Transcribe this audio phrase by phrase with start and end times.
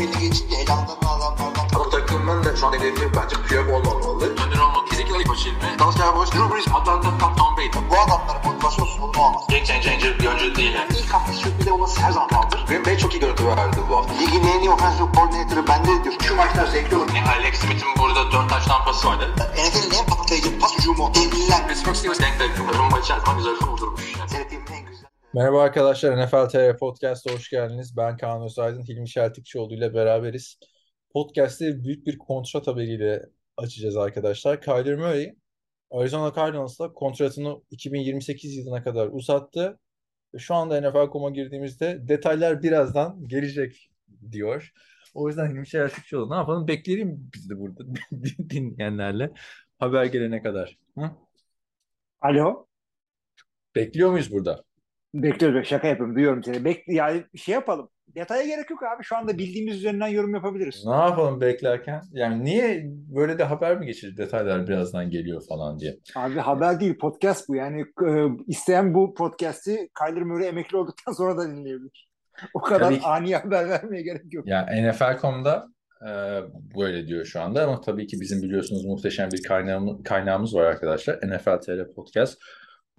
[0.00, 4.24] belli geçince elamdan adamlardan Ama takımın da şu an hedefi bence Piyok olmamalı.
[4.24, 5.54] Önder olmak Ezekiel açıldı.
[5.78, 7.68] Dallas Cowboys, Drew Brees, Atlanta, Tom, Tom Brady.
[7.90, 9.42] bu adamların motivasyonsuz bunu olmaz.
[9.48, 10.90] Game changer bir oyuncu değil yani.
[10.98, 12.66] İlk hafta sürpriz olması her zaman kaldır.
[12.68, 14.14] Green Bay çok iyi görüntü verdi bu hafta.
[14.14, 16.14] Ligin en iyi offensive coordinator'ı bende diyor.
[16.22, 17.08] Şu maçlar zevkli olur.
[17.14, 19.34] Yani Alex Smith'in burada 4 taş tampası vardı.
[19.54, 21.14] NFL'in en patlayıcı pas hücumu.
[21.14, 21.68] Devliler.
[21.68, 22.78] Pittsburgh Steelers denk denk.
[22.78, 24.16] Rumba içerisinde güzel kurdurmuş.
[24.18, 24.59] Yani.
[25.34, 27.96] Merhaba arkadaşlar, NFL TR Podcast'a hoş geldiniz.
[27.96, 30.58] Ben Kaan Özaydın, Hilmi Şeltikçioğlu ile beraberiz.
[31.12, 33.22] Podcast'ı büyük bir kontrat haberiyle
[33.56, 34.60] açacağız arkadaşlar.
[34.60, 35.34] Kyler Murray,
[35.90, 39.78] Arizona Cardinals'la kontratını 2028 yılına kadar uzattı.
[40.38, 43.90] Şu anda NFL.com'a girdiğimizde detaylar birazdan gelecek
[44.32, 44.72] diyor.
[45.14, 46.68] O yüzden Hilmi Şeltikçioğlu ne yapalım?
[46.68, 47.84] Bekleyelim biz de burada
[48.50, 49.30] dinleyenlerle
[49.78, 50.78] haber gelene kadar.
[50.98, 51.10] Hı?
[52.20, 52.66] Alo.
[53.74, 54.69] Bekliyor muyuz burada?
[55.14, 55.68] Bekliyoruz.
[55.68, 56.14] Şaka yapıyorum.
[56.14, 56.64] Duyuyorum seni.
[56.64, 57.88] Bek yani şey yapalım.
[58.14, 59.04] Detaya gerek yok abi.
[59.04, 60.86] Şu anda bildiğimiz üzerinden yorum yapabiliriz.
[60.86, 62.02] Ne yapalım beklerken?
[62.12, 65.98] Yani niye böyle de haber mi geçirdi detaylar birazdan geliyor falan diye.
[66.16, 67.56] Abi haber değil podcast bu.
[67.56, 72.10] Yani e, isteyen bu podcast'i Kyler Murray emekli olduktan sonra da dinleyebilir.
[72.54, 73.06] O kadar Tabii ki.
[73.06, 74.46] ani haber vermeye gerek yok.
[74.46, 75.66] Yani NFL.com'da
[76.02, 76.10] e,
[76.78, 81.16] böyle diyor şu anda ama tabii ki bizim biliyorsunuz muhteşem bir kaynağımız, kaynağımız var arkadaşlar.
[81.16, 82.38] NFL TR Podcast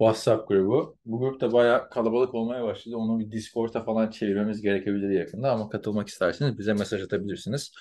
[0.02, 0.96] WhatsApp grubu.
[1.04, 2.96] Bu grup da bayağı kalabalık olmaya başladı.
[2.96, 7.72] Onu bir Discord'a falan çevirmemiz gerekebilir yakında ama katılmak isterseniz bize mesaj atabilirsiniz.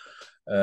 [0.47, 0.55] E,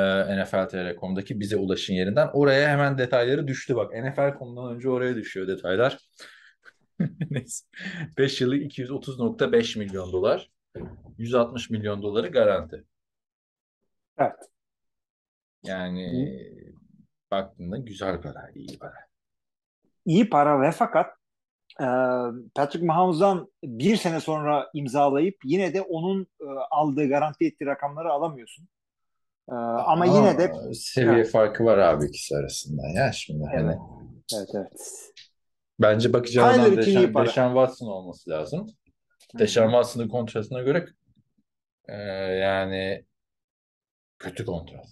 [0.43, 2.29] NFL.tr.com'daki bize ulaşın yerinden.
[2.33, 3.93] Oraya hemen detayları düştü bak.
[3.93, 5.97] NFL.com'dan önce oraya düşüyor detaylar.
[7.29, 7.65] Neyse.
[8.17, 10.51] 5 yılı 230.5 milyon dolar.
[11.17, 12.83] 160 milyon doları garanti.
[14.17, 14.49] Evet.
[15.63, 16.33] Yani
[17.31, 18.95] baktığında güzel para, iyi para.
[20.05, 21.18] İyi para ve fakat
[22.55, 28.67] Patrick Mahomes'dan bir sene sonra imzalayıp yine de onun e, aldığı garanti ettiği rakamları alamıyorsun.
[29.49, 31.31] E, ama yine de seviye Evet.
[31.31, 33.77] farkı var abi ikisi arasında ya şimdi hani Evet.
[34.35, 34.71] evet evet.
[35.79, 36.13] bence
[36.77, 37.25] Deshaun, para.
[37.25, 38.67] Deshaun Watson olması lazım.
[39.39, 40.85] Deshaun Watson'ın kontratına göre
[41.87, 41.95] e,
[42.33, 43.05] yani
[44.19, 44.85] kötü kontrat.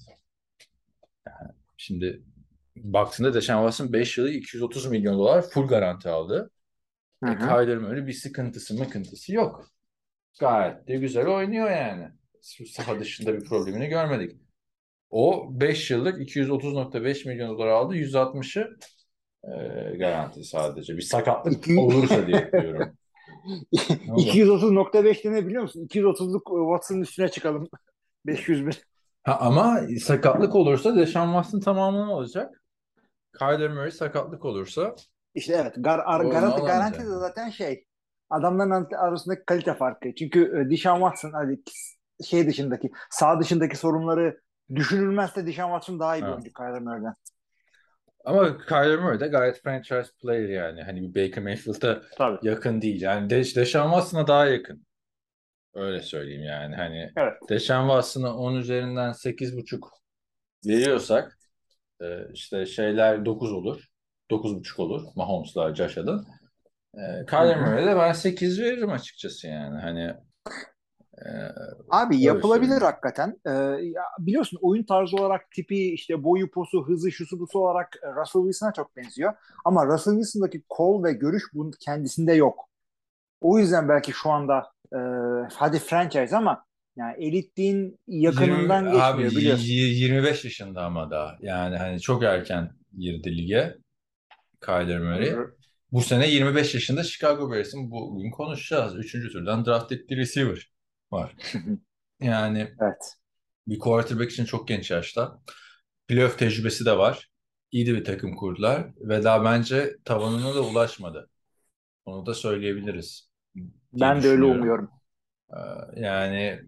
[1.28, 2.24] Yani şimdi
[2.76, 6.52] baktığında Deshaun Watson 5 yılı 230 milyon dolar full garanti aldı.
[7.24, 7.38] Hı E, hı.
[7.40, 9.66] Kyler Murray bir sıkıntısı mıkıntısı yok.
[10.40, 12.10] Gayet de güzel oynuyor yani.
[12.68, 14.42] Saha dışında bir problemini görmedik.
[15.10, 17.96] O 5 yıllık 230.5 milyon dolar aldı.
[17.96, 18.78] 160'ı
[19.44, 19.52] e,
[19.98, 20.98] garanti sadece.
[20.98, 22.98] Bir sakatlık olursa diye diyorum.
[24.08, 24.22] Ne oldu?
[24.22, 25.82] 230.5 ne biliyor musun?
[25.82, 27.70] 230'luk Watson'ın üstüne çıkalım.
[28.26, 28.74] 500 bin.
[29.24, 32.64] Ha, ama sakatlık olursa Deshaun Watson tamamını alacak.
[33.40, 34.96] Kyler Murray sakatlık olursa
[35.38, 37.86] İşte evet gar, ar- garanti, garanti de zaten şey
[38.30, 40.16] adamların ar- arasındaki kalite farkı.
[40.16, 41.60] Çünkü e, Deshaun Watson hani
[42.26, 44.42] şey dışındaki sağ dışındaki sorunları
[44.76, 47.14] düşünülmezse Deshaun Watson daha iyi bir oyuncu Kyler Murray'den.
[48.26, 50.84] ama Kyler Murray de gayet franchise player yani.
[50.84, 52.48] Hani bir Baker Mayfield'a Tabii.
[52.48, 53.02] yakın değil.
[53.02, 54.86] Yani De Deshaun Watson'a daha yakın.
[55.74, 56.76] Öyle söyleyeyim yani.
[56.76, 57.34] Hani Evet.
[57.50, 59.82] Deshaun Watson'a 10 üzerinden 8.5
[60.66, 61.38] veriyorsak
[62.02, 63.88] e, işte şeyler 9 olur.
[64.32, 65.02] 9.5 olur.
[65.16, 66.20] Mahomes'la Josh Allen.
[66.94, 67.66] E, Kyler Hı hı.
[67.66, 69.80] Murray'e de ben 8 veririm açıkçası yani.
[69.82, 70.14] Hani
[71.18, 71.30] e,
[71.90, 72.84] Abi yapılabilir söyleyeyim.
[72.94, 73.40] hakikaten.
[73.46, 73.52] Ee,
[73.84, 78.42] ya biliyorsun oyun tarzı olarak tipi işte boyu posu hızı şusu busu olarak e, Russell
[78.42, 79.34] Wilson'a çok benziyor.
[79.66, 82.70] Ama Russell Wilson'daki kol ve görüş bunun kendisinde yok.
[83.42, 85.00] O yüzden belki şu anda e,
[85.54, 86.64] hadi franchise ama
[86.98, 89.64] yani elitliğin yakınından 20 geçmiyor abi, biliyorsun.
[89.66, 91.36] y- 25 yaşında ama daha.
[91.42, 93.76] Yani hani çok erken girdi lige
[94.66, 95.36] Kyler Murray.
[95.92, 98.96] Bu sene 25 yaşında Chicago Bears'in bugün konuşacağız.
[98.96, 100.72] Üçüncü turdan draft ettiği receiver
[101.12, 101.36] var.
[102.22, 103.18] Yani Evet.
[103.68, 105.40] bir quarterback için çok genç yaşta.
[106.08, 107.30] Playoff tecrübesi de var.
[107.72, 111.30] İyi de bir takım kurdular ve daha bence tavanına da ulaşmadı.
[112.06, 113.30] Onu da söyleyebiliriz
[113.94, 114.90] Ben de öyle umuyorum.
[115.52, 116.62] Ee, Yani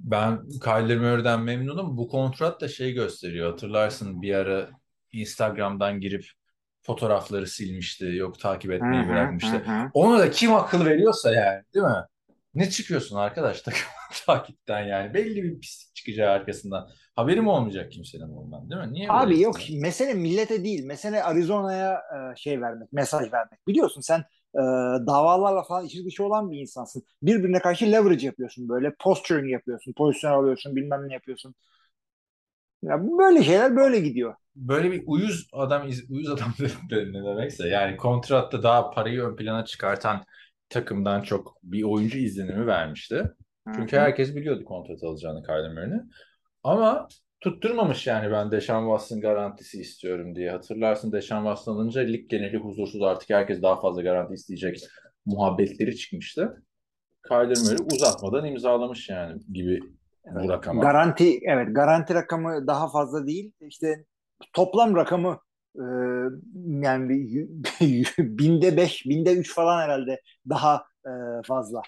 [0.00, 1.96] ben Kyler Murray'den memnunum.
[1.96, 3.50] Bu kontrat da şey gösteriyor.
[3.50, 4.70] Hatırlarsın bir ara
[5.12, 6.24] Instagram'dan girip
[6.82, 8.04] fotoğrafları silmişti.
[8.04, 9.56] Yok takip etmeyi bırakmıştı.
[9.56, 9.90] hı hı.
[9.94, 12.04] Ona da kim akıl veriyorsa yani değil mi?
[12.54, 13.80] Ne çıkıyorsun arkadaş takım
[14.26, 15.14] takipten yani?
[15.14, 16.90] Belli bir pislik çıkacağı arkasından.
[17.16, 18.92] Haberim olmayacak kimsenin ondan değil mi?
[18.92, 19.80] Niye Abi yok ya?
[19.80, 20.84] mesele millete değil.
[20.84, 23.66] Mesele Arizona'ya e, şey vermek, mesaj vermek.
[23.66, 24.18] Biliyorsun sen
[24.54, 24.60] e,
[25.06, 27.02] davalarla falan içi dışı olan bir insansın.
[27.22, 28.94] Birbirine karşı leverage yapıyorsun böyle.
[29.00, 29.92] Posturing yapıyorsun.
[29.92, 30.76] Pozisyon alıyorsun.
[30.76, 31.54] Bilmem ne yapıyorsun.
[32.82, 34.34] Ya böyle şeyler böyle gidiyor.
[34.56, 36.54] Böyle bir uyuz adam uyuz adam
[36.90, 40.24] ne demekse yani kontratta daha parayı ön plana çıkartan
[40.68, 43.24] takımdan çok bir oyuncu izlenimi vermişti.
[43.74, 46.00] Çünkü herkes biliyordu kontrat alacağını Kyler.
[46.62, 47.08] Ama
[47.40, 50.50] tutturmamış yani ben Deshaun Watson garantisi istiyorum diye.
[50.50, 54.80] Hatırlarsın Deshaun Watson alınca lig geneli huzursuz artık herkes daha fazla garanti isteyecek
[55.26, 56.62] muhabbetleri çıkmıştı.
[57.28, 59.80] Kyler uzatmadan imzalamış yani gibi
[60.24, 60.82] bu rakama.
[60.82, 63.52] Garanti evet garanti rakamı daha fazla değil.
[63.60, 64.04] İşte
[64.52, 65.38] toplam rakamı
[65.76, 65.82] e,
[66.66, 67.48] yani bir-
[68.18, 71.10] binde beş, binde üç falan herhalde daha e,
[71.46, 71.82] fazla.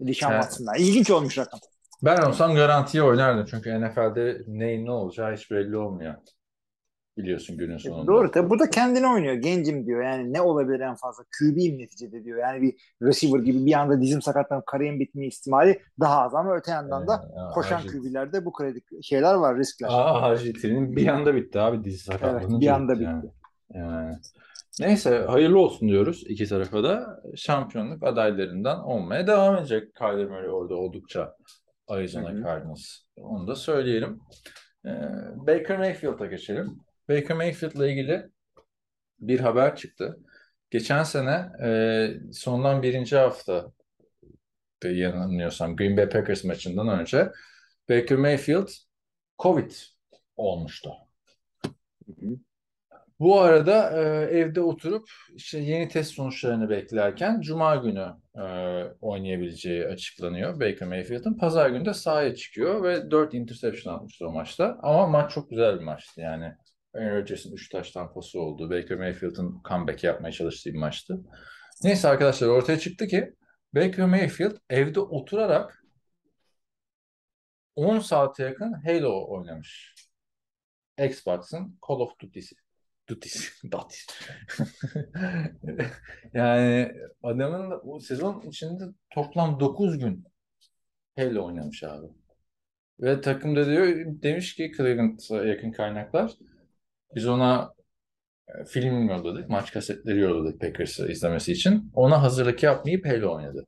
[0.00, 0.42] Deshaun Evet.
[0.42, 0.74] Watson'dan.
[0.78, 1.60] İlginç olmuş rakam.
[2.02, 6.14] Ben olsam garantiye oynardım çünkü NFL'de neyin ne olacağı hiç belli olmuyor.
[7.16, 8.06] Biliyorsun günün sonunda.
[8.06, 8.50] Doğru tabii.
[8.50, 9.34] Bu da kendine oynuyor.
[9.34, 10.02] Gencim diyor.
[10.02, 11.24] Yani ne olabilir en fazla?
[11.38, 12.38] QB'yim neticede diyor.
[12.38, 16.70] Yani bir receiver gibi bir anda dizim sakatlanıp kariyerin bitme ihtimali daha az ama öte
[16.70, 19.88] yandan da Ee, koşan Arjit- QB'lerde bu kredi şeyler var, riskler.
[19.88, 23.30] Aa, Arjantin'in bir anda bitti abi dizi sakatlanınca Evet, bir anda bitti yani.
[23.74, 24.16] Yani.
[24.80, 27.20] Neyse hayırlı olsun diyoruz iki tarafa da.
[27.36, 31.36] Şampiyonluk adaylarından olmaya devam edecek Kyler Murray orada oldukça
[31.88, 32.42] Arizona.
[32.42, 32.82] Cardinals.
[33.16, 34.20] Onu da söyleyelim.
[34.86, 34.90] Ee,
[35.36, 36.78] Baker Mayfield'a geçelim.
[37.08, 38.30] Baker Mayfield'la ilgili
[39.18, 40.18] bir haber çıktı.
[40.70, 43.72] Geçen sene e, sondan birinci hafta
[44.84, 47.32] yanılmıyorsam Green Bay Packers maçından önce
[47.88, 48.68] Baker Mayfield
[49.38, 49.72] Covid
[50.36, 50.92] olmuştu.
[53.20, 58.42] Bu arada e, evde oturup işte yeni test sonuçlarını beklerken Cuma günü e,
[59.00, 61.34] oynayabileceği açıklanıyor Baker Mayfield'ın.
[61.34, 64.78] Pazar günü de sahaya çıkıyor ve 4 interception atmıştı o maçta.
[64.82, 66.54] Ama maç çok güzel bir maçtı yani.
[66.96, 71.24] Aaron Rodgers'ın 3 taş tampası olduğu, Baker Mayfield'ın comeback yapmaya çalıştığı bir maçtı.
[71.84, 73.34] Neyse arkadaşlar ortaya çıktı ki
[73.74, 75.84] Baker Mayfield evde oturarak
[77.76, 79.94] 10 saate yakın Halo oynamış.
[80.98, 82.56] Xbox'ın Call of Duty'si.
[83.08, 83.68] Duty'si.
[83.70, 84.06] Duty'si.
[86.34, 90.24] yani adamın da o sezon içinde toplam 9 gün
[91.16, 92.06] Halo oynamış abi.
[93.00, 96.32] Ve takım da diyor demiş ki Cleveland'a yakın kaynaklar
[97.16, 97.72] biz ona
[98.48, 101.90] e, film yolladık, maç kasetleri yolladık Packers'ı izlemesi için.
[101.94, 103.66] Ona hazırlık yapmayıp Halo oynadı.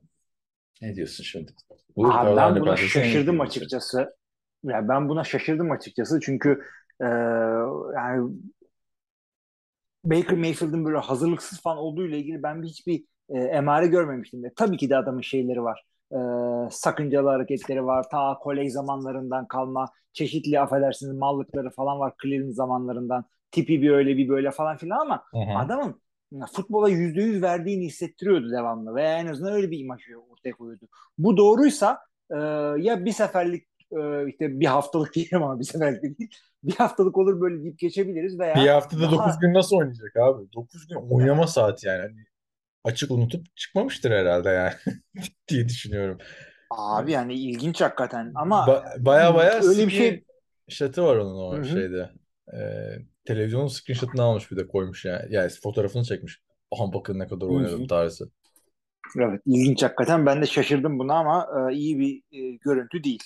[0.81, 1.51] Ne diyorsun şimdi?
[1.95, 4.15] Bu Abi ben buna şaşırdım açıkçası.
[4.63, 6.61] Ya ben buna şaşırdım açıkçası çünkü
[7.01, 7.05] e,
[7.95, 8.31] yani
[10.03, 14.43] Baker Mayfield'ın böyle hazırlıksız falan olduğu ile ilgili ben hiçbir e, emare görmemiştim.
[14.43, 14.53] De.
[14.55, 15.83] Tabii ki de adamın şeyleri var.
[16.11, 16.17] E,
[16.71, 18.05] sakıncalı hareketleri var.
[18.11, 23.25] Ta kolej zamanlarından kalma çeşitli affedersiniz mallıkları falan var Cleveland zamanlarından.
[23.51, 25.57] Tipi bir öyle bir böyle falan filan ama Hı hı.
[25.57, 26.01] adamın
[26.53, 30.01] futbola yüzde yüz verdiğini hissettiriyordu devamlı veya en azından öyle bir imaj
[30.31, 30.85] ortaya koyuyordu.
[31.17, 31.99] Bu doğruysa
[32.31, 32.35] e,
[32.83, 36.29] ya bir seferlik e, işte bir haftalık diyelim ama bir seferlik değil.
[36.63, 40.53] Bir haftalık olur böyle deyip geçebiliriz veya Bir haftada daha- 9 gün nasıl oynayacak abi?
[40.53, 42.01] 9 gün oynama saati yani.
[42.01, 42.25] Hani
[42.83, 44.73] açık unutup çıkmamıştır herhalde yani
[45.47, 46.17] diye düşünüyorum.
[46.69, 50.23] abi yani ilginç hakikaten ama Ba- baya baya öyle bir şey
[50.67, 51.65] screenshot'ı var onun o Hı hı.
[51.65, 52.09] şeyde.
[52.53, 52.57] Ee,
[53.33, 55.33] televizyonun screenshot'ını almış bir de koymuş yani.
[55.35, 56.41] Yani fotoğrafını çekmiş.
[56.71, 58.31] Aha bakın ne kadar oynadım tarzı.
[59.17, 63.23] evet ilginç hakikaten ben de şaşırdım buna ama e, iyi bir e, görüntü değil.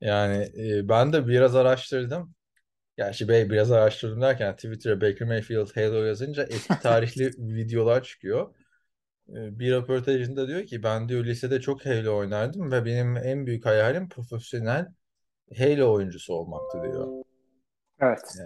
[0.00, 2.34] Yani e, ben de biraz araştırdım.
[2.96, 8.54] Gerçi bey biraz araştırdım derken Twitter'a Baker Mayfield Halo yazınca eski tarihli videolar çıkıyor.
[9.30, 13.66] E, Bir röportajında diyor ki ben diyor lisede çok Halo oynardım ve benim en büyük
[13.66, 14.86] hayalim profesyonel
[15.58, 17.24] Halo oyuncusu olmaktı diyor.
[18.00, 18.36] Evet.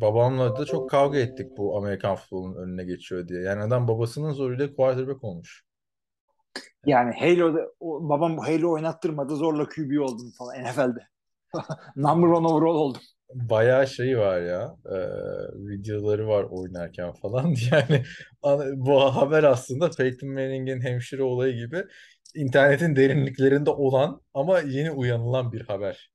[0.00, 3.40] Babamla da çok kavga ettik bu Amerikan futbolunun önüne geçiyor diye.
[3.40, 5.64] Yani adam babasının zoruyla quarterback olmuş.
[6.86, 11.08] Yani Halo'da o, babam Halo oynattırmadı zorla QB oldum falan NFL'de.
[11.96, 13.00] Number one overall oldum.
[13.34, 14.96] Bayağı şey var ya e,
[15.68, 18.02] videoları var oynarken falan yani
[18.76, 21.84] bu haber aslında Peyton Manning'in hemşire olayı gibi
[22.34, 26.10] internetin derinliklerinde olan ama yeni uyanılan bir haber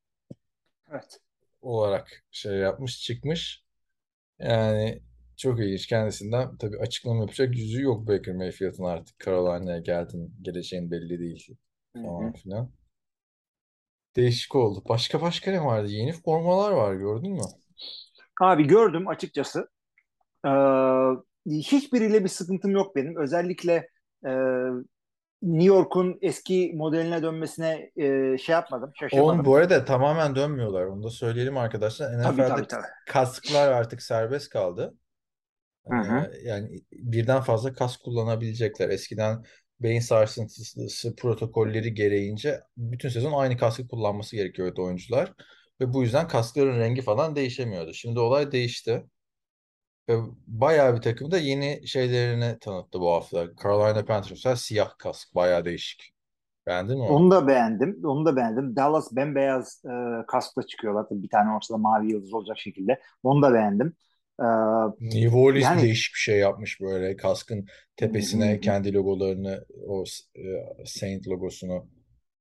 [0.91, 1.19] Evet.
[1.62, 3.63] olarak şey yapmış çıkmış
[4.39, 5.01] yani
[5.38, 11.19] çok ilginç kendisinden tabii açıklama yapacak yüzü yok Baker Mayfield'ın artık Carolina'ya geldin geleceğin belli
[11.19, 11.55] değil
[11.93, 12.72] falan filan
[14.15, 17.41] değişik oldu başka başka ne vardı yeni formalar var gördün mü?
[18.41, 19.69] Abi gördüm açıkçası.
[20.46, 20.50] Ee,
[21.46, 23.17] hiçbiriyle bir sıkıntım yok benim.
[23.17, 23.89] Özellikle
[24.25, 24.31] e,
[25.41, 29.29] New York'un eski modeline dönmesine e, şey yapmadım, şaşırmadım.
[29.29, 30.86] Oğlum bu arada tamamen dönmüyorlar.
[30.86, 32.24] Onu da söyleyelim arkadaşlar.
[32.24, 32.86] Tabii NFL'de tabii tabii.
[33.08, 34.93] kasklar artık serbest kaldı.
[35.88, 36.31] Hı hı.
[36.34, 38.89] Ee, yani birden fazla kask kullanabilecekler.
[38.89, 39.43] Eskiden
[39.79, 45.34] beyin sarsıntısı protokolleri gereğince bütün sezon aynı kaskı kullanması gerekiyordu oyuncular.
[45.81, 47.93] Ve bu yüzden kaskların rengi falan değişemiyordu.
[47.93, 49.03] Şimdi olay değişti.
[50.47, 53.47] Bayağı bir takım da yeni şeylerini tanıttı bu hafta.
[53.63, 55.35] Carolina Panthers mesela siyah kask.
[55.35, 56.13] Bayağı değişik.
[56.67, 57.11] Beğendin mi onu?
[57.15, 58.01] Onu da beğendim.
[58.03, 58.75] Onu da beğendim.
[58.75, 61.05] Dallas bembeyaz e, kaskla çıkıyorlar.
[61.09, 62.99] Tabii bir tane ortada mavi yıldız olacak şekilde.
[63.23, 63.93] Onu da beğendim.
[64.39, 64.45] E,
[64.99, 67.15] New Orleans Yani- değişik bir şey yapmış böyle.
[67.15, 68.59] Kaskın tepesine Hı hı.
[68.59, 70.03] kendi logolarını, o
[70.35, 71.87] e, Saint logosunu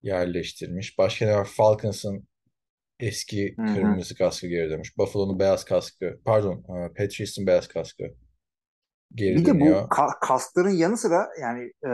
[0.03, 0.99] yerleştirmiş.
[0.99, 1.49] Başka ne var?
[1.57, 2.29] Falcons'ın
[3.01, 4.99] eski kırmızı kaskı geri dönmüş.
[4.99, 8.15] Buffalo'nun beyaz kaskı, pardon, e, Patriots'ın beyaz kaskı
[9.15, 9.89] geri bir de bu dönüyor.
[9.89, 11.91] ka- kaskların yanı sıra yani e,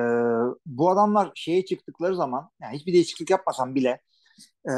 [0.66, 4.00] bu adamlar şeye çıktıkları zaman yani hiçbir değişiklik yapmasam bile
[4.68, 4.72] e,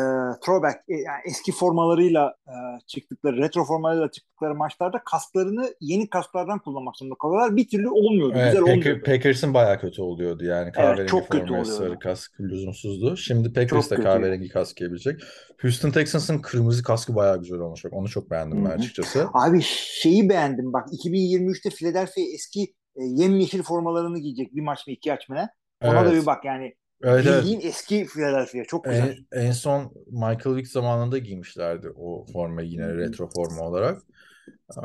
[0.44, 2.54] throwback e, yani eski formalarıyla e,
[2.86, 7.56] çıktıkları retro formalarıyla çıktıkları maçlarda kasklarını yeni kasklardan kullanmak zorunda kalıyorlar.
[7.56, 8.32] Bir türlü olmuyordu.
[8.36, 9.02] Evet, güzel Packer- olmuyordu.
[9.04, 10.72] Packers'ın bayağı kötü oluyordu yani.
[10.72, 11.68] Kahverengi çok kötü oluyordu.
[11.68, 13.16] sarı kask lüzumsuzdu.
[13.16, 14.02] Şimdi Packers da kötüydü.
[14.02, 15.20] kahverengi kask giyebilecek.
[15.62, 17.84] Houston Texans'ın kırmızı kaskı bayağı güzel olmuş.
[17.84, 18.78] Bak, Onu çok beğendim ben Hı hı.
[18.78, 19.28] açıkçası.
[19.34, 19.60] Abi
[20.02, 22.62] şeyi beğendim bak 2023'te Philadelphia eski
[22.96, 25.48] e, yemyeşil formalarını giyecek bir maç mı iki maç mı ne?
[25.82, 26.22] Ona da Evet.
[26.22, 27.42] bir bak yani Evet, evet.
[27.42, 29.18] bildiğin eski Philadelphia çok güzel.
[29.32, 34.02] En, en son Michael Vick zamanında giymişlerdi o formayı yine retro forma olarak.
[34.48, 34.80] Ee,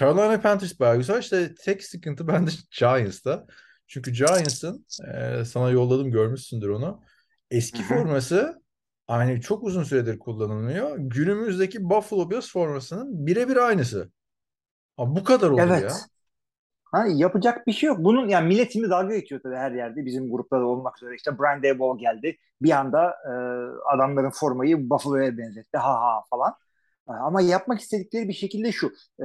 [0.00, 1.20] Carolina Panthers bayağı güzel.
[1.20, 3.46] İşte tek sıkıntı bende Giants'ta.
[3.86, 7.00] Çünkü Giants'ın e, sana yolladım görmüşsündür onu.
[7.50, 8.62] Eski forması
[9.08, 10.98] aynı çok uzun süredir kullanılmıyor.
[10.98, 14.10] Günümüzdeki Buffalo Bills formasının birebir aynısı.
[14.96, 15.82] Ha, bu kadar olur Evet.
[15.82, 15.96] ya.
[16.92, 17.98] Ha, yapacak bir şey yok.
[18.00, 20.06] Bunun yani millet şimdi dalga geçiyor tabii her yerde.
[20.06, 21.14] Bizim grupta da olmak üzere.
[21.16, 22.36] İşte Brian Daboll geldi.
[22.62, 23.30] Bir anda e,
[23.94, 25.78] adamların formayı Buffalo'ya benzetti.
[25.78, 26.54] Ha ha falan.
[27.08, 28.86] E, Ama yapmak istedikleri bir şekilde şu.
[29.20, 29.24] e,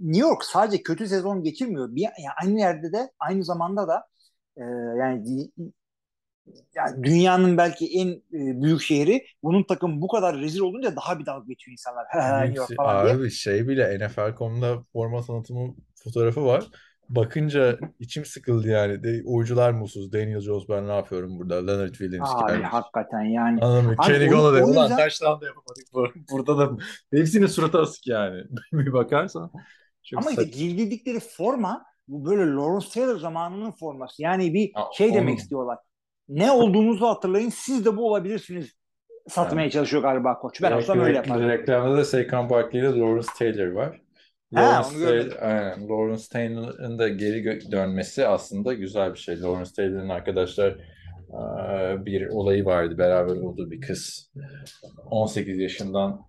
[0.00, 1.94] New York sadece kötü sezon geçirmiyor.
[1.94, 4.06] Bir, yani aynı yerde de aynı zamanda da
[4.56, 4.62] e,
[4.98, 5.50] yani
[6.74, 11.26] yani dünyanın belki en e, büyük şehri bunun takım bu kadar rezil olunca daha bir
[11.26, 12.06] dalga geçiyor insanlar.
[12.56, 13.14] York falan diye.
[13.14, 16.64] Abi şey bile NFL.com'da forma tanıtımı fotoğrafı var.
[17.08, 19.02] Bakınca içim sıkıldı yani.
[19.02, 20.12] De, oyuncular mutsuz.
[20.12, 21.66] Daniel Jones ben ne yapıyorum burada?
[21.66, 22.68] Leonard Williams Abi gelmiş.
[22.70, 23.60] hakikaten yani.
[23.60, 23.96] Anladın mı?
[24.06, 24.62] Kenny Golladay.
[24.62, 25.84] Ulan yüzden- touchdown da yapamadık.
[25.92, 26.70] bu- Burada da
[27.12, 28.42] hepsinin suratı asık yani.
[28.72, 29.50] bir bakarsan.
[30.04, 34.22] Çok Ama işte giydikleri forma bu böyle Lawrence Taylor zamanının forması.
[34.22, 35.36] Yani bir Ya, şey demek oğlum.
[35.36, 35.78] istiyorlar.
[36.28, 37.48] Ne olduğunuzu hatırlayın.
[37.50, 38.72] Siz de bu olabilirsiniz.
[39.28, 39.70] Satmaya Yani.
[39.72, 40.62] çalışıyor galiba koç.
[40.62, 41.48] Ben olsam öyle yaparım.
[41.48, 44.00] Reklamda da Saquon Barkley ile Lawrence Taylor var.
[44.54, 45.30] Ha, Lawrence onu görmedim.
[45.30, 45.88] Taylor, aynen.
[45.88, 49.40] Lawrence Taylor'ın da geri dönmesi aslında güzel bir şey.
[49.40, 50.78] Lawrence Taylor'ın arkadaşlar
[52.06, 52.98] bir olayı vardı.
[52.98, 54.32] Beraber olduğu bir kız.
[55.10, 56.26] 18 yaşından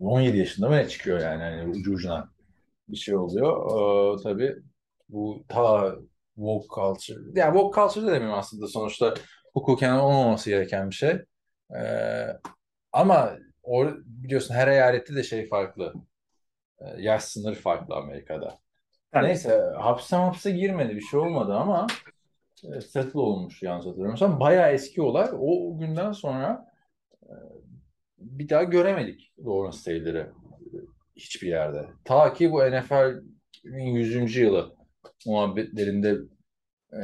[0.00, 2.28] 17 yaşında mı ne çıkıyor yani hani ucu ucuna
[2.88, 3.70] bir şey oluyor.
[3.70, 4.56] Eee, tabii
[5.08, 5.94] bu ta
[6.34, 9.14] woke culture, yani woke culture demiyorum aslında sonuçta
[9.54, 11.16] hukuken olmaması gereken bir şey.
[12.92, 13.32] Ama
[13.62, 15.94] o biliyorsun her eyalette de şey farklı.
[16.84, 18.58] Eee, yaş sınırı farklı Amerika'da.
[19.12, 19.24] Evet.
[19.24, 21.86] Neyse hapse hapse girmedi bir şey olmadı ama
[22.64, 24.40] e, settle olmuş yanlış hatırlamıyorsam.
[24.40, 25.28] Bayağı eski olay.
[25.40, 26.66] O günden sonra
[27.22, 27.32] e,
[28.18, 30.76] bir daha göremedik Lawrence Taylor'ı e,
[31.16, 31.86] hiçbir yerde.
[32.04, 34.36] Ta ki bu NFL'in 100.
[34.36, 34.74] yılı
[35.26, 36.16] muhabbetlerinde
[36.92, 37.02] e,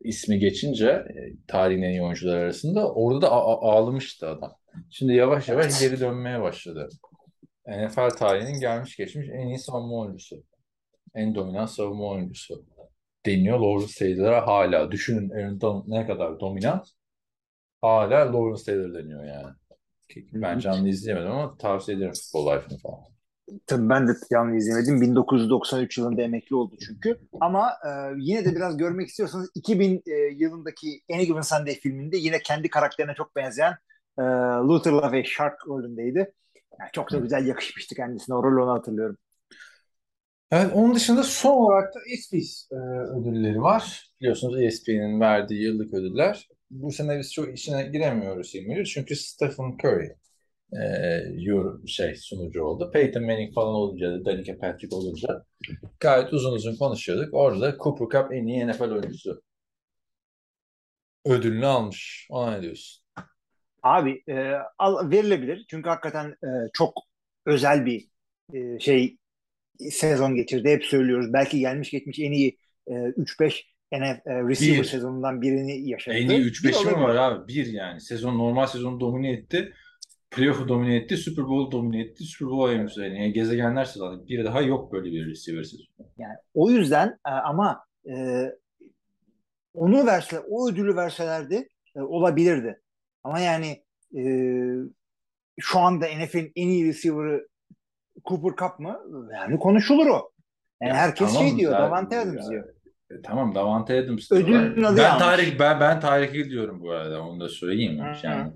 [0.00, 4.52] ismi geçince e, tarihin en iyi oyuncular arasında orada da ağlamıştı adam.
[4.90, 6.88] Şimdi yavaş yavaş geri dönmeye başladı.
[7.66, 10.44] NFL tarihinin gelmiş geçmiş en iyi savunma oyuncusu.
[11.14, 12.64] En dominant savunma oyuncusu
[13.26, 14.90] deniyor Lawrence Taylor'a hala.
[14.92, 16.88] Düşünün Aaron Donald ne kadar dominant.
[17.82, 19.54] Hala Lawrence Taylor deniyor yani.
[20.32, 23.00] Ben canlı izleyemedim ama tavsiye ederim Futbol Life'ını falan.
[23.66, 25.00] Tabii ben de canlı izlemedim.
[25.00, 27.20] 1993 yılında emekli oldu çünkü.
[27.40, 32.42] Ama e, yine de biraz görmek istiyorsanız 2000 e, yılındaki Any Given Sunday filminde yine
[32.42, 33.74] kendi karakterine çok benzeyen
[34.18, 34.22] e,
[34.68, 36.32] Luther LaVey Shark rolündeydi.
[36.80, 38.36] Yani çok da güzel yakışmıştı kendisine.
[38.36, 39.16] O rolü onu hatırlıyorum.
[40.50, 42.76] Evet, onun dışında son olarak da ESPYs e,
[43.20, 44.10] ödülleri var.
[44.20, 46.48] Biliyorsunuz ESPN'in verdiği yıllık ödüller.
[46.70, 48.84] Bu sene biz çok içine giremiyoruz İlmir.
[48.84, 50.06] Çünkü Stephen Curry
[50.72, 50.80] e,
[51.34, 52.90] yor- şey sunucu oldu.
[52.94, 55.28] Peyton Manning falan olunca da Danica Patrick olunca
[56.00, 57.34] gayet uzun uzun konuşuyorduk.
[57.34, 59.42] Orada da Cooper Cup en iyi NFL oyuncusu
[61.24, 62.26] ödülünü almış.
[62.30, 63.05] Ona ne diyorsun?
[63.86, 65.64] Abi e, al, verilebilir.
[65.70, 66.92] Çünkü hakikaten e, çok
[67.46, 68.08] özel bir
[68.52, 69.16] e, şey
[69.90, 70.68] sezon geçirdi.
[70.68, 71.32] Hep söylüyoruz.
[71.32, 73.62] Belki gelmiş geçmiş en iyi e, 3-5
[73.92, 74.84] NF, e, receiver Bir.
[74.84, 76.14] sezonundan birini yaşadı.
[76.14, 77.48] En iyi Bir 3-5'i mi var abi?
[77.48, 78.00] Bir yani.
[78.00, 79.72] Sezon normal sezonu domine etti.
[80.30, 81.16] Playoff'u domine etti.
[81.16, 82.24] Super Bowl domine etti.
[82.24, 83.00] Super Bowl MVP'si.
[83.00, 84.28] Yani gezegenler sezonu.
[84.28, 85.86] Bir daha yok böyle bir receiver sezonu.
[86.18, 88.46] Yani o yüzden e, ama e,
[89.74, 92.80] onu verse, o ödülü verselerdi e, olabilirdi.
[93.26, 93.82] Ama yani
[94.16, 94.22] e,
[95.60, 97.48] şu anda NFL'in en iyi receiver'ı
[98.24, 99.00] Cooper Cup mı?
[99.32, 100.30] Yani konuşulur o.
[100.82, 102.64] Yani Ya herkes tamam şey diyor, zaten- Davante Adams diyor.
[103.10, 105.18] E, tamam Davante Adams Ödülün adı Ben.
[105.18, 106.00] Tarık ben ben
[106.34, 107.22] Hill diyorum bu arada.
[107.22, 108.26] Onu da söyleyeyim Hı hı.
[108.26, 108.52] yani.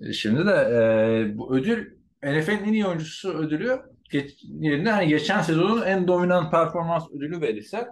[0.00, 5.40] E, Şimdi de e, bu ödül NFL'in en iyi oyuncusu ödülü geç, yerine hani geçen
[5.40, 7.88] sezonun en dominant performans ödülü verilse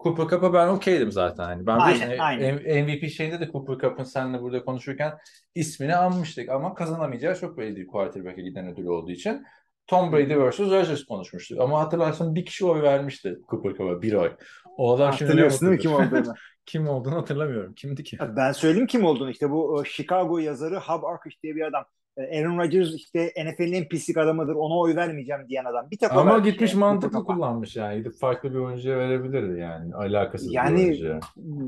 [0.00, 1.44] Cooper Cup'a ben okeydim zaten.
[1.44, 2.84] Hani ben Aynen, biliyorsun, aynen.
[2.84, 5.18] MVP şeyinde de Cooper Cup'ın seninle burada konuşurken
[5.54, 9.46] ismini anmıştık ama kazanamayacağı çok belliydi quarterback'e giden ödül olduğu için.
[9.86, 10.60] Tom Brady vs.
[10.60, 11.60] Rodgers konuşmuştuk.
[11.60, 14.02] Ama hatırlarsan bir kişi oy vermişti Cooper Cup'a.
[14.02, 14.32] Bir oy.
[14.76, 16.34] O adam şimdi Hatırlıyorsun değil mi kim olduğunu?
[16.66, 17.74] Kim olduğunu hatırlamıyorum.
[17.74, 18.18] Kimdi ki?
[18.36, 21.84] Ben söyleyeyim kim olduğunu işte bu e, Chicago yazarı Hub Arkush diye bir adam.
[22.16, 25.90] E, Aaron Rodgers işte NFL'in en pislik adamıdır ona oy vermeyeceğim diyen adam.
[25.90, 27.98] Bir tek Ama gitmiş yani, mantıklı kullanmış yani.
[27.98, 29.94] Gidip farklı bir oyuncuya verebilirdi yani.
[29.94, 31.20] Alakasız bir Yani oyuncuya.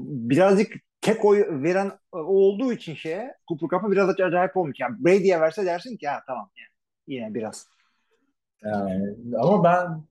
[0.08, 4.80] birazcık tek oy veren olduğu için şeye Cooper Cup'a biraz acayip olmuş.
[4.80, 6.68] Yani Brady'ye verse dersin ki ha tamam yani
[7.06, 7.66] yine biraz.
[8.64, 10.02] Yani, ama ben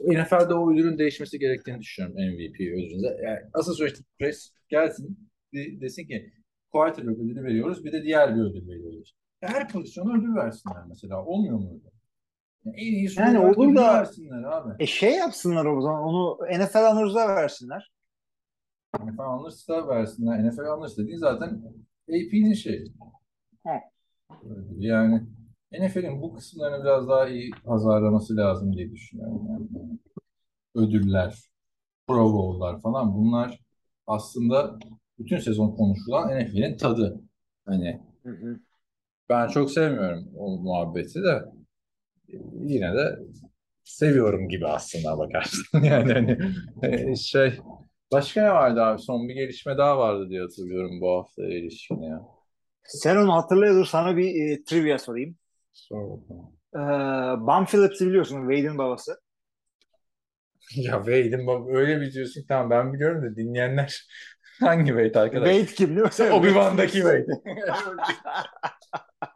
[0.00, 3.20] NFL'de o ödülün değişmesi gerektiğini düşünüyorum MVP ödülünde.
[3.24, 6.32] Yani asıl süreçte pres gelsin de- desin ki
[6.72, 9.14] quarterback ödülü veriyoruz bir de diğer bir ödül veriyoruz.
[9.46, 11.24] Her pozisyona ödül versinler mesela.
[11.24, 11.90] Olmuyor mu öyle?
[12.64, 14.72] Yani en iyi Yani olur da- versinler abi.
[14.78, 17.92] E şey yapsınlar o zaman onu NFL Honors'a versinler.
[19.00, 20.44] NFL Honors'da versinler.
[20.48, 21.62] NFL Honors dediğin zaten
[22.08, 22.92] AP'nin şeyi.
[24.44, 24.86] Ödülü.
[24.86, 25.22] Yani
[25.72, 29.46] NFL'in bu kısımlarını biraz daha iyi pazarlaması lazım diye düşünüyorum.
[29.50, 29.98] Yani.
[30.74, 31.38] Ödüller,
[32.06, 33.60] Pro Bowl'lar falan bunlar
[34.06, 34.78] aslında
[35.18, 37.20] bütün sezon konuşulan NFL'in tadı.
[37.66, 38.60] Hani Hı hı.
[39.28, 41.42] Ben çok sevmiyorum o muhabbeti de
[42.62, 43.18] yine de
[43.84, 45.64] seviyorum gibi aslında bakarsın.
[45.84, 46.38] Yani hani
[47.12, 47.52] e, şey
[48.12, 49.02] başka ne vardı abi?
[49.02, 52.22] Son bir gelişme daha vardı diye hatırlıyorum bu haftaya ilişkin ya.
[52.84, 55.36] Sen onu hatırlıyordur sana bir e, trivia sorayım.
[55.72, 56.52] Sor bakalım.
[56.74, 56.78] Ee,
[57.46, 59.20] Bum Phillips'i biliyorsun Wade'in babası.
[60.76, 64.06] Ya Wade'in bak öyle bir diyorsun ki tamam ben biliyorum da dinleyenler
[64.60, 65.48] hangi Wade arkadaş?
[65.56, 66.32] Wade kim değil mi?
[66.34, 67.26] Obi-Wan'daki Wade.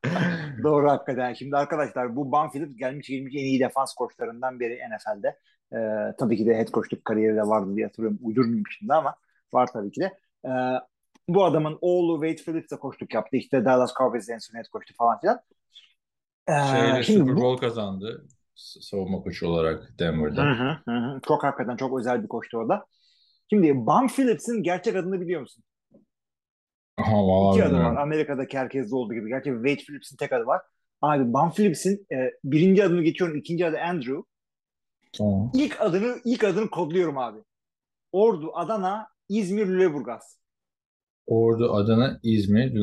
[0.62, 1.34] Doğru hakikaten.
[1.34, 5.38] Şimdi arkadaşlar bu Phillips gelmiş gelmiş en iyi defans koçlarından biri NFL'de.
[5.72, 8.18] Ee, tabii ki de head coachluk kariyeri de vardı diye hatırlıyorum.
[8.22, 9.14] Uydurmayayım şimdi ama
[9.52, 10.18] var tabii ki de.
[10.44, 10.50] Ee,
[11.28, 13.36] bu adamın oğlu Wade Phillips de koçluk yaptı.
[13.36, 15.40] İşte Dallas Cowboys'da en son head coach'tu falan filan.
[16.48, 18.26] Ee, Şeyle şimdi Super bu- Bowl kazandı.
[18.54, 20.42] S- Savunma koçu olarak Denver'da.
[20.42, 21.20] Hı hı, hı.
[21.28, 22.86] Çok hakikaten çok özel bir koçtu o da.
[23.50, 25.64] Şimdi Bum Phillips'in gerçek adını biliyor musun?
[26.98, 27.96] Aha vallahi İki adı var.
[27.96, 29.28] Amerika'daki herkeste olduğu gibi.
[29.28, 30.60] Gerçi Wade Phillips'in tek adı var.
[31.02, 33.36] Abi Bum Phillips'in e, birinci adını geçiyorum.
[33.36, 34.22] ikinci adı Andrew.
[35.12, 35.50] Tamam.
[35.54, 37.38] İlk adını ilk adını kodluyorum abi.
[38.12, 40.38] Ordu, Adana, İzmir, Lüleburgaz.
[41.26, 42.74] Ordu, Adana, İzmir.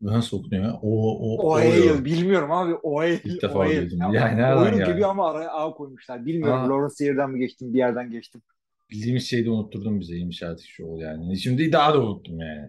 [0.00, 0.72] Bu Nasıl okunuyor?
[0.82, 2.04] O, o, Oil Oreo.
[2.04, 2.74] bilmiyorum abi.
[2.74, 3.18] Oil.
[3.24, 3.76] İlk defa Oil.
[3.82, 3.98] duydum.
[4.00, 4.92] Ya, Yani nereden oyun geldi?
[4.92, 6.26] gibi ama araya A koymuşlar.
[6.26, 6.68] Bilmiyorum Ha.
[6.68, 8.42] Lawrence Sayer'dan mı geçtim bir yerden geçtim.
[8.90, 11.36] Bildiğimiz şeyi de unutturdun bize iyiymiş artık şu ol yani.
[11.38, 12.68] Şimdi daha da unuttum yani.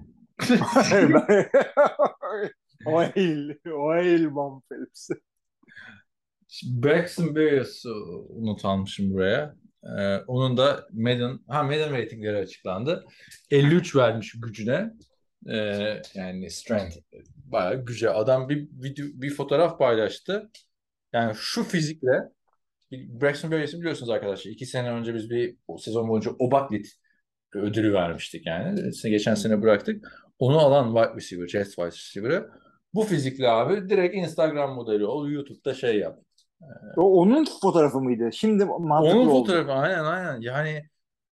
[2.86, 3.56] Oil.
[3.66, 5.10] Oil Bum Phillips.
[6.64, 7.86] Braxton Berrios
[8.40, 9.56] not almışım buraya.
[10.00, 13.06] Ee, onun da Madden, ha Madden ratingleri açıklandı.
[13.52, 14.92] 53 vermiş gücüne.
[15.50, 16.98] Ee, yani strength
[17.36, 18.10] bayağı güce.
[18.10, 20.52] Adam bir video, bir fotoğraf paylaştı.
[21.14, 22.22] Yani şu fizikle
[22.92, 24.52] Braxton Berrios'u biliyorsunuz arkadaşlar.
[24.52, 26.88] iki sene önce biz bir sezon boyunca Obaklit
[27.54, 28.92] ödülü vermiştik yani.
[29.04, 30.06] Geçen sene bıraktık.
[30.42, 32.50] Onu alan wide receiver, Jets wide receiver'ı.
[32.94, 35.30] Bu fizikle abi direkt Instagram modeli ol.
[35.30, 36.20] YouTube'da şey yap.
[36.98, 38.30] O onun fotoğrafı mıydı?
[38.34, 39.40] Şimdi mantıklı Onun oldu.
[39.40, 40.42] fotoğrafı aynen aynen.
[40.42, 40.84] Yani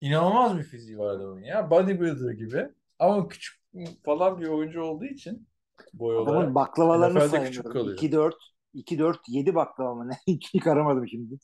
[0.01, 1.71] inanılmaz bir fiziği var adamın ya.
[1.71, 2.69] Bodybuilder gibi.
[2.99, 3.61] Ama küçük
[4.05, 5.49] falan bir oyuncu olduğu için
[5.95, 6.37] boy olarak.
[6.37, 7.19] Adamın baklavalarını
[7.63, 7.99] kalıyor.
[7.99, 8.33] 2-4
[8.75, 10.15] 2-4 7 baklava mı ne?
[10.55, 11.39] Hiç aramadım şimdi.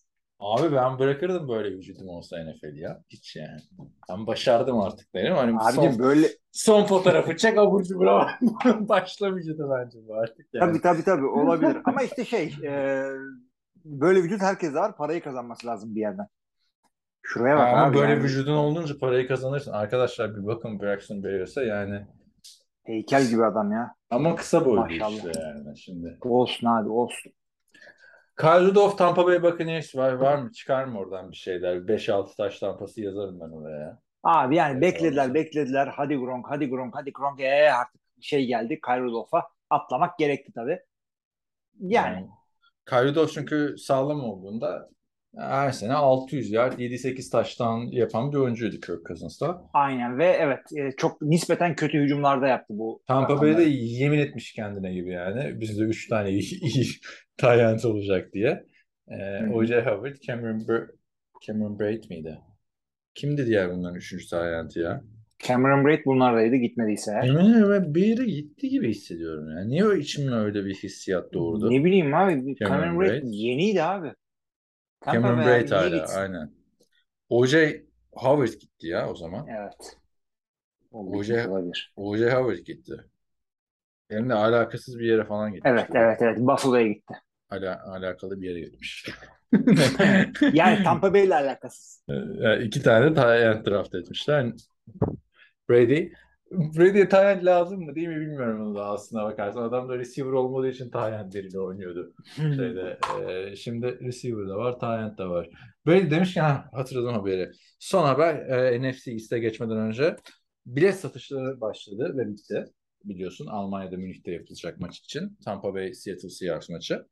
[0.45, 3.03] Abi ben bırakırdım böyle vücudum olsa NFL ya.
[3.09, 3.61] Hiç yani.
[4.11, 5.35] Ben başardım artık derim.
[5.37, 8.31] Hani Abicim son, böyle son fotoğrafı çek abur cubur ama
[8.89, 10.73] başlamayacağım bence bu artık yani.
[10.73, 11.77] tabii tabii tabii olabilir.
[11.85, 13.05] Ama işte şey e,
[13.85, 14.97] böyle vücut herkese var.
[14.97, 16.27] Parayı kazanması lazım bir yerden.
[17.23, 17.97] Şuraya bak Ama abi.
[17.97, 18.23] böyle yani.
[18.23, 19.73] vücudun olunca parayı kazanırsın.
[19.73, 22.07] Arkadaşlar bir bakın Braxton Berrios'a yani.
[22.85, 23.95] Heykel gibi adam ya.
[24.11, 25.17] Ama kısa boylu Maşallah.
[25.17, 26.19] işte yani şimdi.
[26.21, 27.33] Olsun abi olsun.
[28.43, 30.53] Kyle Rudolph Tampa Bay Buccaneers var, var mı?
[30.53, 31.89] Çıkar mı oradan bir şeyler?
[31.89, 33.99] 5-6 taş tampası yazarım ben oraya.
[34.23, 35.35] Abi yani Evet, beklediler olsun.
[35.35, 35.87] beklediler.
[35.97, 37.41] Hadi Gronk hadi Gronk hadi Gronk.
[37.41, 38.81] Ee, artık şey geldi.
[38.87, 40.79] Kyle Rudolph'a atlamak gerekti tabii.
[41.81, 42.27] Yani
[42.89, 44.89] Kyle Rudolph çünkü sağlam olduğunda
[45.39, 49.63] her sene 600 yard 7-8 taştan yapan bir oyuncuydu Kirk Cousins'ta.
[49.73, 53.03] aynen ve evet e, çok nispeten kötü hücumlarda yaptı bu.
[53.07, 53.41] Tampa.
[53.41, 55.61] Bay'de yemin etmiş kendine gibi yani.
[55.61, 56.87] Bizde 3 tane iyi, iyi
[57.43, 58.67] tayyant olacak diye.
[59.09, 59.53] Ee, hı.
[59.55, 59.81] O.J.
[59.81, 60.91] Howard, Cameron, Br-
[61.47, 62.39] Cameron Braid miydi?
[63.15, 65.05] Kimdi diğer bunların üçüncü tayyantı ya?
[65.39, 67.29] Cameron Braid bunlardaydı gitmediyse eğer.
[67.29, 69.65] Emin ederim bir yere gitti gibi hissediyorum ya.
[69.65, 71.71] Niye o içimde öyle bir hissiyat doğurdu?
[71.71, 72.33] Ne bileyim abi.
[72.33, 73.23] Cameron Cameron Braid Braid.
[73.33, 74.13] yeniydi abi.
[75.01, 76.19] Tampa Cameron Braid hala gitsin?
[76.21, 76.51] aynen.
[77.29, 77.83] O.J.
[78.13, 79.47] Howard gitti ya o zaman.
[79.49, 79.97] Evet.
[80.93, 81.93] O Hoca- gitmiş olabilir.
[81.97, 82.31] O.J.
[82.31, 83.05] Howard gitti.
[84.09, 85.73] Hem de alakasız bir yere falan gitmiş.
[85.73, 86.39] Evet evet evet.
[86.39, 87.15] Buffalo'ya gitti.
[87.53, 89.07] Ala, alakalı bir yere gitmiş.
[90.53, 92.05] Yani Tampa Bay ile alakasız.
[92.41, 94.53] Yani iki tane Tayland draft etmişler.
[95.71, 96.09] Brady.
[96.53, 99.63] Brady'ye Tayland lazım mı değil mi bilmiyorum onu da aslına bakarsan.
[99.63, 102.15] Adam da receiver olmadığı için Tayland'leriyle oynuyordu.
[102.37, 105.49] Şeyde, e, şimdi receiver da var, Tayland da var.
[105.87, 107.51] Brady demişken ha, hatırladım haberi.
[107.79, 110.17] Son haber e, NFC East'e geçmeden önce
[110.67, 112.65] bilet satışları başladı ve bitti.
[113.05, 115.39] Biliyorsun Almanya'da Münih'te yapılacak maç için.
[115.45, 117.07] Tampa Bay Seattle Seahawks maçı.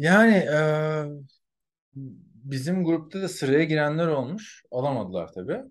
[0.00, 0.58] Yani e,
[2.34, 4.62] bizim grupta da sıraya girenler olmuş.
[4.70, 5.62] Alamadılar tabii.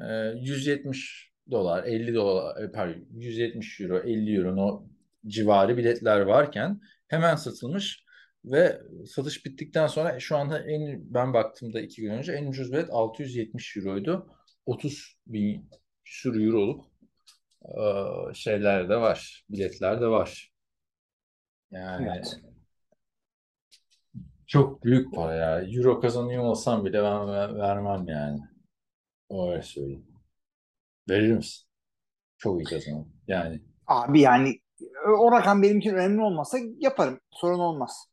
[0.00, 0.06] E,
[0.40, 4.86] 170 dolar, 50 dolar, pardon 170 euro, 50 euro o
[5.26, 8.04] civarı biletler varken hemen satılmış
[8.44, 12.88] ve satış bittikten sonra şu anda en ben baktığımda iki gün önce en ucuz bilet
[12.90, 14.26] 670 euroydu.
[14.66, 15.70] 30 bin
[16.04, 16.84] küsur euroluk
[17.64, 17.82] e,
[18.34, 20.52] şeyler de var, biletler de var.
[21.70, 22.40] Yani Evet.
[24.46, 25.62] Çok büyük para ya.
[25.62, 28.40] Euro kazanıyor olsam bile ben ver- vermem yani.
[29.30, 30.06] Öyle söyleyeyim.
[31.10, 31.66] Verir misin?
[32.38, 33.06] Çok iyi kazanır.
[33.28, 34.60] Yani Abi yani
[35.20, 37.20] o rakam benim için önemli olmasa yaparım.
[37.30, 38.08] Sorun olmaz.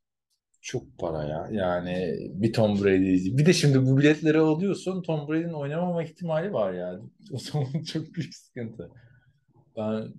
[0.62, 1.48] çok para ya.
[1.52, 3.38] Yani bir Tom Brady.
[3.38, 5.02] Bir de şimdi bu biletleri alıyorsun.
[5.04, 7.00] Tom Brady'nin oynamama ihtimali var ya.
[7.32, 8.92] O zaman çok büyük sıkıntı.
[9.78, 10.14] Ben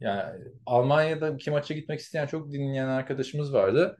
[0.00, 3.98] yani Almanya'daki maça gitmek isteyen çok dinleyen arkadaşımız vardı.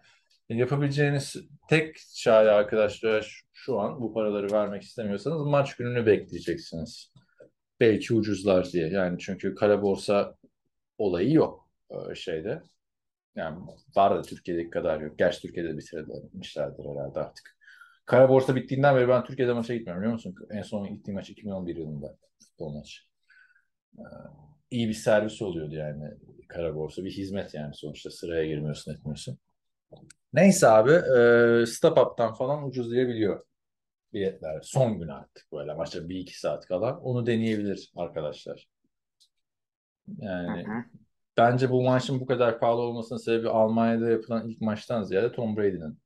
[0.48, 1.36] Yapabileceğiniz
[1.68, 7.12] tek çare arkadaşlar şu- an bu paraları vermek istemiyorsanız maç gününü bekleyeceksiniz.
[7.80, 8.88] Belki ucuzlar diye.
[8.88, 10.36] Yani çünkü kara borsa
[10.98, 11.70] olayı yok
[12.12, 12.62] e, şeyde.
[13.36, 13.58] Yani
[13.96, 15.18] var da Türkiye'deki kadar yok.
[15.18, 17.56] Gerçi Türkiye'de bitirmişlerdir herhalde artık.
[18.06, 20.34] Kara borsa bittiğinden beri ben Türkiye'de maça gitmiyorum biliyor musun?
[20.50, 23.02] En son gittiğim maç 2011 yılında futbol maçı.
[23.98, 24.02] Ee,
[24.70, 26.10] iyi bir servis oluyordu yani
[26.48, 27.04] kara borsa.
[27.04, 29.38] Bir hizmet yani sonuçta sıraya girmiyorsun etmiyorsun.
[30.32, 30.92] Neyse abi
[31.62, 33.40] e, Stop Up'tan falan ucuzlayabiliyor
[34.12, 34.60] biletler.
[34.62, 36.98] Son gün artık böyle maça bir iki saat kala.
[36.98, 38.68] Onu deneyebilir arkadaşlar.
[40.18, 40.84] Yani Hı hı.
[41.36, 45.98] bence bu maçın bu kadar pahalı olmasının sebebi Almanya'da yapılan ilk maçtan ziyade Tom Brady'nin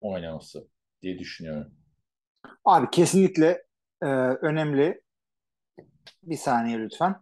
[0.00, 0.68] oynaması
[1.02, 1.72] diye düşünüyorum.
[2.64, 3.62] Abi kesinlikle
[4.02, 4.06] e,
[4.42, 5.02] önemli.
[6.22, 7.16] Bir saniye lütfen.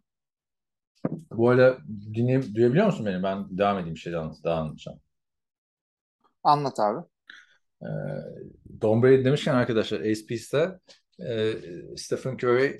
[1.33, 1.79] Bu arada
[2.15, 3.23] dinley duyabiliyor musun beni?
[3.23, 5.01] Ben devam edeyim şeyden anlat daha anlatacağım.
[6.45, 7.07] Anlat abi.
[7.83, 7.87] Ee,
[8.81, 10.79] Tom Brady demişken arkadaşlar ASP'ste
[11.21, 11.55] e,
[11.97, 12.79] Stephen Curry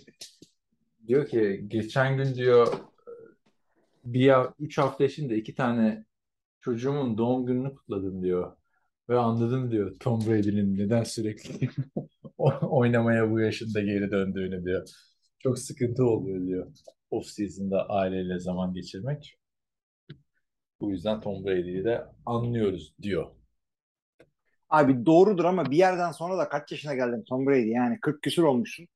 [1.07, 2.69] diyor ki geçen gün diyor
[4.05, 6.05] bir ya, üç hafta içinde iki tane
[6.61, 8.57] çocuğumun doğum gününü kutladım diyor.
[9.09, 11.69] Ve anladım diyor Tom Brady'nin neden sürekli
[12.63, 14.89] oynamaya bu yaşında geri döndüğünü diyor.
[15.39, 16.67] Çok sıkıntı oluyor diyor.
[17.11, 19.39] Off season'da aileyle zaman geçirmek.
[20.81, 23.31] Bu yüzden Tom Brady'yi de anlıyoruz diyor.
[24.71, 28.43] Abi doğrudur ama bir yerden sonra da kaç yaşına geldin Tom Brady yani 40 küsür
[28.43, 28.89] olmuşsun.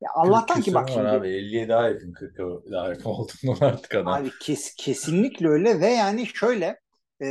[0.00, 3.94] Ya Allah'tan 40 ki bak şimdi abi 50'ye daha yakın 40'a daha yakın olduğundan artık
[3.94, 4.08] adam.
[4.12, 6.80] abi kes, kesinlikle öyle ve yani şöyle
[7.22, 7.28] e,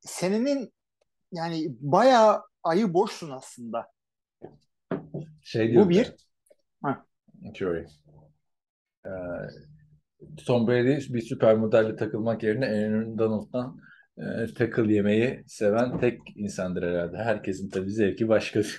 [0.00, 0.72] senenin
[1.32, 3.90] yani bayağı ayı boşsun aslında.
[5.42, 6.14] Şey Bu bir.
[6.82, 7.06] Ha.
[7.60, 7.86] Curry.
[9.06, 9.10] Ee,
[10.46, 13.76] Tom Brady bir süper modelle takılmak yerine Aaron Donald'dan
[14.18, 17.16] e, tackle yemeyi seven tek insandır herhalde.
[17.16, 18.60] Herkesin tabii zevki başka.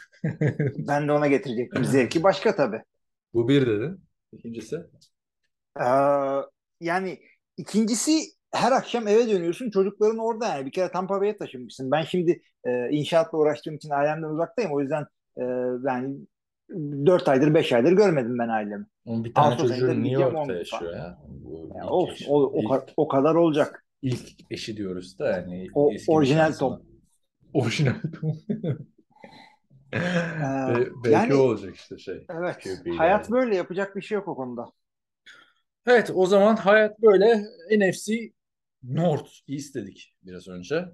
[0.88, 1.86] Ben de ona getirecektim.
[1.86, 2.82] Zevki başka tabii.
[3.34, 4.04] Bu bir dedin.
[4.32, 4.76] İkincisi.
[5.80, 5.86] Ee,
[6.80, 7.20] yani
[7.58, 8.20] ikincisi
[8.54, 9.70] her akşam eve dönüyorsun.
[9.70, 10.66] Çocukların orada yani.
[10.66, 11.92] Bir kere Tampa Bay'e taşınmışsın.
[11.92, 14.72] Ben şimdi e, inşaatla uğraştığım için ailemden uzaktayım.
[14.74, 15.06] O yüzden
[15.38, 15.44] e,
[15.88, 16.18] yani
[17.06, 18.86] 4 aydır 5 aydır görmedim ben ailemi.
[19.06, 21.18] Onun bir tane Ağustos çocuğu New York'ta yaşıyor ya.
[21.28, 22.26] Bu Yani olsun.
[22.30, 23.86] O, o, İlk- o kadar olacak.
[24.02, 26.52] ilk eşi diyoruz da yani O- orijinal.
[26.54, 26.82] Tom.
[27.54, 28.34] Orijinal Tom.
[29.94, 32.26] Be- belki yani- olacak işte şey.
[32.30, 32.58] Evet.
[32.64, 33.56] QB 'yle Hayat böyle.
[33.56, 34.72] Yapacak bir şey yok o konuda.
[35.88, 37.44] Evet o zaman hayat böyle
[37.78, 38.14] NFC
[38.84, 40.86] North East dedik biraz önce.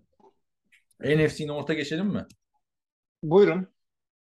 [1.04, 2.26] NFC North'a geçelim mi?
[3.24, 3.68] Buyurun.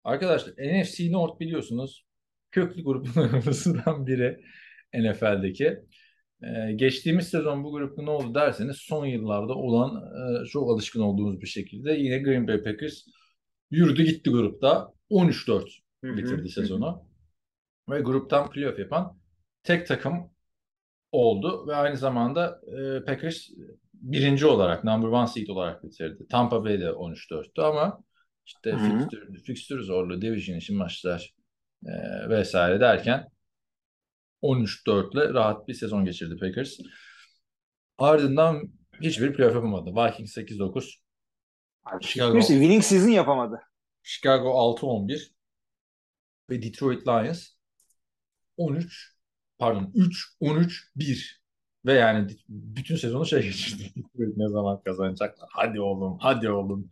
[0.03, 2.05] Arkadaşlar NFC North biliyorsunuz
[2.51, 4.43] köklü gruplarımızdan biri
[4.93, 5.79] NFL'deki.
[6.43, 11.41] Ee, geçtiğimiz sezon bu grupta ne oldu derseniz son yıllarda olan e, çok alışkın olduğumuz
[11.41, 13.03] bir şekilde yine Green Bay Packers
[13.71, 14.93] Yürüdü gitti grupta.
[15.09, 17.03] 13-4 Hı hı, bitirdi sezonu.
[17.89, 19.17] Ve gruptan playoff yapan
[19.63, 20.31] tek takım
[21.11, 21.67] oldu.
[21.67, 23.49] Ve aynı zamanda e, Packers
[23.93, 26.27] birinci olarak, number one seed olarak bitirdi.
[26.29, 28.03] Tampa Bay de 13-4'tü ama
[28.45, 31.35] işte fikstür, fikstür zorlu, division için maçlar
[31.85, 31.91] e,
[32.29, 33.27] vesaire derken
[34.41, 36.77] 13-4'le rahat bir sezon geçirdi Packers.
[37.97, 38.61] Ardından
[39.01, 39.89] hiçbir playoff yapamadı.
[39.89, 41.01] Vikings 8-9,
[41.83, 42.41] Abi, Chicago.
[42.41, 43.61] winning season yapamadı.
[44.03, 45.31] Chicago 6-11
[46.49, 47.47] ve Detroit Lions
[48.57, 49.15] 13
[49.57, 49.91] pardon
[50.41, 51.40] 3-13-1
[51.85, 53.83] ve yani bütün sezonu şey geçirdi.
[54.15, 55.49] Ne zaman kazanacaklar?
[55.53, 56.91] Hadi oğlum, hadi oğlum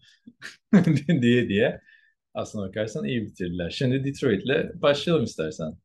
[1.22, 1.82] diye diye.
[2.34, 3.70] Aslına bakarsan iyi bitirdiler.
[3.70, 5.78] Şimdi Detroit'le başlayalım istersen.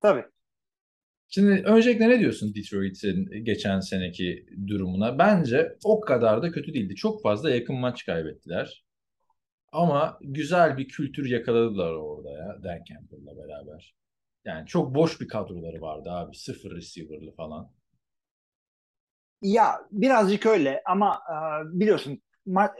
[0.00, 0.24] Tabii.
[1.28, 5.18] Şimdi öncelikle ne diyorsun Detroit'in geçen seneki durumuna?
[5.18, 6.94] Bence o kadar da kötü değildi.
[6.94, 8.84] Çok fazla yakın maç kaybettiler.
[9.72, 13.94] Ama güzel bir kültür yakaladılar orada ya Dan Campbell'la beraber.
[14.44, 16.36] Yani çok boş bir kadroları vardı abi.
[16.36, 17.70] Sıfır receiver'lı falan.
[19.42, 22.22] Ya birazcık öyle ama e, biliyorsun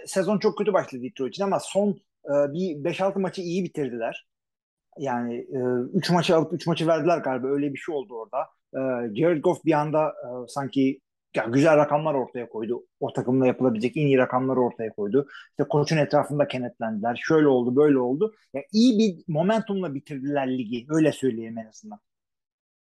[0.07, 1.91] sezon çok kötü başladı Detroit için ama son
[2.25, 4.27] e, bir 5-6 maçı iyi bitirdiler.
[4.99, 5.47] Yani
[5.95, 8.39] 3 maçı alıp 3 maçı verdiler galiba öyle bir şey oldu orada.
[8.75, 11.01] E, Jared Goff bir anda e, sanki
[11.37, 12.87] ya güzel rakamlar ortaya koydu.
[13.01, 15.29] O takımla yapılabilecek en iyi rakamları ortaya koydu.
[15.51, 17.21] İşte koçun etrafında kenetlendiler.
[17.29, 18.35] Şöyle oldu, böyle oldu.
[18.55, 20.87] Ya iyi bir momentumla bitirdiler ligi.
[20.91, 22.01] Öyle söyleyeyim en azından.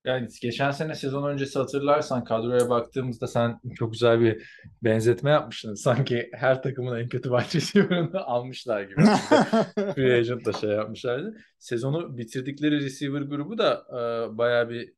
[0.05, 4.49] Yani geçen sene sezon öncesi hatırlarsan kadroya baktığımızda sen çok güzel bir
[4.83, 5.75] benzetme yapmıştın.
[5.75, 9.03] Sanki her takımın en kötü wide receiver'ını almışlar gibi.
[9.95, 11.37] Free agent da şey yapmışlardı.
[11.59, 14.93] Sezonu bitirdikleri receiver grubu da e, bayağı bir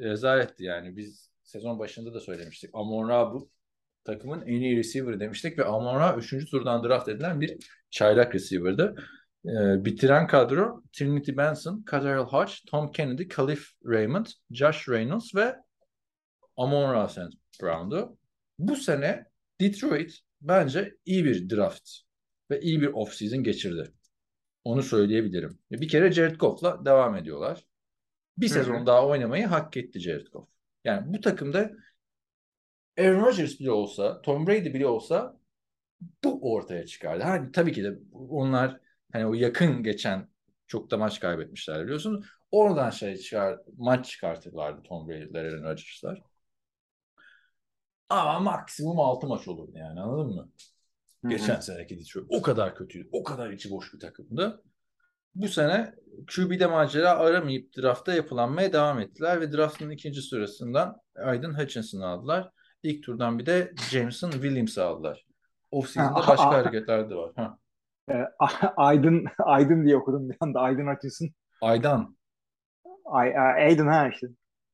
[0.00, 0.96] rezaletti yani.
[0.96, 2.70] Biz sezon başında da söylemiştik.
[2.72, 3.50] Amon bu
[4.04, 6.50] takımın en iyi receiver demiştik ve Amon Ra 3.
[6.50, 7.56] turdan draft edilen bir
[7.90, 8.94] çaylak receiver'dı.
[9.44, 15.56] E, bitiren kadro Trinity Benson, Kadarel Hodge, Tom Kennedy, Khalif Raymond, Josh Reynolds ve
[16.56, 17.62] Amon Ra St.
[17.62, 18.18] Brown'du.
[18.58, 19.24] Bu sene
[19.60, 21.90] Detroit bence iyi bir draft
[22.50, 23.92] ve iyi bir off-season geçirdi.
[24.64, 25.58] Onu söyleyebilirim.
[25.70, 27.66] Bir kere Jared Goff'la devam ediyorlar.
[28.38, 30.48] Bir Hı sezon daha oynamayı hak etti Jared Goff.
[30.84, 31.70] Yani bu takımda
[32.98, 35.40] Aaron Rodgers bile olsa, Tom Brady bile olsa
[36.24, 37.22] bu ortaya çıkardı.
[37.22, 38.80] Hani tabii ki de onlar
[39.12, 40.28] hani o yakın geçen
[40.66, 42.24] çok da maç kaybetmişler biliyorsun.
[42.50, 46.22] Oradan şey çıkar, maç çıkartırlardı Tom Brady'ler, Aaron Rodgers'lar.
[48.08, 50.50] Ama maksimum 6 maç olurdu yani anladın mı?
[51.22, 51.30] Hı hı.
[51.30, 53.08] Geçen seneki Detroit o kadar kötüydü.
[53.12, 54.62] O kadar içi boş bir takımdı.
[55.34, 55.94] Bu sene
[56.34, 62.50] QB'de macera aramayıp drafta yapılanmaya devam ettiler ve draftın ikinci sırasından Aiden Hutchinson'ı aldılar.
[62.82, 65.26] İlk turdan bir de Jameson Williams'ı aldılar.
[65.70, 67.32] Off-season'da başka hareketler de var.
[67.36, 67.58] Ha.
[68.10, 68.24] E,
[68.76, 70.60] Aydın Aydın diye okudum bir anda.
[70.60, 71.28] Aydın Hutchinson.
[71.60, 72.16] Aydan.
[73.04, 74.26] Ay, ay- Aydın ha işte.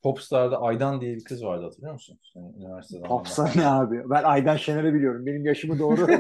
[0.03, 2.19] Popstar'da Aydan diye bir kız vardı hatırlıyor musun?
[2.33, 3.17] Senin üniversite zamanında.
[3.19, 4.11] Popstar ne abi?
[4.11, 5.27] Ben Aydan Şener'i biliyorum.
[5.27, 6.07] Benim yaşımı doğru.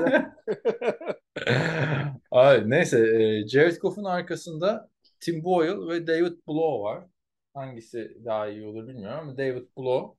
[2.31, 4.88] Ay, neyse e, Jared Goff'un arkasında
[5.20, 7.05] Tim Boyle ve David Blow var.
[7.55, 10.18] Hangisi daha iyi olur bilmiyorum ama David Blow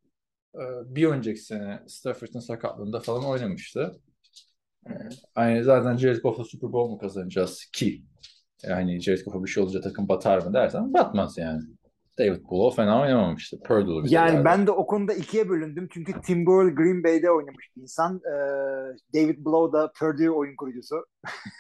[0.56, 0.62] e,
[0.96, 4.02] bir önceki sene Stafford'ın sakatlığında falan oynamıştı.
[5.38, 8.04] Yani zaten Jared Goff'la Super Bowl mu kazanacağız ki?
[8.64, 11.62] Yani Jared Goff'a bir şey olunca takım batar mı dersen batmaz yani.
[12.20, 13.58] David Blow fena oynamamıştı.
[13.70, 14.46] Bir de yani galiba.
[14.46, 15.88] ben de o konuda ikiye bölündüm.
[15.94, 18.22] Çünkü Tim Boyle Green Bay'de oynamış bir insan.
[18.26, 18.38] Ee,
[19.14, 21.06] David Blow da Purdue oyun kurucusu.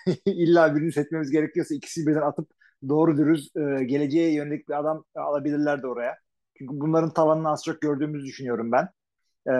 [0.25, 2.49] İlla birini seçmemiz gerekiyorsa ikisi birden atıp
[2.89, 6.15] doğru dürüst e, geleceğe yönelik bir adam alabilirlerdi oraya.
[6.57, 8.89] Çünkü bunların tavanını az çok gördüğümüzü düşünüyorum ben.
[9.47, 9.51] Ee,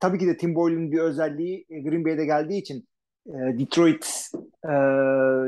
[0.00, 2.88] tabii ki de Tim Boyle'in bir özelliği e, Green Bay'de geldiği için
[3.26, 4.30] e, Detroit
[4.64, 4.72] e,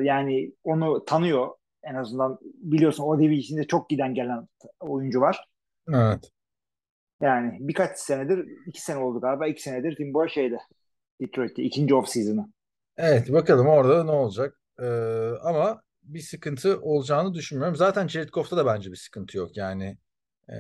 [0.05, 1.49] yani onu tanıyor.
[1.83, 4.49] En azından biliyorsun o division'de çok giden gelen
[4.81, 5.49] oyuncu var.
[5.89, 6.31] Evet.
[7.21, 10.59] Yani birkaç senedir, iki sene oldu galiba, iki senedir Tim Boyle şeyde
[11.21, 12.53] Detroit'te ikinci off season'ı.
[12.97, 14.61] Evet bakalım orada ne olacak.
[14.83, 14.87] Ee,
[15.43, 17.77] ama bir sıkıntı olacağını düşünmüyorum.
[17.77, 19.57] Zaten Jared Goff'ta da bence bir sıkıntı yok.
[19.57, 19.99] Yani
[20.51, 20.57] e,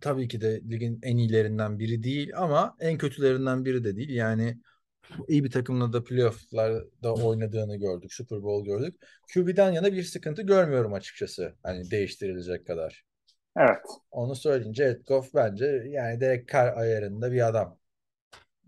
[0.00, 4.10] tabii ki de ligin en iyilerinden biri değil ama en kötülerinden biri de değil.
[4.10, 4.58] Yani
[5.28, 8.12] iyi bir takımla da playoff'larda oynadığını gördük.
[8.12, 8.94] Super Bowl gördük.
[9.34, 11.54] QB'den yana bir sıkıntı görmüyorum açıkçası.
[11.62, 13.04] Hani değiştirilecek kadar.
[13.56, 13.86] Evet.
[14.10, 14.74] Onu söyleyeyim.
[14.74, 17.78] Jared Goff bence yani Derek Carr ayarında bir adam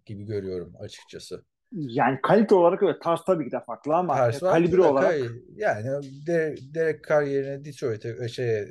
[0.07, 1.45] gibi görüyorum açıkçası.
[1.73, 6.07] Yani kalite olarak evet tarz tabii ki de farklı ama kalibre Derek olarak Carr- yani
[6.27, 8.67] De Derek Carr yerine Detroit'e şey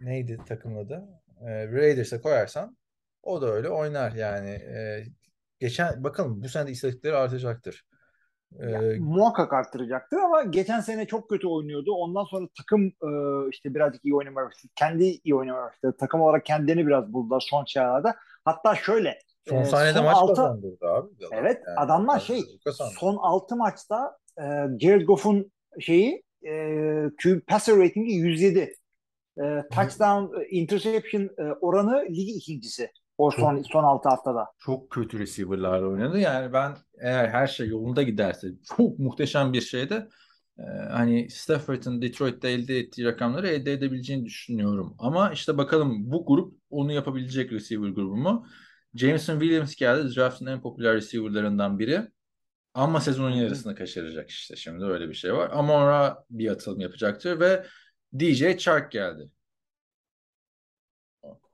[0.00, 1.08] neydi takımın adı?
[1.46, 2.76] E, Raiders'e koyarsan
[3.22, 4.50] o da öyle oynar yani.
[4.50, 5.04] E,
[5.60, 7.84] geçen bakalım bu sene de istatistikleri artacaktır.
[8.52, 11.92] Ya, Ee, muhakkak arttıracaktır ama geçen sene çok kötü oynuyordu.
[11.92, 13.08] Ondan sonra takım e,
[13.52, 14.72] işte birazcık iyi oynamaya başladı.
[14.76, 15.96] Kendi iyi oynamaya başladı.
[16.00, 18.16] Takım olarak kendilerini biraz buldular son çağlarda.
[18.44, 21.08] Hatta şöyle son e, saniyede son maç altı- kazandırdı abi.
[21.26, 21.30] adam.
[21.32, 22.42] Evet Yani adamlar şey
[23.00, 24.42] son 6 maçta e,
[24.80, 28.74] Jared Goff'un şeyi e, passer ratingi 107.
[29.44, 32.90] E, touchdown interception e, oranı ligi ikincisi.
[33.18, 34.46] O son son 6 haftada.
[34.58, 36.18] çok kötü receiver'lar oynadı.
[36.18, 40.08] Yani ben eğer her şey yolunda giderse çok muhteşem bir şeyde
[40.58, 44.94] e, hani Stafford'ın Detroit'te elde ettiği rakamları elde edebileceğini düşünüyorum.
[44.98, 48.46] Ama işte bakalım bu grup onu yapabilecek receiver grubu mu?
[48.94, 50.16] Jameson Williams geldi.
[50.16, 52.00] Draft'ın en popüler receiver'larından biri.
[52.74, 54.56] Ama sezonun yarısını kaçıracak işte.
[54.56, 55.50] Şimdi öyle bir şey var.
[55.52, 57.66] Amora bir atılım yapacaktır ve
[58.20, 59.30] DJ Chark geldi.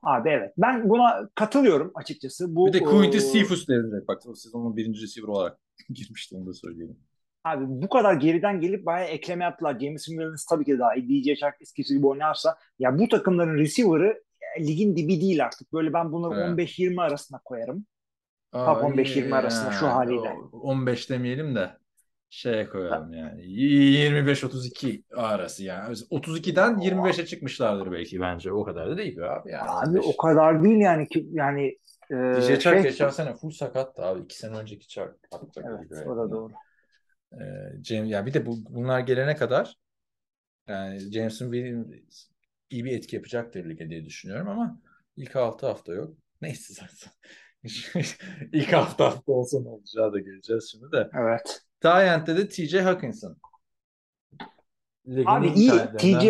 [0.03, 0.53] Abi evet.
[0.57, 2.55] Ben buna katılıyorum açıkçası.
[2.55, 4.07] Bu Bir de Quinty e, Cephus devrilecek.
[4.07, 5.57] Bak o sezonun birinci receiver olarak
[5.89, 6.97] girmişti onu da söyleyelim.
[7.43, 9.79] Abi bu kadar geriden gelip bayağı ekleme yaptılar.
[9.79, 11.23] Jameson Williams tabii ki daha iyi.
[11.35, 14.23] DJ Chark eskisi gibi oynarsa ya bu takımların receiver'ı
[14.57, 15.73] e, ligin dibi değil artık.
[15.73, 16.69] Böyle ben bunları Evet.
[16.79, 17.85] 15-20 arasına koyarım.
[18.51, 19.35] Aa, Top 15-20 iyi.
[19.35, 20.29] arasında şu haliyle.
[20.51, 21.77] O- 15 demeyelim de
[22.33, 23.41] şeye koyalım yani.
[23.41, 25.93] 25-32 arası yani.
[25.93, 28.51] 32'den 25'e çıkmışlardır belki bence.
[28.51, 29.69] O kadar da değil be abi yani.
[29.69, 30.05] Abi 15.
[30.07, 31.77] o kadar değil yani ki yani
[32.11, 34.21] e, DJ Chark şey- geçen sene full sakattı abi.
[34.21, 35.15] 2 sene önceki Chark.
[35.57, 36.53] Evet o da doğru.
[37.33, 39.75] Ee, James, ya bir de bu, bunlar gelene kadar
[40.67, 42.27] yani Jameson Williams
[42.69, 44.81] iyi bir etki yapacaktır lige diye düşünüyorum ama
[45.17, 46.17] ilk 6 hafta yok.
[46.41, 47.13] Neyse zaten.
[48.51, 51.09] ilk hafta hafta olsa ne olacağı da geleceğiz şimdi de.
[51.13, 51.63] Evet.
[51.83, 53.37] Tyent'te de TJ Hawkinson.
[55.07, 55.71] Ligin Abi iyi.
[55.97, 56.27] TJ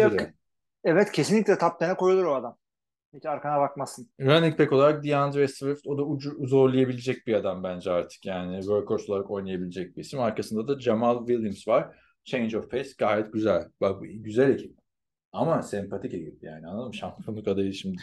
[0.84, 2.58] Evet kesinlikle top 10'e koyulur o adam.
[3.14, 4.10] Hiç arkana bakmasın.
[4.22, 9.12] Running back olarak DeAndre Swift o da ucu zorlayabilecek bir adam bence artık yani workhorse
[9.12, 10.20] olarak oynayabilecek bir isim.
[10.20, 11.96] Arkasında da Jamal Williams var.
[12.24, 13.70] Change of pace gayet güzel.
[13.82, 14.78] Bak bu güzel ekip.
[15.32, 16.94] Ama sempatik ekip yani anladın mı?
[16.94, 18.02] Şampiyonluk adayı şimdi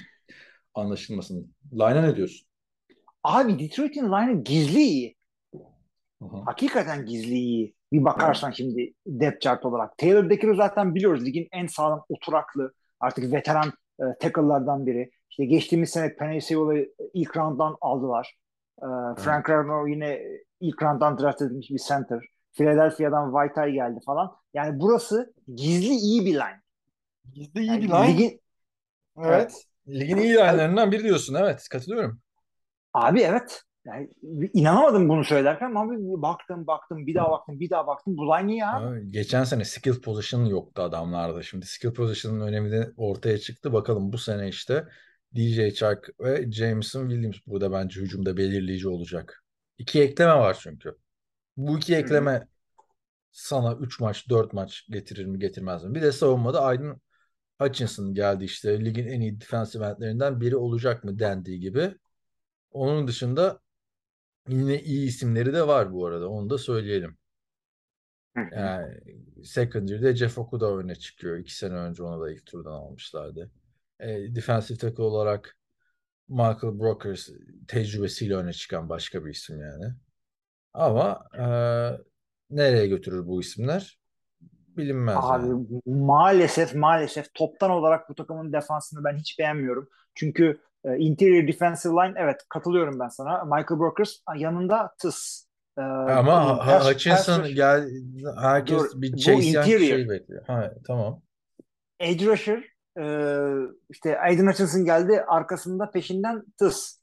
[0.75, 1.55] anlaşılmasın.
[1.73, 2.49] Line'a ne diyorsun?
[3.25, 5.20] Abi Detroit'in line'ı gizli iyi.
[6.23, 6.37] Hı hı.
[6.47, 7.75] Hakikaten gizli iyi.
[7.93, 9.99] Bir bakarsan şimdi depth chart olarak.
[9.99, 11.25] Taylor Decker'ı zaten biliyoruz.
[11.25, 15.11] Ligin en sağlam oturaklı artık veteran e, tackle'lardan biri.
[15.31, 18.37] İşte geçtiğimiz sene Penny Sewell'ı ilk round'dan aldılar.
[18.79, 18.87] E,
[19.19, 20.21] Frank Ragnow yine
[20.61, 22.21] ilk round'dan draft edilmiş bir center.
[22.53, 24.37] Philadelphia'dan Vaitai geldi falan.
[24.55, 26.61] Yani burası gizli iyi bir line.
[27.33, 28.07] Gizli iyi Yani bir line.
[28.19, 28.41] ligin-
[29.25, 29.65] Evet.
[29.89, 31.35] Ligin iyi line'larından biri diyorsun.
[31.35, 32.21] Evet katılıyorum.
[32.95, 33.63] Abi evet.
[33.85, 34.11] Yani
[34.53, 38.53] inanamadım bunu söylerken ama bir baktım baktım bir daha baktım bir daha baktım bu line
[38.53, 38.87] iyi abi.
[38.87, 41.43] Abi, geçen sene skill position yoktu adamlarda.
[41.43, 43.73] Şimdi skill position'ın önemi de ortaya çıktı.
[43.73, 44.85] Bakalım bu sene işte
[45.37, 49.45] DJ Chark ve Jameson Williams burada bence hücumda belirleyici olacak.
[49.79, 50.97] İki ekleme var çünkü.
[51.57, 52.47] Bu iki ekleme
[53.33, 55.95] sana 3 maç 4 maç getirir mi getirmez mi?
[55.95, 57.01] Bir de savunmada Aydın
[57.61, 61.95] Hutchinson geldi işte ligin en iyi defensive endlerinden biri olacak mı dendiği gibi.
[62.71, 63.61] Onun dışında
[64.49, 66.29] yine iyi isimleri de var bu arada.
[66.29, 67.17] Onu da söyleyelim.
[68.37, 69.01] Yani
[69.45, 71.39] secondary'de Jeff Okuda öne çıkıyor.
[71.39, 73.51] İki sene önce onu da ilk turdan almışlardı.
[74.01, 75.57] E, defensive tackle olarak
[76.29, 77.29] Michael Brokers
[77.69, 79.95] tecrübesiyle öne çıkan başka bir isim yani.
[80.75, 81.45] Ama e,
[82.51, 83.99] nereye götürür bu isimler?
[84.77, 85.67] Bilinmez Abi yani.
[85.87, 89.89] maalesef maalesef toptan olarak bu takımın defansını ben hiç beğenmiyorum.
[90.15, 93.45] Çünkü e, interior defensive line evet katılıyorum ben sana.
[93.45, 95.47] Michael Brokers yanında tıs.
[95.79, 97.89] E, Ama pass- Ha- Hutchinson pass- gel
[98.41, 99.79] herkes Dur, bir bu Chase Young interior.
[99.97, 100.43] şey bekliyor.
[100.47, 101.23] Ha, tamam.
[102.01, 102.65] edge rusher
[103.01, 103.05] e,
[103.91, 107.01] işte Aiden Hutchinson geldi arkasında peşinden tıs.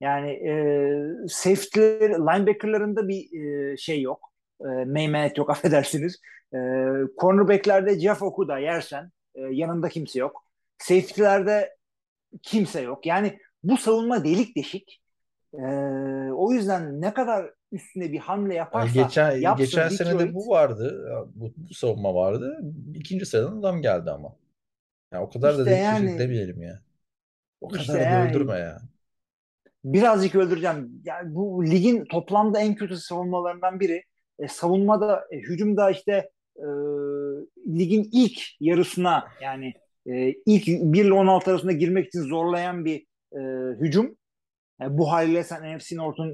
[0.00, 3.40] Yani e, safety linebackerlarında bir
[3.72, 4.20] e, şey yok.
[4.60, 6.20] E, meymenet yok affedersiniz.
[6.54, 6.58] E,
[7.20, 10.44] cornerbacklerde Jeff Okuda yersen e, yanında kimse yok.
[10.78, 11.76] Safety'lerde
[12.42, 13.06] kimse yok.
[13.06, 15.00] Yani bu savunma delik deşik.
[15.54, 15.62] E,
[16.32, 20.48] o yüzden ne kadar üstüne bir hamle Yani yaparsa geçen yapsın geçen sene de bu
[20.48, 21.08] vardı.
[21.34, 22.60] Bu, bu savunma vardı.
[22.94, 24.36] İkinci sıradan adam geldi ama.
[25.12, 26.80] Ya o kadar da İşte değil yani- demeyelim ya.
[27.60, 28.78] O kadar İşte da yani- öldürme ya.
[29.84, 31.02] birazcık öldüreceğim.
[31.04, 34.02] Yani bu ligin toplamda en kötü savunmalarından biri.
[34.38, 36.66] E, savunmada, e, hücumda işte e,
[37.78, 39.74] ligin ilk yarısına yani
[40.06, 43.40] e, ilk 1 ile 16 arasında girmek için zorlayan bir e,
[43.80, 44.16] hücum.
[44.80, 46.30] Yani bu haliyle sen NFC North'un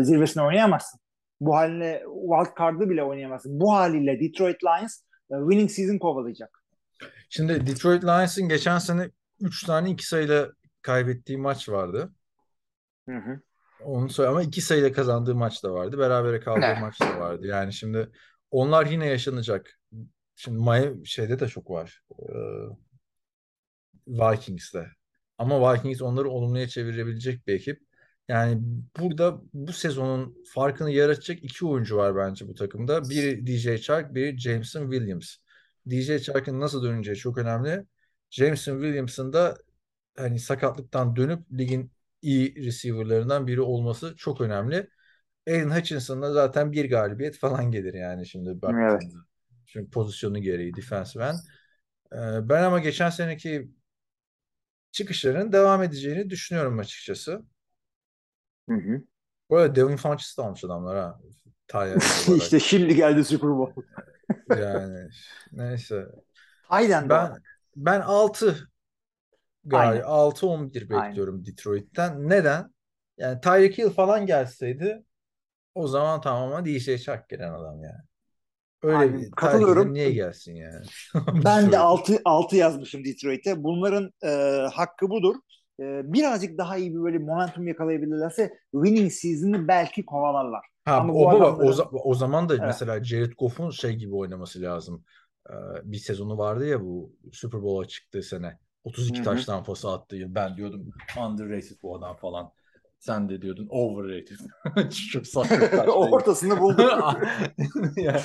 [0.00, 1.00] e, zirvesine oynayamazsın.
[1.40, 3.60] Bu haliyle wild card'ı bile oynayamazsın.
[3.60, 5.00] Bu haliyle Detroit Lions
[5.30, 6.64] e, winning season kovalayacak.
[7.28, 9.10] Şimdi Detroit Lions'ın geçen sene
[9.40, 10.52] 3 tane 2 sayıyla
[10.82, 12.12] kaybettiği maç vardı.
[13.08, 13.40] Hı hı.
[13.84, 15.98] Onu söyle ama iki sayıyla kazandığı maç da vardı.
[15.98, 16.80] Berabere kaldığı Ne?
[16.80, 17.46] maç da vardı.
[17.46, 18.10] Yani şimdi
[18.50, 19.78] onlar yine yaşanacak.
[20.36, 22.02] Şimdi Miami şeyde de çok var.
[22.20, 22.34] Ee,
[24.06, 24.86] Vikings'te.
[25.38, 27.80] Ama Vikings onları olumluya çevirebilecek bir ekip.
[28.28, 28.62] Yani
[29.00, 33.10] burada bu sezonun farkını yaratacak iki oyuncu var bence bu takımda.
[33.10, 35.36] Biri DJ Chark, biri Jameson Williams.
[35.90, 37.84] DJ Chark'ın nasıl döneceği çok önemli.
[38.30, 39.56] Jameson Williams'ın da
[40.16, 41.92] hani sakatlıktan dönüp ligin
[42.22, 44.88] iyi receiver'larından biri olması çok önemli.
[45.48, 49.24] Aiden Hutchinson'la zaten bir galibiyet falan gelir yani şimdi baktığında.
[49.66, 51.38] Çünkü pozisyonu gereği defensive end.
[52.12, 53.70] Ee, ben ama geçen seneki
[54.94, 57.42] çıkışlarının devam edeceğini düşünüyorum açıkçası.
[58.68, 59.02] Hı hı.
[59.50, 61.20] Bu arada Devin Funches'ı da almış adamlar ha.
[62.36, 63.80] İşte şimdi geldi Super Bowl.
[64.48, 65.08] Yani
[65.52, 66.06] neyse.
[66.62, 67.32] Hayden Ben
[67.76, 68.68] ben 6
[69.64, 70.02] galiba Aynen.
[70.04, 72.28] 6-11 bekliyorum Detroit'ten.
[72.28, 72.74] Neden?
[73.18, 75.04] Yani Tyreek Hill falan gelseydi
[75.74, 78.02] o zaman tamamen DJ Chark gelen adam yani.
[78.84, 79.94] Öyle Aynen, bir katılıyorum.
[79.94, 80.84] Niye gelsin yani?
[81.44, 81.74] Ben de Detroit.
[81.74, 83.64] 6 6 yazmışım Detroit'e.
[83.64, 84.28] Bunların e,
[84.74, 85.34] hakkı budur.
[85.80, 90.66] E, birazcık daha iyi bir böyle momentum yakalayabilirlerse winning season'ı belki kovalarlar.
[90.84, 92.64] Ha, Ama o, adamların- o, za- o zaman da Evet.
[92.66, 95.04] mesela Jared Goff'un şey gibi oynaması lazım.
[95.50, 95.54] Ee,
[95.84, 98.58] bir sezonu vardı ya bu Super Bowl'a çıktığı sene.
[98.84, 99.24] 32 Hı hı.
[99.24, 100.34] taştan pası attığı yıl.
[100.34, 100.88] Ben diyordum
[101.28, 102.50] underrated bu adam falan.
[102.98, 104.36] Sen de diyordun overrated.
[105.12, 105.56] Çok saçma.
[105.92, 106.90] Ortasını bulduk.
[107.96, 108.20] Yani,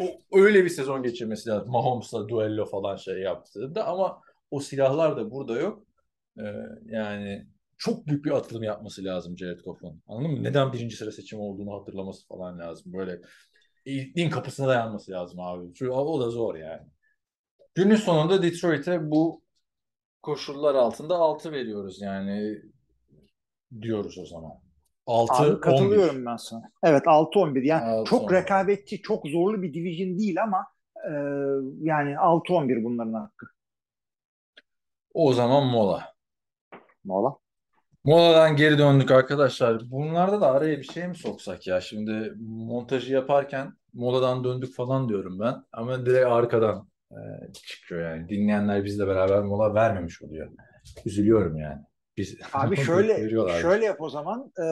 [0.00, 1.70] o, öyle bir sezon geçirmesi lazım.
[1.70, 4.20] Mahomes'la duello falan şey yaptığında ama
[4.50, 5.86] o silahlar da burada yok.
[6.38, 6.42] Ee,
[6.86, 7.46] yani
[7.78, 10.02] çok büyük bir atılım yapması lazım Jared Goff'un.
[10.06, 10.42] Anladın mı?
[10.44, 12.92] Neden birinci sıra seçimi olduğunu hatırlaması falan lazım.
[12.92, 13.20] Böyle
[13.84, 15.74] ilk kapısına dayanması lazım abi.
[15.74, 16.88] Çünkü o da zor yani.
[17.74, 19.42] Günün sonunda Detroit'e bu
[20.22, 22.62] koşullar altında 6 veriyoruz yani
[23.80, 24.61] diyoruz o zaman.
[25.06, 25.60] 6 Abi 11.
[25.60, 26.70] katılıyorum ben sana.
[26.82, 28.04] Evet 6-11 yani 6-11.
[28.04, 31.12] çok rekabetçi, çok zorlu bir division değil ama e,
[31.80, 33.46] yani 6-11 bunların hakkı.
[35.14, 36.12] O zaman mola.
[37.04, 37.36] Mola.
[38.04, 39.90] Moladan geri döndük arkadaşlar.
[39.90, 41.80] Bunlarda da araya bir şey mi soksak ya?
[41.80, 45.54] Şimdi montajı yaparken moladan döndük falan diyorum ben.
[45.72, 47.18] Ama direkt arkadan e,
[47.52, 48.28] çıkıyor yani.
[48.28, 50.50] Dinleyenler bizle beraber mola vermemiş oluyor.
[51.04, 51.82] Üzülüyorum yani.
[52.16, 54.52] Biz Abi şöyle şöyle yap o zaman.
[54.58, 54.64] E,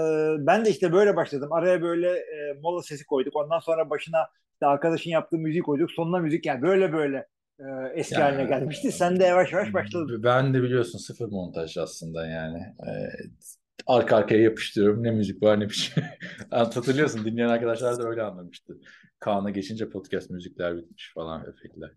[0.46, 1.52] ben de işte böyle başladım.
[1.52, 3.36] Araya böyle e, mola sesi koyduk.
[3.36, 4.18] Ondan sonra başına
[4.52, 5.90] işte arkadaşın yaptığı müziği koyduk.
[5.90, 7.26] Sonuna müzik yani böyle böyle
[7.58, 7.64] e,
[7.94, 8.92] eski Yani- haline gelmişti.
[8.92, 10.22] Sen de yavaş yavaş başladın.
[10.22, 12.58] Ben de biliyorsun sıfır montaj aslında yani.
[12.58, 13.10] Ee,
[13.86, 15.02] arka arkaya yapıştırıyorum.
[15.02, 16.04] Ne müzik var ne bir şey.
[16.50, 18.78] Hatırlıyorsun dinleyen arkadaşlar da öyle anlamıştı.
[19.20, 21.90] Kaan'a geçince podcast müzikler bitmiş falan efektler.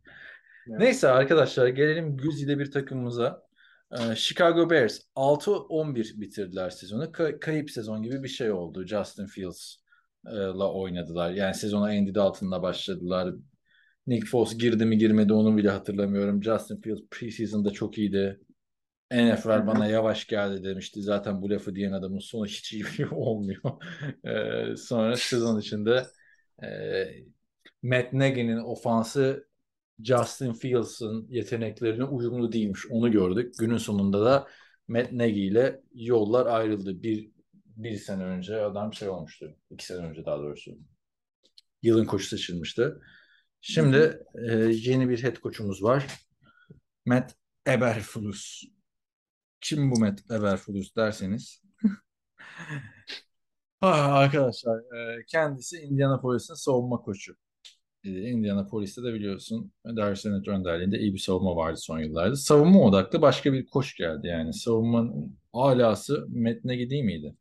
[0.70, 0.80] Evet.
[0.80, 3.44] Neyse arkadaşlar gelelim güzide bir takımımıza.
[4.00, 7.04] Ee, Chicago Bears 6-11 bitirdiler sezonu.
[7.04, 8.86] Ka- kayıp sezon gibi bir şey oldu.
[8.88, 11.32] Justin Fields'la oynadılar.
[11.32, 13.34] Yani sezona Andy Dalton'la başladılar.
[14.08, 16.44] Nick Foles girdi mi girmedi onu bile hatırlamıyorum.
[16.44, 18.39] Justin Fields preseason'da çok iyiydi.
[19.12, 21.02] NFL bana yavaş geldi demişti.
[21.02, 23.62] Zaten bu lafı diyen adamın sonu hiç iyi bir olmuyor.
[24.26, 26.06] Ee, sonra sezon içinde
[26.64, 26.68] e,
[27.84, 29.48] Matt Nagy'nin ofansı
[30.04, 32.86] Justin Fields'ın yeteneklerine uyumlu değilmiş.
[32.89, 33.54] Onu gördük.
[33.60, 34.47] Günün sonunda da
[34.88, 37.04] Matt Nagy ile yollar ayrıldı.
[37.04, 37.32] Bir,
[37.66, 39.56] bir sene önce adam şey olmuştu.
[39.70, 40.72] İki sene önce daha doğrusu.
[41.82, 42.93] Yılın koçu seçilmişti.
[43.62, 46.06] Şimdi e, yeni bir head coach'umuz var.
[47.06, 47.36] Matt
[47.68, 48.64] Eberflus.
[49.62, 51.64] Kim bu Matt Eberflus derseniz.
[53.82, 57.36] Ah, arkadaşlar e, kendisi Indianapolis'in savunma koçu.
[58.06, 62.36] E, Indianapolis'te de biliyorsun Darius Leonard önderliğinde iyi bir savunma vardı son yıllarda.
[62.36, 64.54] Savunma odaklı başka bir koç geldi yani.
[64.54, 67.36] Savunmanın alası Matt Nagy değil miydi?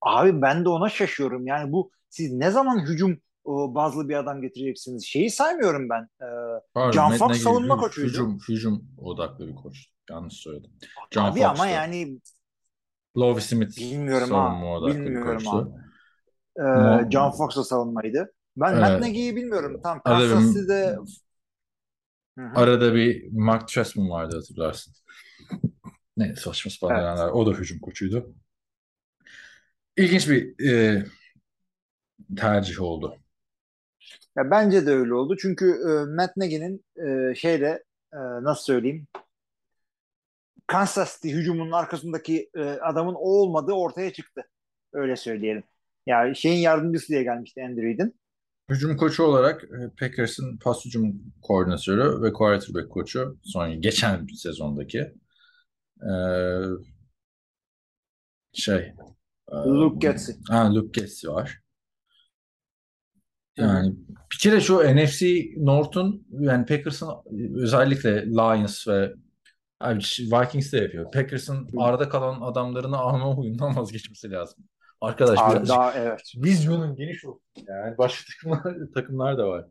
[0.00, 1.46] Abi ben de ona şaşıyorum.
[1.46, 5.04] Yani bu siz ne zaman hücum bazlı bir adam getireceksiniz?
[5.06, 6.02] Şeyi saymıyorum ben.
[6.02, 6.26] E,
[6.74, 8.08] Pardon, John Matt Fox savunma hü- koçuydu.
[8.08, 9.86] Hücum, hücum odaklı bir koç.
[10.10, 10.70] Yanlış söyledim.
[11.10, 11.46] John abi Fox'tu.
[11.50, 12.20] ama yani
[13.16, 14.78] Lovie Smith bilmiyorum savunma ha.
[14.78, 15.56] odaklı bir Bilmiyorum koçtu.
[15.56, 15.70] abi.
[16.56, 18.32] E, Mo- John Fox'la savunmaydı.
[18.60, 19.00] Ben Evet.
[19.00, 19.80] Matt bilmiyorum.
[19.82, 20.98] Tam Kansas City'de.
[22.54, 24.94] Arada bir Mark Trestman vardı hatırlarsın.
[26.16, 27.32] Ne saçma sapan Evet.
[27.32, 28.34] O da hücum koçuydu.
[29.96, 31.04] İlginç bir e,
[32.36, 33.16] tercih oldu.
[34.36, 35.36] Ya bence de öyle oldu.
[35.36, 39.06] Çünkü e, Matt Nagy'nin e, şeyde e, nasıl söyleyeyim
[40.66, 44.42] Kansas City hücumunun arkasındaki e, adamın o olmadığı ortaya çıktı.
[44.92, 45.62] Öyle söyleyelim.
[46.06, 48.17] Yani şeyin yardımcısı diye gelmişti Andy Reid'in.
[48.68, 55.14] Hücum koçu olarak e, Packers'ın pas hücum koordinatörü ve quarterback koçu son geçen sezondaki
[56.02, 56.12] e,
[58.52, 58.94] şey
[59.52, 60.32] Ee, Luke Getsy.
[60.48, 61.60] Ha, Luke Getsy var.
[63.56, 63.96] Yani
[64.32, 67.08] bir kere şu NFC North'un yani Packers'ın
[67.56, 69.14] özellikle Lions ve
[69.82, 71.12] Vikings de yapıyor.
[71.12, 74.64] Packers'ın arada kalan adamlarını alma huyundan vazgeçmesi lazım.
[75.00, 76.32] Arkadaş Abi birazcık daha evet.
[76.36, 77.42] vizyonun geniş olsun.
[77.56, 79.66] Yani başka takımlar, takımlar da var.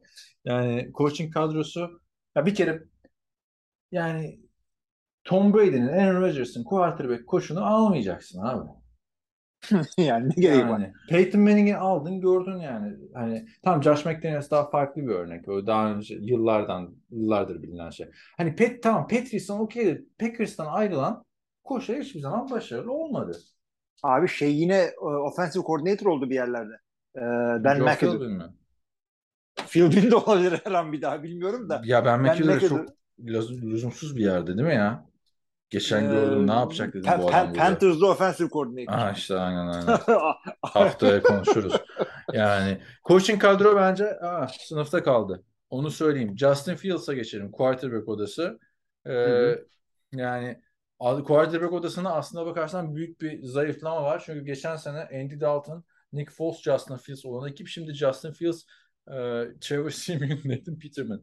[0.46, 2.02] Yani coaching kadrosu
[2.36, 2.84] ya bir kere
[3.92, 4.40] yani
[5.24, 8.70] Tom Brady'nin, Aaron Rodgers'ın quarterback koşunu almayacaksın abi.
[9.98, 10.80] yani ne gereği var?
[10.80, 12.94] Yani Peyton Manning'i aldın gördün yani.
[13.14, 15.48] Hani tam Josh McDaniels daha farklı bir örnek.
[15.48, 18.10] O daha önce yıllardan yıllardır bilinen şey.
[18.38, 21.24] Hani Pet tamam Patrice'den okey Packers'tan ayrılan
[21.64, 23.38] koşu hiçbir zaman başarılı olmadı.
[24.04, 26.74] Abi şey yine e, offensive coordinator oldu bir yerlerde.
[27.16, 27.22] Ee,
[27.64, 28.12] ben McAdoo.
[28.12, 28.44] Philbin mi?
[29.68, 31.82] Philbin de olabilir her an bir daha bilmiyorum da.
[31.86, 32.90] Ya ben Ben McAdoo'da McAdoo- çok
[33.20, 35.06] lüz- lüzumsuz bir yerde değil mi ya?
[35.70, 37.60] Geçen Ee, gördüm ne yapacak dedim Pan- bu adam burada.
[37.64, 38.94] Panthers'da offensive coordinator.
[38.94, 40.00] Aha işte aynen aynen.
[40.62, 41.74] Haftaya konuşuruz.
[42.34, 45.44] Yani coaching kadro bence aa, sınıfta kaldı.
[45.70, 46.38] Onu söyleyeyim.
[46.38, 47.52] Justin Fields'a geçelim.
[47.52, 48.60] Quarterback odası.
[49.06, 49.66] Ee, hı.
[50.12, 50.62] yani
[51.00, 54.24] quarterback odasına aslında bakarsan büyük bir zayıflama var.
[54.26, 55.84] Çünkü geçen sene Andy Dalton,
[56.14, 57.68] Nick Foles, Justin Fields olan ekip.
[57.68, 58.64] Şimdi Justin Fields,
[59.08, 59.14] e,
[59.62, 61.22] Trevor Siemian, Nathan Peterman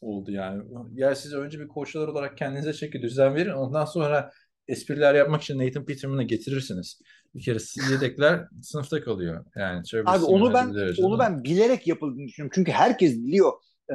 [0.00, 0.62] oldu yani.
[0.94, 3.50] Ya siz önce bir koçlar olarak kendinize çeki düzen verin.
[3.50, 4.30] Ondan sonra
[4.68, 7.00] espriler yapmak için Nathan Peterman'ı getirirsiniz.
[7.34, 7.58] Bir kere
[7.92, 9.44] yedekler sınıfta kalıyor.
[9.56, 12.52] Yani Trevor Abi onu ben onu ben bilerek yapıldığını düşünüyorum.
[12.54, 13.52] Çünkü herkes biliyor
[13.90, 13.94] e,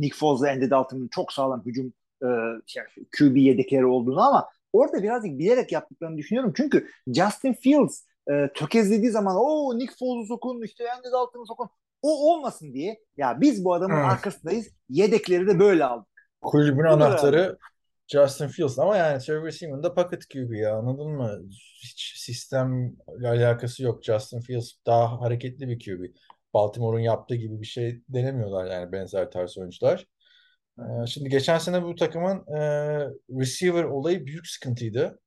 [0.00, 1.92] Nick Foles'la Andy Dalton'ın çok sağlam hücum
[2.22, 2.28] e,
[2.66, 2.82] şey,
[3.18, 6.52] QB yedekleri olduğunu ama orada birazcık bilerek yaptıklarını düşünüyorum.
[6.56, 11.68] Çünkü Justin Fields e, tökezlediği zaman o Nick Foles'u sokun işte Andy Dalton'u sokun
[12.02, 14.12] o olmasın diye ya biz bu adamın Evet.
[14.12, 14.68] arkasındayız.
[14.88, 16.08] Yedekleri de böyle aldık.
[16.42, 17.58] Kulübün Budur anahtarı
[18.08, 21.40] Justin Fields ama yani Trevor Siemian da pocket QB ya anladın mı?
[21.82, 24.04] Hiç sistemle alakası yok.
[24.04, 26.16] Justin Fields daha hareketli bir QB.
[26.54, 30.06] Baltimore'un yaptığı gibi bir şey denemiyorlar yani benzer tarz oyuncular.
[30.78, 32.60] Ee, şimdi geçen sene bu takımın e,
[33.30, 35.20] receiver olayı büyük sıkıntıydı.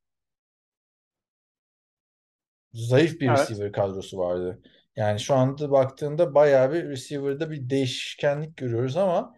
[2.73, 3.39] Zayıf bir Evet.
[3.39, 4.61] receiver kadrosu vardı.
[4.95, 9.33] Yani şu anda baktığında bayağı bir receiver'da bir değişkenlik görüyoruz ama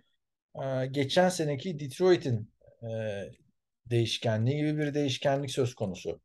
[0.63, 2.51] e, geçen seneki Detroit'in
[2.83, 2.87] e,
[3.85, 6.21] değişkenliği gibi bir değişkenlik söz konusu.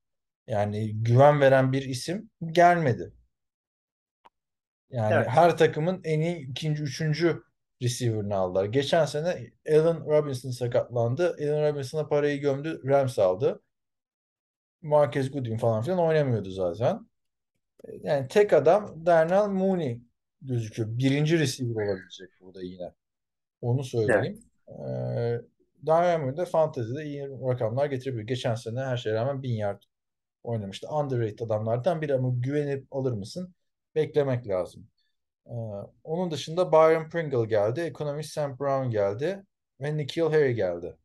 [0.47, 3.12] Yani güven veren bir isim gelmedi.
[4.91, 5.28] Yani Evet.
[5.28, 7.43] her takımın en iyi ikinci, üçüncü
[7.83, 8.64] receiver'ını aldılar.
[8.64, 11.37] Geçen sene Allen Robinson sakatlandı.
[11.41, 12.83] Allen Robinson'a parayı gömdü.
[12.85, 13.62] Rams aldı.
[14.83, 17.11] Marquez Goodwin falan filan oynamıyordu zaten.
[18.03, 20.01] Yani tek adam Darnell Mooney
[20.43, 20.89] gözüküyor.
[20.99, 22.93] Birinci receiver olabilecek burada yine.
[23.61, 24.45] Onu söyleyeyim.
[24.68, 25.41] Ee,
[25.87, 28.28] Darnell Mooney de fantezide iyi rakamlar getirebiliyor.
[28.28, 29.83] Geçen sene her şeye rağmen 1000 yard
[30.43, 30.89] oynamıştı.
[30.89, 33.55] Underrated adamlardan biri ama güvenip alır mısın?
[33.95, 34.89] Beklemek lazım.
[35.51, 35.55] Ee,
[36.05, 37.80] onun dışında Byron Pringle geldi.
[37.80, 39.44] Ekonomist Sam Brown geldi.
[39.80, 40.96] Ve Nikhil Harry geldi.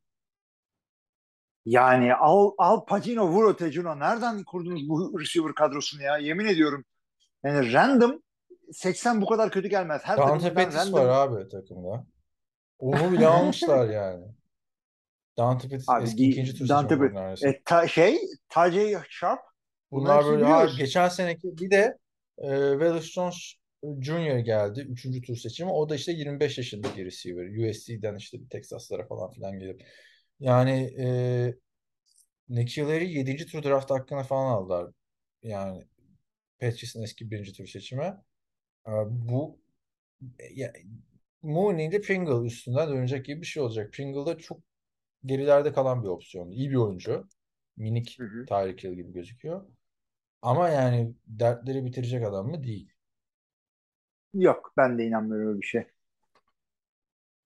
[1.65, 3.99] Yani al, al Pacino vur ötecino.
[3.99, 6.17] Nereden kurdunuz bu receiver kadrosunu ya?
[6.17, 6.85] Yemin ediyorum.
[7.43, 8.21] Yani random
[8.73, 10.01] 80 bu kadar kötü gelmez.
[10.05, 10.93] Her Dante Pettis random.
[10.93, 12.05] var abi takımda.
[12.79, 14.25] Onu bile almışlar yani.
[15.37, 17.43] Dante Pettis Abi, eski ikinci tur Dante Pettis.
[17.43, 18.19] E, ta, şey
[18.49, 19.39] Tajay Sharp
[19.91, 20.77] Bunlar hepsini böyle biliyoruz.
[20.77, 21.97] geçen seneki bir de
[22.37, 23.53] e, Wallace Jones
[24.01, 24.39] Jr.
[24.39, 24.81] geldi.
[24.81, 25.71] Üçüncü tur seçimi.
[25.71, 27.69] O da işte 25 yaşındaki receiver.
[27.69, 29.81] USC'den işte bir Texas'lara falan filan gelip.
[30.39, 31.07] Yani e,
[32.49, 33.45] Nikhil Harry 7.
[33.45, 34.91] tur draft hakkına falan aldılar.
[35.43, 35.83] Yani
[36.59, 38.03] Patriots'ın eski birinci tur seçimi.
[38.88, 39.59] E, bu
[40.55, 40.73] ya,
[41.41, 43.93] Mooney ile Pringle üstünden dönecek gibi bir şey olacak.
[43.93, 44.59] Pringle da çok
[45.25, 46.51] gerilerde kalan bir opsiyon.
[46.51, 47.27] İyi bir oyuncu.
[47.77, 48.17] Minik.
[48.47, 49.65] Tyreek Hill gibi gözüküyor.
[50.41, 52.63] Ama yani dertleri bitirecek adam mı?
[52.63, 52.94] Değil.
[54.41, 54.73] Yok.
[54.77, 55.83] Ben de inanmıyorum öyle bir şey.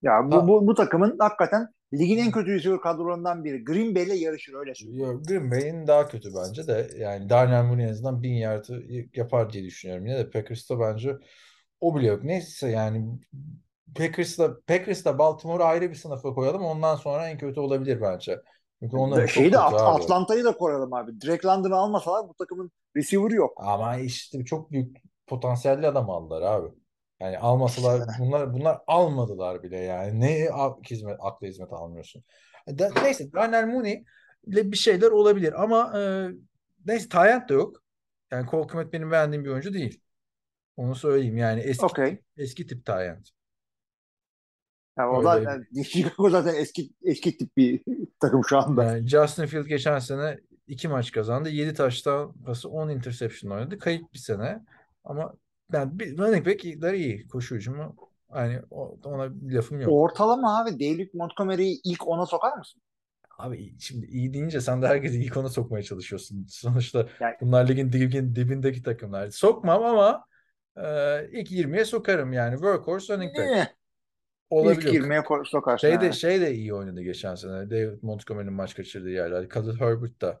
[0.02, 0.30] Ya Ha.
[0.30, 3.64] bu, bu, bu takımın hakikaten ligin en kötü receiver kadrolarından biri.
[3.64, 5.04] Green Bay'le yarışır öyle söyleyeyim.
[5.04, 6.90] Yo, Green Bay'in daha kötü bence de.
[6.98, 8.82] Yani Darnell Mooney en azından bin yardı
[9.14, 10.06] yapar diye düşünüyorum.
[10.06, 11.16] Yine de Packers'ta bence
[11.80, 12.24] o bile yok.
[12.24, 13.18] Neyse yani
[13.96, 16.62] Packers'la Packers'la Baltimore'u ayrı bir sınıfa koyalım.
[16.62, 18.40] Ondan sonra en kötü olabilir bence.
[18.82, 20.02] Çünkü onların çok Şeyi de At-.
[20.02, 21.20] Atlanta'yı da koyalım abi.
[21.20, 23.52] Drake London'ı almasalar bu takımın receiver'ı yok.
[23.56, 26.68] Ama işte çok büyük potansiyelli adam aldılar abi.
[27.20, 30.20] Yani almasalar bunlar bunlar almadılar bile yani.
[30.20, 30.48] Ne
[30.90, 32.24] hizmet akla hizmet almıyorsun.
[32.68, 34.04] Da, neyse Darnell Mooney
[34.46, 36.28] ile bir şeyler olabilir ama e,
[36.86, 37.82] neyse Tyent de yok.
[38.30, 40.00] Yani Cole Kmet benim beğendiğim bir oyuncu değil.
[40.76, 42.22] Onu söyleyeyim yani eski Okey.
[42.36, 43.30] eski tip Tyent.
[44.98, 47.82] Yani o da yani Chicago zaten eski eski tip bir
[48.20, 48.84] takım şu anda.
[48.84, 51.48] Yani Justin Fields geçen sene 2 maç kazandı.
[51.48, 53.78] 7 taştan pası 10 interception oynadı.
[53.78, 54.60] Kayıp bir sene.
[55.04, 55.34] Ama
[55.72, 57.28] yani bir running back'ler iyi.
[57.28, 57.96] Koşu hücumu
[58.34, 58.60] yani
[59.04, 59.92] ona bir lafım yok.
[59.92, 62.82] Ortalama abi David Montgomery'i ilk ona sokar mısın?
[63.38, 66.46] Abi şimdi iyi deyince sen de herkesi ilk ona sokmaya çalışıyorsun.
[66.50, 69.28] Sonuçta Yani- bunlar ligin dibin, dibindeki takımlar.
[69.28, 70.24] Sokmam ama
[70.76, 70.82] e,
[71.32, 72.52] ilk 20'ye sokarım yani.
[72.52, 73.50] Workhorse running back.
[73.50, 73.66] Eh,
[74.50, 74.92] Olabilir.
[74.92, 75.88] İlk 20'ye ko- sokarsın.
[75.88, 76.12] Şey de, ha.
[76.12, 77.70] şey de iyi oynadı geçen sene.
[77.70, 79.48] David Montgomery'nin maç kaçırdığı yerler.
[79.48, 80.40] Khalil Herbert da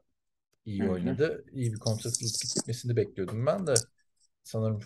[0.64, 0.90] iyi Hı hı.
[0.90, 1.44] oynadı.
[1.52, 2.12] İyi bir kontrat
[2.54, 3.74] gitmesini bekliyordum ben de.
[4.44, 4.80] Sanırım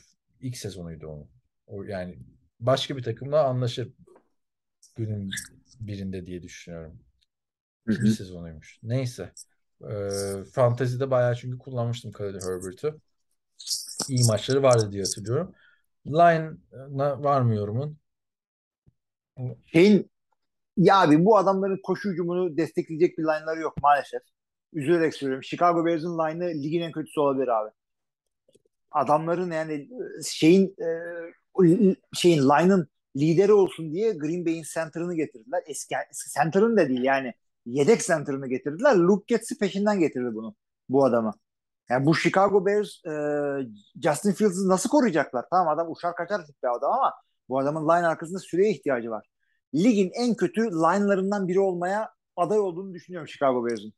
[0.45, 1.29] ilk sezonuydu onun.
[1.67, 2.19] O yani
[2.61, 3.93] başka bir takımla anlaşır
[4.97, 5.31] günün
[5.81, 7.01] birinde diye düşünüyorum.
[7.91, 8.79] İkinci sezonuymuş.
[8.83, 9.33] Neyse.
[9.91, 13.01] Ee, Fantasy'de bayağı çünkü kullanmıştım Khalil Herbert'ı.
[14.09, 15.55] İyi maçları vardı diye hatırlıyorum.
[16.07, 17.99] Line'a var mı yorumun?
[19.67, 20.11] Şeyin
[20.77, 24.23] ya abi bu adamların koşu hücumunu destekleyecek bir line'ları yok maalesef.
[24.73, 25.45] Üzülerek söylüyorum.
[25.45, 27.71] Chicago Bears'ın line'ı ligin en kötüsü olabilir abi.
[28.95, 29.89] Adamların yani
[30.25, 30.89] şeyin e,
[32.15, 35.63] şeyin line'ın lideri olsun diye Green Bay'in center'ını getirdiler.
[35.67, 35.95] Eski,
[36.35, 37.35] center'ını da değil yani
[37.67, 38.97] yedek center'ını getirdiler.
[38.97, 40.55] Luke Getts'i peşinden getirdi bunu
[40.89, 41.35] bu adamı.
[41.89, 43.13] Yani bu Chicago Bears e,
[44.03, 45.45] Justin Fields'ı nasıl koruyacaklar?
[45.51, 47.15] Tamam adam uçar kaçar tip bir adam ama
[47.49, 49.27] bu adamın line arkasında süreye ihtiyacı var.
[49.75, 53.93] Ligin en kötü line'larından biri olmaya aday olduğunu düşünüyorum Chicago Bears'ın.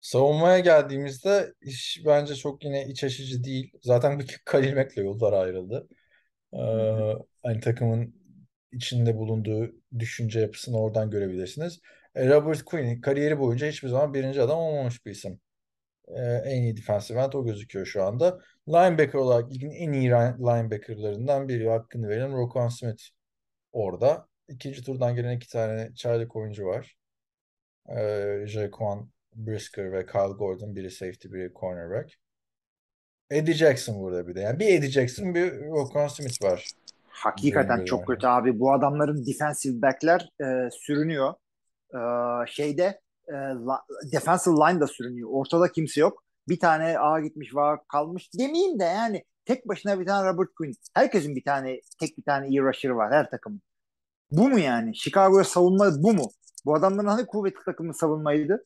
[0.00, 3.72] Savunmaya geldiğimizde iş bence çok yine iç açıcı değil.
[3.82, 5.88] Zaten bir Khalil Mack'le yollar ayrıldı.
[6.54, 6.58] Ee,
[7.42, 8.14] hani takımın
[8.72, 11.80] içinde bulunduğu düşünce yapısını oradan görebilirsiniz.
[12.14, 15.40] E, Robert Quinn kariyeri boyunca hiçbir zaman birinci adam olmamış bir isim.
[16.08, 18.40] Ee, en iyi defensive end o gözüküyor şu anda.
[18.68, 21.68] Linebacker olarak ligin en iyi linebackerlarından biri.
[21.70, 22.32] Hakkını verelim.
[22.32, 23.02] Roquan Smith
[23.72, 24.28] orada.
[24.48, 26.96] İkinci turdan gelen iki tane çaylak oyuncu var.
[27.96, 29.10] Ee, Jaquan
[29.46, 30.76] Brisker ve Kyle Gordon.
[30.76, 32.14] Biri safety, biri cornerback.
[33.30, 34.40] Eddie Jackson burada bir de.
[34.40, 36.70] Yani bir Eddie Jackson, bir Roquan Smith var.
[37.08, 38.60] Hakikaten çok kötü abi.
[38.60, 41.34] Bu adamların defensive back'ler e, sürünüyor.
[41.94, 42.00] E,
[42.46, 43.80] şeyde e, la,
[44.12, 45.28] defensive line da sürünüyor.
[45.32, 46.24] Ortada kimse yok.
[46.48, 48.30] Bir tane A gitmiş var kalmış.
[48.38, 50.74] Demeyeyim de yani tek başına bir tane Robert Quinn.
[50.94, 53.62] Herkesin bir tane tek bir tane iyi rusher var her takımın.
[54.30, 54.96] Bu mu yani?
[54.96, 56.30] Chicago'ya savunma bu mu?
[56.64, 58.62] Bu adamların hani kuvvetli takımın savunmaydı?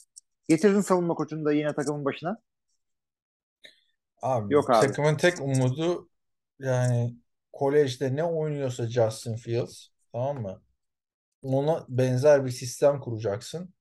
[0.48, 2.38] Getirdin savunma koçunu da yine takımın başına.
[4.22, 4.86] Abi, Yok abi.
[4.86, 6.08] takımın tek umudu
[6.58, 7.16] yani
[7.52, 10.62] kolejde ne oynuyorsa Justin Fields tamam mı?
[11.42, 13.74] Ona benzer bir sistem kuracaksın.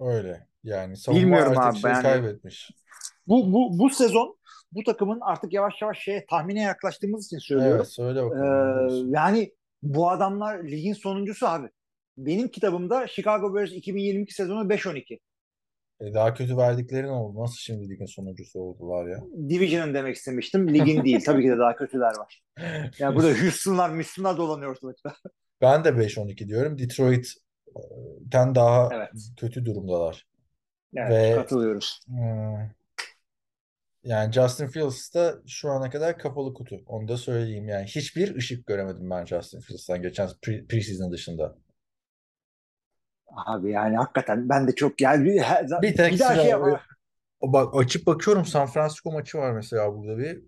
[0.00, 0.46] Öyle.
[0.64, 2.70] Yani savunma Bilmiyorum artık abi, şey yani- kaybetmiş.
[3.26, 4.38] Bu, bu, bu sezon
[4.72, 7.76] bu takımın artık yavaş yavaş şeye tahmine yaklaştığımız için söylüyorum.
[7.76, 9.14] Evet söyle Ee, bakalım.
[9.14, 11.68] yani bu adamlar ligin sonuncusu abi.
[12.18, 15.18] Benim kitabımda Chicago Bears 2022 sezonu 5-12.
[16.00, 17.40] E, daha kötü verdiklerin oldu.
[17.42, 19.18] Nasıl şimdi ligin sonuncusu oldular ya?
[19.48, 20.74] Division'ın demek istemiştim.
[20.74, 21.20] Ligin değil.
[21.26, 22.42] Tabii ki de daha kötüler var.
[22.98, 25.14] Yani burada Houston'lar, Houston'lar dolanıyor ortalıkta.
[25.60, 26.78] Ben de 5-12 diyorum.
[26.78, 29.10] Detroit'ten daha Evet.
[29.36, 30.26] kötü durumdalar.
[30.96, 32.00] Evet, Ve- katılıyoruz.
[32.06, 32.70] Hmm.
[34.04, 36.76] Yani Justin Fields da şu ana kadar kapalı kutu.
[36.86, 37.68] Onu da söyleyeyim.
[37.68, 41.56] Yani hiçbir ışık göremedim ben Justin Fields'tan geçen pre- preseason dışında.
[43.46, 46.54] Abi yani hakikaten ben de çok yani bir, her- Bir tek bir daha şey.
[47.40, 50.42] O bak açıp bakıyorum San Francisco maçı var mesela burada bir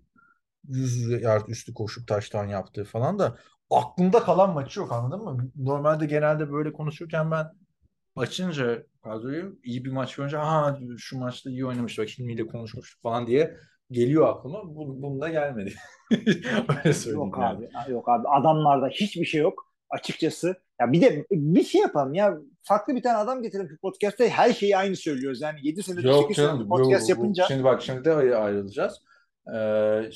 [0.67, 3.37] 100 yard üstü koşup taştan yaptığı falan da
[3.69, 5.51] aklımda kalan maçı yok anladın mı?
[5.55, 7.45] Normalde genelde böyle konuşurken ben
[8.15, 12.99] açınca kadroyu iyi bir maç görünce ha şu maçta iyi oynamış bak Hilmi ile konuşmuş
[13.01, 13.57] falan diye
[13.91, 14.75] geliyor aklıma.
[14.75, 15.73] Bu, bunda gelmedi.
[16.11, 17.69] Öyle söyleyeyim Yok yani.
[17.75, 17.91] abi.
[17.91, 18.27] Yok abi.
[18.27, 19.68] Adamlarda hiçbir şey yok.
[19.89, 20.55] Açıkçası.
[20.81, 22.37] Ya bir de bir şey yapalım ya.
[22.61, 25.41] Farklı bir tane adam getirelim podcast'ta her şeyi aynı söylüyoruz.
[25.41, 29.01] Yani 7 senedir Yok 8 senedir podcast yok, yapınca Şimdi bak şimdi de ay- ayrılacağız.
[29.47, 29.51] Ee,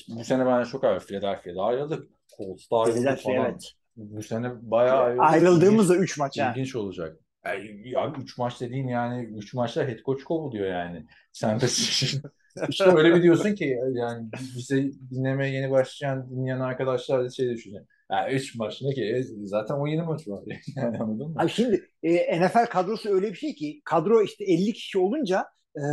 [0.08, 1.08] bu sene ben çok ayrıldım.
[1.08, 2.08] Philadelphia'da ayrıldık.
[2.38, 3.38] Colts'ta ayrıldık falan.
[3.38, 3.72] evet.
[3.96, 5.24] Bu sene bayağı ayrıldık.
[5.24, 7.18] ayrıldığımızda 3 maç İlginç, ilginç olacak.
[7.46, 11.06] Yani, ya 3 maç dediğin yani 3 maçta head coach kovuluyor yani.
[11.32, 11.66] Sen de
[12.70, 17.86] işte öyle bir diyorsun ki yani bize dinlemeye yeni başlayan dinleyen arkadaşlar da şey düşünüyor.
[18.14, 19.26] Ya 3 maç ne ki?
[19.44, 20.44] Zaten 17 maç var.
[20.76, 21.36] Yani anladın mı?
[21.40, 25.46] Abi şimdi e, NFL kadrosu öyle bir şey ki kadro işte 50 kişi olunca
[25.78, 25.84] e,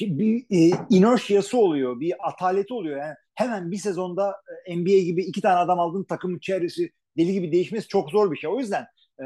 [0.00, 2.98] bir e, inerşiyası oluyor, bir ataleti oluyor.
[2.98, 4.34] Yani hemen bir sezonda
[4.66, 8.36] e, NBA gibi iki tane adam aldığın takımın çevresi deli gibi değişmesi çok zor bir
[8.36, 8.50] şey.
[8.50, 8.86] O yüzden
[9.18, 9.24] e,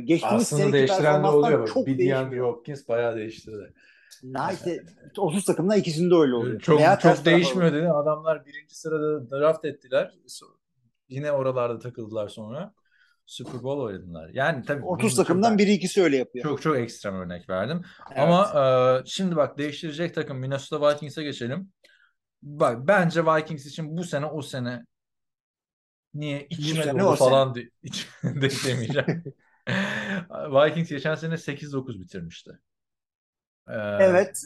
[0.00, 1.68] geçtiğimiz Aslında değiştiren de oluyor.
[1.68, 2.40] çok Bir DeAndre.
[2.40, 3.72] Hopkins bayağı değiştirdi.
[4.22, 4.82] Na işte
[5.18, 6.60] 30 takımda ikisinde öyle oluyor.
[6.60, 7.88] Çok Veya çok değişmiyor dedi.
[7.88, 10.14] Adamlar birinci sırada draft ettiler.
[11.08, 12.72] Yine oralarda takıldılar sonra.
[13.26, 14.30] Super Bowl oynadılar.
[14.32, 16.44] Yani tabii 30 bunu takımdan biri ikisi öyle yapıyor.
[16.44, 17.82] çok çok ekstrem örnek verdim.
[18.10, 18.18] Evet.
[18.18, 21.72] Ama e, şimdi bak değiştirecek takım Minnesota Vikings'e geçelim.
[22.42, 24.84] Bak bence Vikings için bu sene o sene
[26.14, 27.16] niye içime sene sene.
[27.16, 29.24] falan de, iç, de demeyeceğim.
[30.30, 32.50] Vikings geçen sene 8-9 bitirmişti.
[33.68, 34.42] Ee, Evet.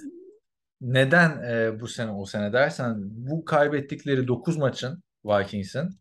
[0.81, 6.01] Neden e, bu sene o sene dersen bu kaybettikleri 9 maçın Vikings'in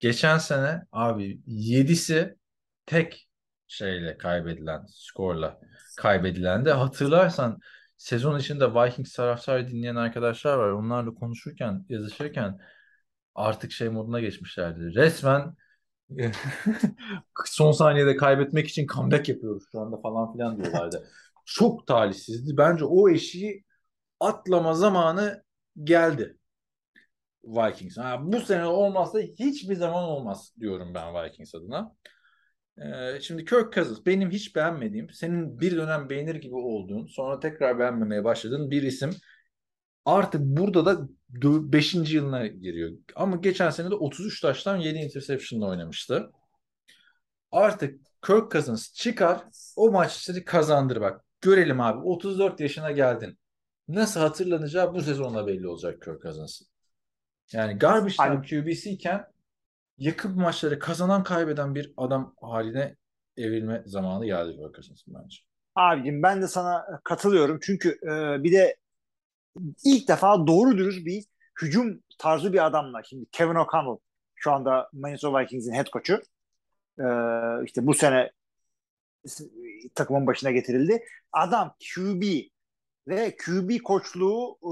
[0.00, 2.36] geçen sene abi 7'si
[2.86, 3.28] tek
[3.66, 5.60] şeyle kaybedilen skorla
[5.96, 7.58] kaybedilen de hatırlarsan
[7.96, 10.70] sezon içinde Vikings taraftarı dinleyen arkadaşlar var.
[10.70, 12.60] Onlarla konuşurken yazışırken
[13.34, 14.94] artık şey moduna geçmişlerdi.
[14.94, 15.54] Resmen
[17.46, 21.08] son saniyede kaybetmek için comeback yapıyoruz şu anda falan filan diyorlardı.
[21.44, 22.56] Çok talihsizdi.
[22.56, 23.64] Bence o eşiği
[24.20, 25.44] atlama zamanı
[25.84, 26.38] geldi.
[27.46, 27.98] Vikings.
[27.98, 31.96] Ha, bu sene olmazsa hiçbir zaman olmaz diyorum ben Vikings adına.
[32.78, 37.78] Ee, şimdi Kirk Cousins benim hiç beğenmediğim, senin bir dönem beğenir gibi olduğun, sonra tekrar
[37.78, 39.10] beğenmemeye başladığın bir isim.
[40.04, 41.08] Artık burada da
[41.72, 41.94] 5.
[41.94, 42.90] yılına giriyor.
[43.16, 46.30] Ama geçen sene de 33 taştan 7 interception'la oynamıştı.
[47.52, 49.44] Artık Kirk Cousins çıkar,
[49.76, 51.24] o maçları kazandır bak.
[51.40, 53.38] Görelim abi 34 yaşına geldin.
[53.88, 56.73] Nasıl hatırlanacağı bu sezonla belli olacak Kirk Cousins'ın.
[57.52, 59.26] Yani garbage time QB'si iken
[59.98, 62.96] yakın maçları kazanan kaybeden bir adam haline
[63.36, 65.38] evrilme zamanı geldi Cousins'ın bence.
[65.74, 67.58] Abicim ben de sana katılıyorum.
[67.62, 68.76] Çünkü e, bir de
[69.84, 71.24] ilk defa doğru dürüst bir
[71.62, 73.02] hücum tarzı bir adamla.
[73.02, 73.98] Şimdi Kevin O'Connell
[74.34, 76.20] şu anda Minnesota Vikings'in head coach'u.
[76.98, 77.06] E,
[77.64, 78.30] işte bu sene
[79.94, 81.04] takımın başına getirildi.
[81.32, 82.22] Adam QB
[83.08, 84.68] ve QB koçluğu e,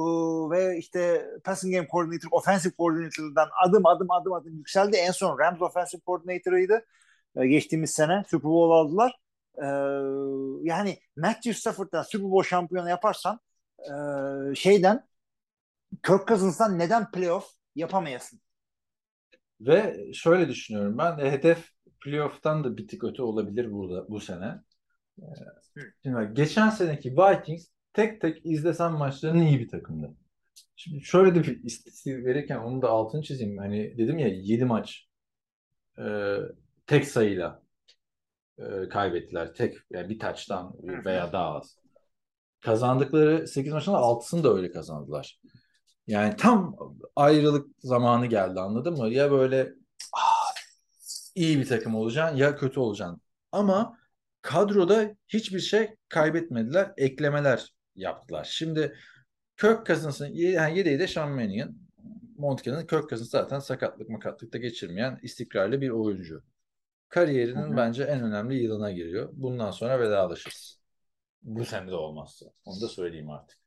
[0.51, 4.97] ve işte passing game coordinator, offensive coordinator'dan adım adım adım adım yükseldi.
[4.97, 6.85] En son Rams offensive coordinator'ıydı.
[7.37, 9.21] E, geçtiğimiz sene Super Bowl aldılar.
[9.59, 9.67] E,
[10.69, 13.41] yani Matthew Stafford'dan Super Bowl şampiyonu yaparsan
[13.79, 15.07] e, şeyden
[16.03, 18.41] Kirk Cousins'tan neden playoff yapamayasın?
[19.61, 21.69] Ve şöyle düşünüyorum ben de hedef
[22.01, 24.61] playoff'tan da bir tık öte olabilir burada bu sene.
[25.19, 25.25] Ee,
[26.03, 30.15] Şimdi bak, geçen seneki Vikings tek tek izlesen maçlarının iyi bir takımdı.
[30.77, 33.59] Şimdi şöyle de bir istatistik verirken onu da altını çizeyim.
[33.59, 35.09] Hani dedim ya 7 maç
[35.99, 36.05] e,
[36.87, 37.63] tek sayıyla
[38.59, 39.55] e, kaybettiler.
[39.55, 41.79] Tek yani bir taçtan veya daha az.
[42.61, 45.41] Kazandıkları 8 maçın 6'sını da öyle kazandılar.
[46.07, 46.77] Yani tam
[47.17, 49.09] ayrılık zamanı geldi anladın mı?
[49.15, 49.73] Ya böyle
[50.17, 50.55] "Ah,
[51.35, 53.21] iyi bir takım olacaksın ya kötü olacaksın.
[53.53, 53.99] Ama
[54.43, 56.93] kadroda hiçbir şey kaybetmediler.
[56.97, 58.45] Eklemeler yaptılar.
[58.45, 58.97] Şimdi
[59.61, 61.77] Kirk Cousins'ın yani yedeği de Mannion.
[62.37, 66.43] Montgomery'nin Kirk Cousins zaten sakatlık makatlık da geçirmeyen istikrarlı bir oyuncu.
[67.09, 67.77] Kariyerinin Hı hı.
[67.77, 69.29] bence en önemli yılına giriyor.
[69.33, 70.81] Bundan sonra vedalaşırız.
[71.43, 72.47] Bu sene de olmazsa.
[72.65, 73.59] Onu da söyleyeyim artık.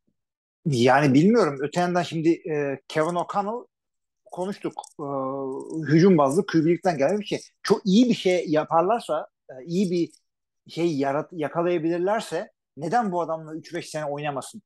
[0.66, 1.58] Yani bilmiyorum.
[1.62, 3.66] Öte yandan şimdi e, Kevin O'Connell
[4.26, 4.74] konuştuk.
[5.00, 5.06] E,
[5.92, 7.40] hücum bazlı QB'likten gelen bir şey.
[7.64, 10.12] Çok iyi bir şey yaparlarsa, e, iyi bir
[10.72, 14.62] şey yarat yakalayabilirlerse neden bu adamla 3-5 sene oynamasın?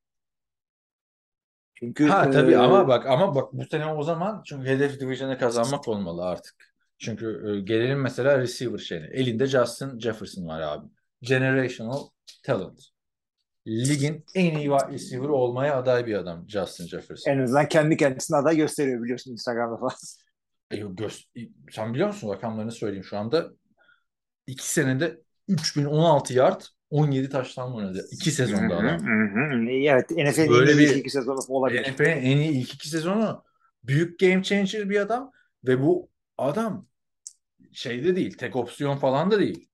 [1.74, 5.38] Çünkü Ha e, tabii ama bak ama bak bu sene o zaman çünkü hedef division'ı
[5.38, 6.54] kazanmak olmalı artık.
[6.98, 9.06] Çünkü e, gelelim mesela receiver şeyine.
[9.06, 10.86] Elinde Justin Jefferson var abi.
[11.22, 12.08] Generational
[12.42, 12.80] talent.
[13.66, 17.32] Ligin en iyi receiver olmaya aday bir adam Justin Jefferson.
[17.32, 19.92] en azından kendi kendisine aday gösteriyor biliyorsun Instagram'da falan.
[20.70, 23.50] E, gö- sen biliyor musun rakamlarını söyleyeyim şu anda.
[24.46, 26.60] İki senede 3016 yard
[26.90, 28.06] 17 taştan oynadı.
[28.10, 29.08] İki sezonda adam.
[29.88, 31.92] Evet NFL'in Böyle en iyi bir- iki sezonu olabilir.
[31.92, 33.44] NFL'in en iyi ilk iki sezonu
[33.84, 35.32] büyük game changer bir adam
[35.64, 36.86] ve bu adam
[37.72, 39.68] şeyde değil tek opsiyon falan da değil.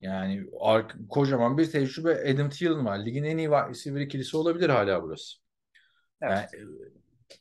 [0.00, 0.46] Yani
[1.08, 3.04] kocaman bir tecrübe Adam Thielen var.
[3.04, 5.36] Ligin en iyi receiver ikilisi olabilir hala burası.
[6.22, 6.48] Evet.
[6.52, 6.66] Yani, e,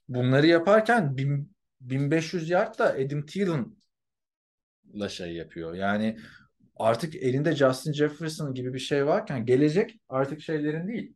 [0.08, 5.74] bunları yaparken bin- 1500 yard da Adam Thielen'la şey yapıyor.
[5.74, 6.18] Yani
[6.80, 11.14] artık elinde Justin Jefferson gibi bir şey varken gelecek artık şeylerin değil.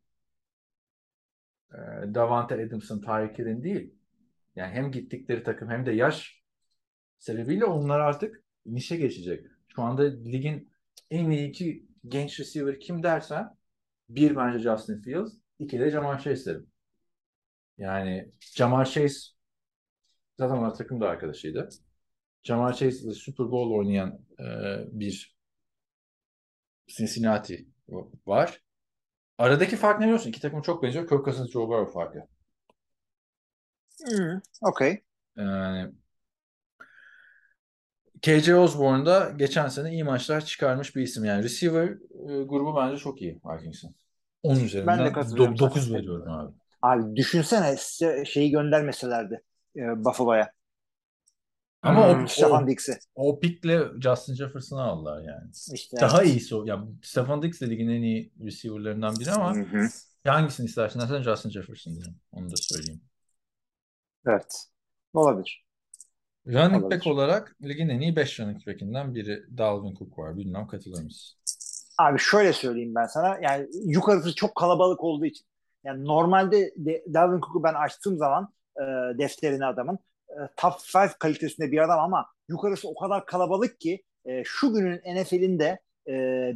[1.73, 1.77] Ee,
[2.15, 3.93] Davante Adams'ın, Tyreek değil.
[4.55, 6.43] Yani hem gittikleri takım hem de yaş
[7.19, 9.45] sebebiyle onlar artık inişe geçecek.
[9.75, 10.71] Şu anda ligin
[11.11, 13.49] en iyi iki genç receiver kim dersen
[14.09, 16.67] bir bence Justin Fields, iki de Jamar Chase derim.
[17.77, 19.19] Yani Jamar Chase
[20.39, 21.69] zaten onlar takımda arkadaşıydı.
[22.43, 24.45] Jamar Chase Super Bowl oynayan e,
[24.91, 25.32] bir
[26.97, 27.65] Cincinnati
[28.27, 28.61] var.
[29.37, 30.29] Aradaki fark ne biliyorsun?
[30.29, 31.09] İki takım çok benziyor.
[31.09, 32.27] Kirk Cousins, Joe Burrow farkı.
[34.05, 35.03] Hı, Okey.
[35.35, 35.93] Yani
[38.21, 41.25] KJ Osborne da geçen sene iyi maçlar çıkarmış bir isim.
[41.25, 41.87] Yani receiver
[42.29, 43.95] e, grubu bence çok iyi Vikings'in.
[44.43, 45.93] 10 üzerinden Ben de katılıyorum 9 sana.
[45.93, 46.53] veriyorum abi.
[46.81, 47.77] Abi düşünsene
[48.25, 49.43] şeyi göndermeselerdi
[49.75, 50.51] e, Buffalo'ya.
[51.83, 52.99] Ama o- Hmm, Stefan o- Diggs'i.
[53.15, 55.51] O pickle Justin Jefferson'ı aldılar yani.
[55.73, 56.33] İşte Daha evet.
[56.33, 56.65] iyisi o.
[56.65, 59.87] Ya Stefan Diggs de ligin en iyi receiver'larından biri ama Hı hı.
[60.25, 62.19] hangisini istersin dersen Justin Jefferson diyeyim.
[62.31, 63.01] Onu da söyleyeyim.
[64.25, 64.67] Evet.
[65.13, 65.65] Olabilir.
[66.47, 66.91] Running Olabilir.
[66.91, 70.37] back olarak ligin en iyi 5 running back'inden biri Dalvin Cook var.
[70.37, 71.37] Bilmem katılır mısın?
[71.97, 73.39] Abi şöyle söyleyeyim ben sana.
[73.41, 75.45] Yani yukarısı çok kalabalık olduğu için.
[75.83, 78.81] Yani normalde de, Dalvin Cook'u ben açtığım zaman e,
[79.17, 79.99] defterini adamın
[80.57, 85.79] top 5 kalitesinde bir adam ama yukarısı o kadar kalabalık ki e, şu günün NFL'inde
[86.07, 86.11] e,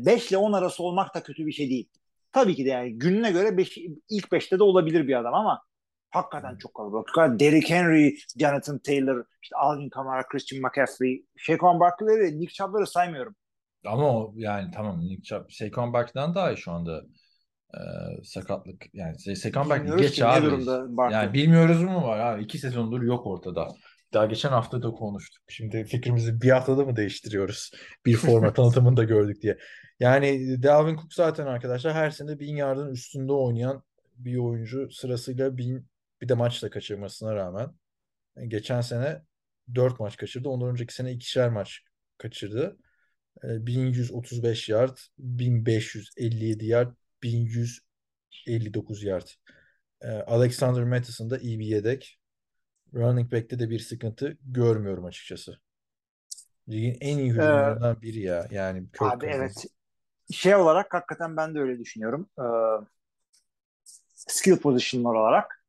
[0.05, 1.89] 5 ile 10 arası olmak da kötü bir şey değil.
[2.31, 3.77] Tabii ki de yani gününe göre beş,
[4.09, 5.61] ilk 5'te de olabilir bir adam ama
[6.09, 7.39] hakikaten çok kalabalık.
[7.39, 13.35] Derrick Henry, Jonathan Taylor, işte Alvin Kamara, Christian McCaffrey, Shaquan Barkley'leri, Nick Chubb'ları saymıyorum.
[13.85, 17.03] Ama o yani tamam Nick Chubb, Saquon Barkley'den daha iyi şu anda
[17.73, 17.79] e,
[18.23, 18.85] sakatlık.
[18.93, 20.45] Yani Se- Saquon Barkley geç abi.
[20.45, 21.19] durumda Barkley.
[21.19, 22.43] Yani bilmiyoruz mu var abi?
[22.43, 23.67] İki sezondur yok ortada.
[24.13, 25.43] Daha geçen hafta da konuştuk.
[25.47, 27.71] Şimdi fikrimizi bir haftada mı değiştiriyoruz?
[28.05, 29.57] Bir forma tanıtımını da gördük diye.
[29.99, 33.83] Yani Dalvin Cook zaten arkadaşlar her sene 1000 yardın üstünde oynayan
[34.15, 35.87] bir oyuncu sırasıyla 1000
[36.21, 37.69] bir de maçla kaçırmasına rağmen
[38.47, 39.21] geçen sene
[39.75, 40.49] 4 maç kaçırdı.
[40.49, 41.81] Ondan önceki sene ikişer maç
[42.17, 42.77] kaçırdı.
[43.43, 46.93] E, 1135 yard, 1557 yard,
[47.23, 49.27] 1159 yard.
[50.01, 52.19] E, Alexander Mattison da iyi bir yedek.
[52.93, 55.57] Running back'te de bir sıkıntı görmüyorum açıkçası.
[56.69, 58.47] Ligin en iyi hücumlarından biri ya.
[58.51, 59.35] Yani Kirk Abi Cousins.
[59.35, 59.65] evet.
[60.31, 62.29] Şey olarak hakikaten ben de öyle düşünüyorum.
[62.39, 62.43] Ee,
[64.15, 65.63] skill positionlar olarak.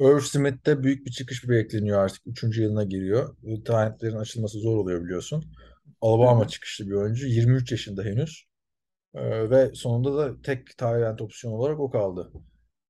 [0.00, 2.26] Irv Smith'te büyük bir çıkış bekleniyor artık.
[2.26, 3.36] Üçüncü yılına giriyor.
[3.64, 5.44] Talentlerin açılması zor oluyor biliyorsun.
[6.00, 7.26] Alabama çıkışlı bir oyuncu.
[7.26, 8.49] 23 yaşında henüz.
[9.14, 12.32] Ee, ve sonunda da tek talent opsiyon olarak o kaldı.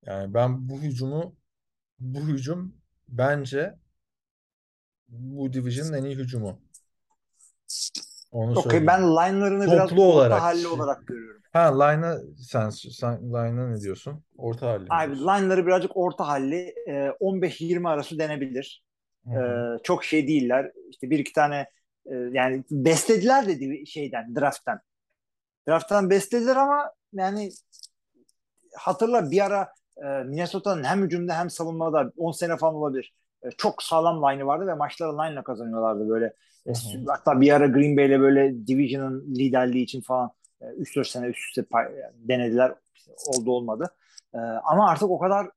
[0.06, 1.36] Yani ben bu hücumu
[2.00, 2.74] bu hücum
[3.08, 3.74] bence
[5.08, 6.60] bu division'ın en iyi hücumu.
[8.32, 8.86] Onu Okey söyleyeyim.
[8.86, 10.42] ben line'larını Toplu biraz orta olarak.
[10.42, 11.42] halli olarak görüyorum.
[11.52, 14.24] Ha line'a sen, sen line'a ne diyorsun?
[14.36, 16.74] Orta halli Abi line'ları birazcık orta halli.
[16.88, 18.84] e, 15-20 arası denebilir.
[19.24, 19.76] Hı hı.
[19.78, 20.72] Ee, çok şey değiller.
[20.90, 21.56] İşte bir iki tane
[22.06, 24.80] e, yani beslediler dedi şeyden draft'tan.
[25.68, 27.50] Draft'tan beslediler ama yani
[28.76, 33.14] hatırla bir ara e, Minnesota'nın hem hücumda hem savunmada 10 sene falan olabilir.
[33.42, 36.34] E, çok sağlam line'ı vardı ve maçları line'la kazanıyorlardı böyle.
[36.66, 36.72] E,
[37.08, 40.30] hatta bir ara Green Bay'le böyle Division'ın liderliği için falan
[40.60, 42.74] e, 3-4 sene üst üste pay- denediler.
[43.26, 43.94] Oldu olmadı.
[44.34, 45.50] E, ama artık o kadar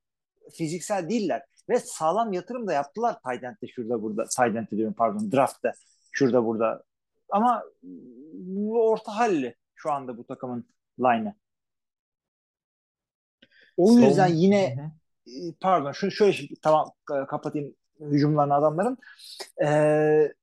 [0.53, 1.41] fiziksel değiller.
[1.69, 4.23] Ve sağlam yatırım da yaptılar tight end'de şurada burada.
[4.23, 5.71] Tight end'de diyorum pardon draft'ta
[6.11, 6.83] şurada burada.
[7.29, 7.63] Ama
[8.71, 10.65] orta halli şu anda bu takımın
[10.99, 11.35] line'ı.
[13.77, 14.91] O Savun- yüzden yine Hı
[15.31, 18.97] e, pardon şunu şöyle tamam e, kapatayım hücumlarını adamların.
[19.65, 20.33] Ee,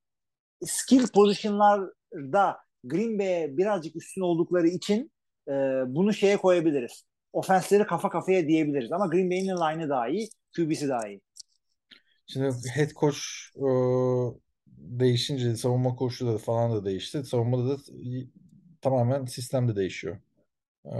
[0.65, 5.11] skill pozisyonlarda Green Bay'e birazcık üstün oldukları için
[5.47, 5.51] e,
[5.87, 7.05] bunu şeye koyabiliriz.
[7.33, 8.91] Ofensleri kafa kafaya diyebiliriz.
[8.91, 10.29] Ama Green Bay'in line'ı daha iyi.
[10.55, 11.21] QB'si daha iyi.
[12.27, 13.17] Şimdi head coach
[13.55, 13.67] e,
[14.67, 17.23] değişince savunma koçu da falan da değişti.
[17.23, 17.77] Savunmada da
[18.81, 20.17] tamamen sistem de değişiyor.
[20.85, 20.95] E,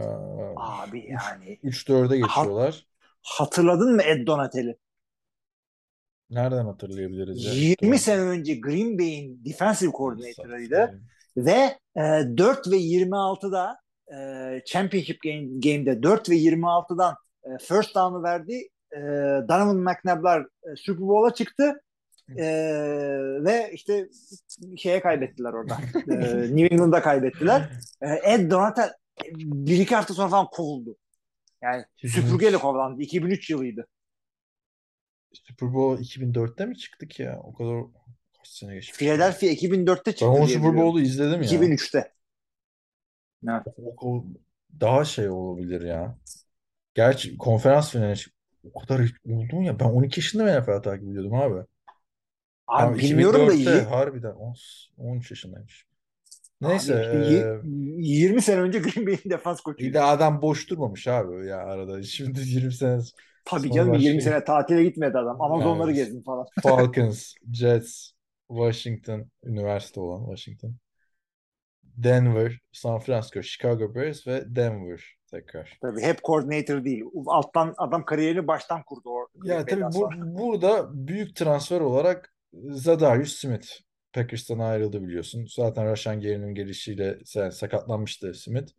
[0.55, 2.85] Abi yani 3-4'e geçiyorlar.
[3.21, 4.77] hatırladın mı Ed Donatelli?
[6.29, 7.53] Nereden hatırlayabiliriz ya?
[7.53, 11.01] 20 sene önce Green Bay'in defensive coordinator'ıydı
[11.37, 12.01] ve e,
[12.37, 13.77] 4 ve 26'da
[14.07, 14.17] e,
[14.65, 18.67] Championship game, Game'de 4 ve 26'dan e, first down'ı verdi.
[18.91, 18.99] E,
[19.49, 21.81] Donovan McNabb'lar e, Super Bowl'a çıktı.
[22.37, 22.45] E,
[23.45, 24.09] ve işte
[24.77, 25.77] şeye kaybettiler orada.
[25.95, 26.15] E,
[26.55, 27.69] New England'a kaybettiler.
[28.01, 28.93] E, Ed Donatel
[29.35, 30.97] bir iki hafta sonra falan kovuldu.
[31.61, 32.15] Yani 2003.
[32.15, 33.01] süpürgeyle kovlandı.
[33.01, 33.87] 2003 yılıydı.
[35.33, 37.39] Super Bowl 2004'te mi çıktık ya?
[37.43, 37.83] O kadar
[38.37, 38.97] kaç sene geçmiş.
[38.97, 40.77] Philadelphia 2004'te çıktı Ben o Super.
[40.77, 41.49] Bowl'u izledim ya.
[41.49, 42.13] 2003'te.
[43.49, 43.61] Evet.
[43.77, 44.25] O, o-
[44.81, 46.17] daha şey olabilir ya.
[46.93, 48.19] Gerçi konferans finali
[48.73, 49.79] o kadar oldu mu ya?
[49.79, 51.65] Ben 12 yaşında NFL takip ediyordum abi?
[52.71, 53.89] Abi Tamam, bilmiyorum da 2004'te iyi.
[53.89, 54.55] harbiden 10
[54.97, 55.85] 13 yaşındaymış.
[56.63, 59.93] Abi Neyse işte eee, y- 20 sene önce Green Bay'in defans koçuydu.
[59.93, 62.03] de adam boş durmamış abi ya arada.
[62.03, 62.99] Şimdi 20 sene
[63.45, 65.41] Tabii canım 20 başka sene tatile gitmedi adam.
[65.41, 66.45] Amazonları yani gezdim falan.
[66.61, 68.11] Falcons, Jets,
[68.49, 70.77] Washington, üniversite olan Washington,
[71.95, 75.01] Denver, San Francisco, Chicago Bears ve Denver
[75.31, 75.81] tekrar.
[75.81, 77.03] Tabii hep coordinator değil.
[77.27, 80.15] Alttan adam kariyerini baştan kurdu o Ya tabii bu, sonra.
[80.37, 83.67] burada büyük transfer olarak Zadarius Smith.
[84.13, 85.45] Packers'tan ayrıldı biliyorsun.
[85.55, 88.71] Zaten Rashan Gary'nin gelişiyle yani sakatlanmıştı Smith.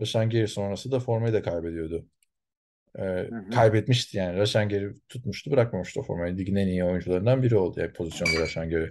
[0.00, 2.06] Rashan Gary sonrası da formayı da kaybediyordu.
[2.98, 3.50] Ee, hı.
[3.50, 4.38] kaybetmişti yani.
[4.38, 6.36] Rashan Gary tutmuştu bırakmamıştı o formayı.
[6.36, 8.88] Ligin en iyi oyuncularından biri oldu yani pozisyonda Rashan Gary.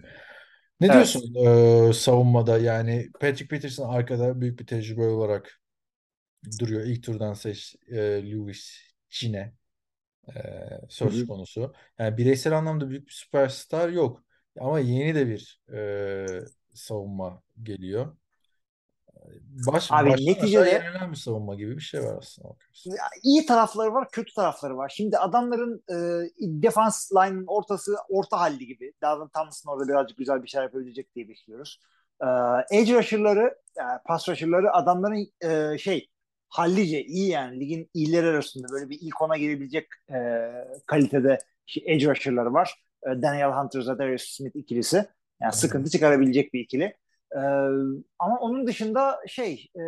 [0.82, 0.94] Ne Evet.
[0.94, 5.62] diyorsun ee, savunmada yani Patrick Peterson arkada büyük bir tecrübe olarak
[6.60, 6.86] duruyor.
[6.86, 7.98] İlk turdan seç e,
[8.32, 8.78] Lewis
[9.10, 9.54] Cine
[10.36, 11.28] e, söz Hı hı.
[11.28, 11.74] konusu.
[12.00, 14.24] Yani bireysel anlamda büyük bir süperstar yok.
[14.60, 16.26] Ama yeni de bir e,
[16.74, 18.16] savunma geliyor.
[19.68, 22.56] Baş, Abi neticede- bir savunma gibi bir şey var aslında.
[23.24, 24.94] iyi tarafları var, kötü tarafları var.
[24.96, 25.96] Şimdi adamların e,
[26.40, 28.94] defans line'ın ortası orta halli gibi.
[29.02, 31.80] Dalvin Tomlinson orada birazcık güzel bir şey yapabilecek diye bekliyoruz.
[32.22, 32.28] E,
[32.78, 36.08] edge rusher'ları, yani pass rusher'ları adamların e, şey
[36.50, 40.18] hallice iyi yani ligin iyileri arasında böyle bir ilk ona girebilecek e,
[40.86, 41.40] kalitede
[41.86, 42.74] edge rusher'ları var.
[43.04, 45.06] E, Daniel Hunter, Zadarius Smith ikilisi.
[45.42, 46.84] Yani sıkıntı çıkarabilecek bir ikili.
[47.36, 47.40] E,
[48.20, 49.82] ama onun dışında şey e,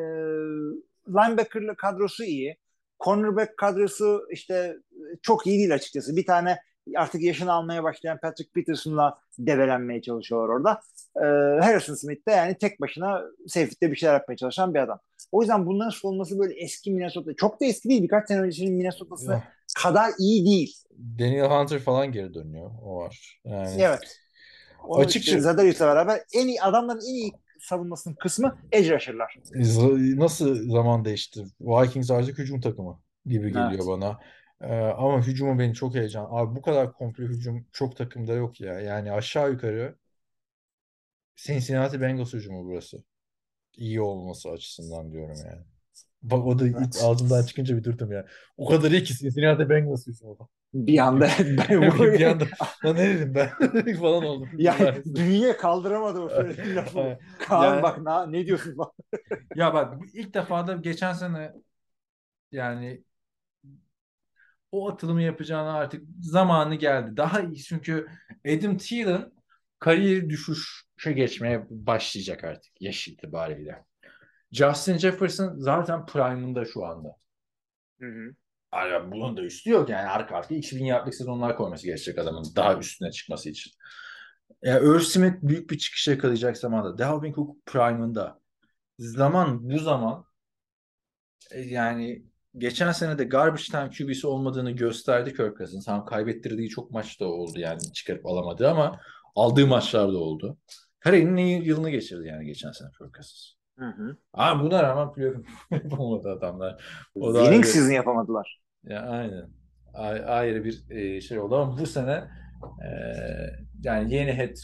[1.07, 2.57] linebacker kadrosu iyi.
[3.05, 4.77] Cornerback kadrosu işte
[5.21, 6.15] çok iyi değil açıkçası.
[6.15, 6.57] Bir tane
[6.95, 10.81] artık yaşını almaya başlayan Patrick Peterson'la develenmeye çalışıyorlar orada.
[11.15, 14.99] Ee, Harrison Smith de yani tek başına safety'de bir şeyler yapmaya çalışan bir adam.
[15.31, 18.03] O yüzden bunların savunması böyle eski Minnesota, çok da eski değil.
[18.03, 19.43] Birkaç sene öncesinin Minnesota'sı Ya,
[19.83, 20.75] kadar iyi değil.
[21.19, 22.71] Daniel Hunter falan geri dönüyor.
[22.83, 23.39] O var.
[23.45, 24.17] Yani Evet.
[24.87, 29.35] Onu Açıkça- işte Zadarius'la beraber en iyi adamların en iyi savunmasının kısmı edge rusher'lar.
[30.17, 31.45] Nasıl zaman değişti?
[31.61, 33.87] Vikings artık hücum takımı gibi geliyor Evet.
[33.87, 34.19] bana.
[34.61, 36.27] Ee, ama hücumu beni çok heyecan.
[36.29, 38.79] Abi bu kadar komple hücum çok takımda yok ya.
[38.79, 39.95] Yani aşağı yukarı
[41.35, 43.03] Cincinnati Bengals hücumu burası.
[43.77, 45.61] İyi olması açısından diyorum yani.
[46.21, 48.25] Bak o da ilk ağzımdan çıkınca bir durdum ya.
[48.57, 50.49] O kadar iyi ki Cincinnati Bengals hücumu.
[50.73, 51.27] Bir anda
[51.69, 52.45] ben bu bir anda
[52.85, 54.49] lan ne dedim ben falan oldum.
[54.57, 57.19] ya dünya kaldıramadı o söylediğin lafı.
[57.39, 58.93] Kaan Yani- bak na, ne diyorsun bak.
[59.55, 61.53] Ya bak ilk defa da geçen sene
[62.51, 63.03] yani
[64.71, 67.17] o atılımı yapacağına artık zamanı geldi.
[67.17, 68.07] Daha iyi çünkü
[68.47, 69.31] Adam Thielen
[69.79, 73.85] kariyeri düşüşe geçmeye başlayacak artık yaş itibariyle.
[74.51, 77.15] Justin Jefferson zaten prime'ında şu anda.
[78.73, 82.77] Yani bunun da üstü yok yani arka arkaya 2000 yardlık sezonlar koyması gerekecek adamın daha
[82.77, 83.71] üstüne çıkması için.
[84.63, 86.97] Yani Irv Smith büyük bir çıkış yakalayacak zamanda.
[86.97, 88.39] Dalvin Cook prime'ında.
[88.99, 90.25] Zaman bu zaman
[91.51, 95.85] e, yani geçen sene de garbage time QB'si olmadığını gösterdi Kirk Cousins.
[95.85, 98.99] Tam kaybettirdiği çok maçta oldu yani çıkarıp alamadı ama
[99.35, 100.57] aldığı maçlarda oldu.
[100.99, 103.53] Kariyerinin iyi yılını geçirdi yani geçen sene Kirk Cousins.
[103.79, 104.17] Hı hı.
[104.33, 106.83] Ama buna rağmen playoff yapamadı adamlar.
[107.15, 108.61] O da Winning season yapamadılar.
[108.83, 109.49] ya aynen.
[109.93, 112.11] A- ayrı bir e, şey oldu ama bu sene
[112.85, 112.89] e,
[113.83, 114.55] yani yeni head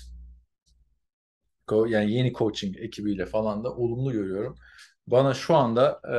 [1.88, 4.56] yani yeni coaching ekibiyle falan da olumlu görüyorum.
[5.08, 6.18] Bana şu anda e,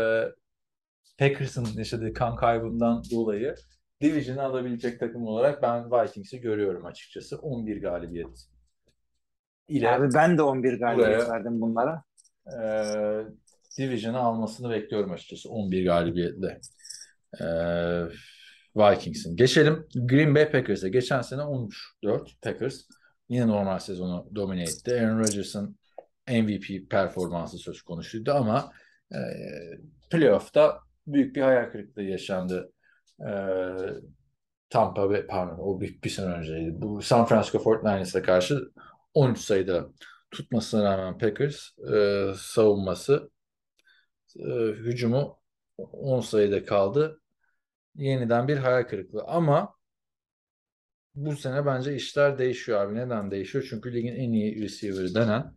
[1.18, 3.54] Packers'ın yaşadığı kan kaybından dolayı
[4.02, 7.38] Division'ı alabilecek takım olarak ben Vikings'i görüyorum açıkçası.
[7.38, 8.46] 11 galibiyet
[9.68, 12.02] ile Abi ben de 11 galibiyet Buraya- verdim bunlara.
[12.46, 12.58] e,
[13.78, 16.60] Division'ı almasını bekliyorum açıkçası 11 galibiyetle.
[17.40, 17.44] E,
[18.76, 19.36] Vikings'in.
[19.36, 20.88] Geçelim Green Bay Packers'e.
[20.88, 22.80] Geçen sene 13-4 Packers.
[23.28, 24.94] Yine normal sezonu domine etti.
[24.94, 25.78] Aaron Rodgers'ın
[26.28, 28.72] MVP performansı söz konusuydu ama
[29.12, 29.18] e,
[30.10, 30.78] playoff'ta
[31.12, 32.72] büyük bir hayal kırıklığı yaşandı.
[33.20, 33.30] E,
[34.70, 36.72] Tampa Bay, pardon o bir, bir sene önceydi.
[36.82, 38.70] Bu San Francisco 49ers'a karşı
[39.14, 39.88] 13 sayıda
[40.30, 43.30] tutmasına rağmen Packers e, savunması
[44.36, 45.38] e, hücumu
[45.78, 47.20] 10 sayıda kaldı.
[47.94, 49.74] Yeniden bir hayal kırıklığı ama
[51.14, 52.94] bu sene bence işler değişiyor abi.
[52.94, 53.66] Neden değişiyor?
[53.70, 55.54] Çünkü ligin en iyi receiver'ı denen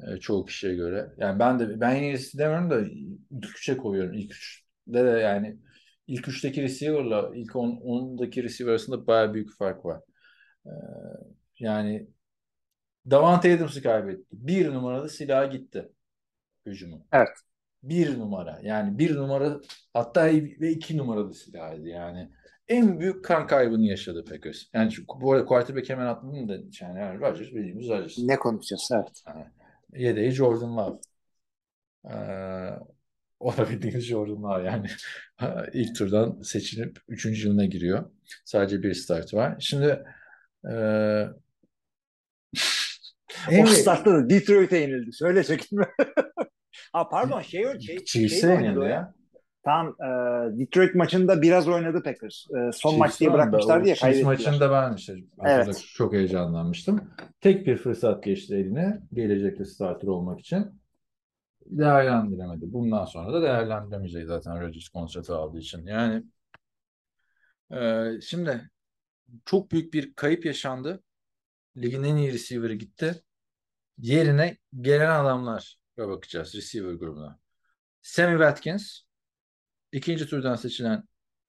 [0.00, 1.14] e, çoğu kişiye göre.
[1.18, 2.80] Yani ben de ben en iyisi demiyorum da
[3.30, 4.12] ilk koyuyorum.
[4.14, 5.56] İlk üçte de yani
[6.06, 10.00] ilk üçteki receiver'la ilk on, ondaki receiver arasında bayağı büyük fark var.
[10.66, 10.72] E,
[11.58, 12.08] yani
[13.10, 14.26] Davante Adams'ı kaybetti.
[14.32, 15.88] Bir numaralı silahı gitti
[16.66, 17.06] hücumu.
[17.12, 17.28] Evet.
[17.82, 18.60] Bir numara.
[18.62, 19.60] Yani bir numara
[19.94, 20.26] hatta
[20.60, 22.30] ve iki numaralı silahıydı yani.
[22.68, 24.58] En büyük kan kaybını yaşadı Packers.
[24.72, 28.18] Yani çünkü bu arada quarterback hemen atladın da yani, yani Rodgers bildiğimiz Rodgers.
[28.18, 28.88] Ne konuşacağız?
[28.92, 29.46] Evet.
[29.92, 30.98] Yedeği Jordan Love.
[32.10, 32.14] Ee,
[33.40, 34.86] o da bildiğiniz Jordan Love yani.
[35.72, 38.10] ilk turdan seçilip üçüncü yılına giriyor.
[38.44, 39.56] Sadece bir start var.
[39.60, 40.02] Şimdi
[40.70, 41.26] ee,
[43.62, 45.12] O startta da Detroit'e yenildi.
[45.12, 45.86] Söyle çekinme.
[46.92, 49.14] ha pardon şey şey, Chiefs'e şey yenildi o ya.
[49.64, 50.08] Tamam e,
[50.58, 52.46] Detroit maçında biraz oynadı Packers.
[52.50, 54.26] E, son Chiefs maç diye bırakmışlar O diye Chiefs kaybettiler.
[54.26, 55.14] maçında ben işte
[55.46, 55.84] Evet.
[55.94, 57.10] çok heyecanlanmıştım.
[57.40, 60.66] Tek bir fırsat geçti eline gelecekte starter olmak için.
[61.70, 62.72] Değerlendiremedi.
[62.72, 65.86] Bundan sonra da değerlendiremeyecek zaten Rodgers kontratı aldığı için.
[65.86, 66.24] Yani
[67.72, 68.70] e, şimdi
[69.44, 71.02] çok büyük bir kayıp yaşandı.
[71.76, 73.22] Ligin en iyi receiver'ı gitti.
[73.98, 75.60] Yerine gelen adamlara
[75.98, 77.38] bakacağız receiver grubuna.
[78.02, 79.00] Sammy Watkins,
[79.92, 81.04] ikinci turdan seçilen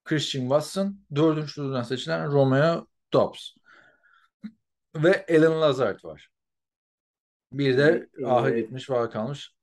[0.06, 3.52] Christian Watson, dördüncü turdan seçilen Romeo Dobbs
[4.96, 6.30] ve Alan Lazard var.
[7.52, 9.59] Bir de ahı gitmiş var kalmış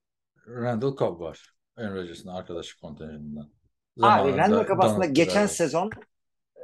[0.47, 1.53] Randall Cobb var.
[1.77, 3.51] Aaron Rodgers'ın arkadaşı kontenjanından.
[4.03, 5.51] Abi Randall Cobb aslında geçen Trump.
[5.51, 5.91] sezon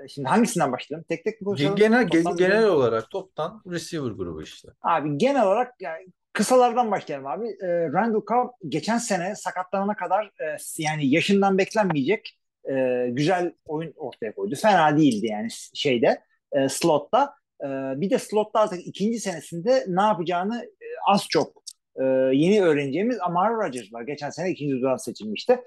[0.04, 1.06] e, şimdi hangisinden başlayalım?
[1.08, 1.76] Tek tek mi konuşalım?
[1.76, 4.68] genel Toplam- genel olarak toptan receiver grubu işte.
[4.82, 7.48] Abi genel olarak yani kısalardan başlayalım abi.
[7.48, 12.38] E, Randall Cobb geçen sene sakatlanana kadar e, yani yaşından beklenmeyecek
[12.70, 14.54] e, güzel oyun ortaya koydu.
[14.54, 16.22] Fena değildi yani şeyde
[16.52, 17.34] e, slotta.
[17.60, 17.66] E,
[18.00, 21.61] bir de slotta artık ikinci senesinde ne yapacağını e, az çok
[22.00, 24.02] e, yeni öğreneceğimiz Amari Rodgers var.
[24.02, 25.60] Geçen sene ikinci turdan seçilmişti.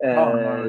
[0.00, 0.64] E, Ama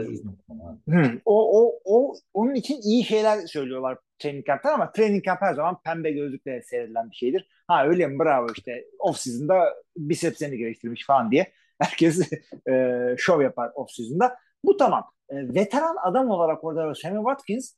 [0.89, 5.53] Hı, o, o, o, onun için iyi şeyler söylüyorlar training camp'ten ama training camp her
[5.53, 7.47] zaman pembe gözlükle seyredilen bir şeydir.
[7.67, 11.51] Ha öyle mi bravo işte off season'da bisepslerini geliştirmiş falan diye
[11.81, 12.31] herkes
[12.69, 14.35] e, şov yapar off season'da.
[14.63, 15.03] Bu tamam.
[15.29, 17.73] E, veteran adam olarak orada Sammy Watkins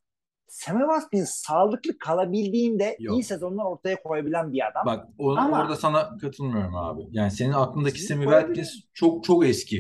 [0.48, 3.16] Sammy Watkins sağlıklı kalabildiğinde Yok.
[3.18, 4.86] iyi sezonlar ortaya koyabilen bir adam.
[4.86, 7.08] Bak o- Ama- orada sana katılmıyorum abi.
[7.12, 9.76] Yani senin aklındaki koyabilir- Watkins çok çok eski.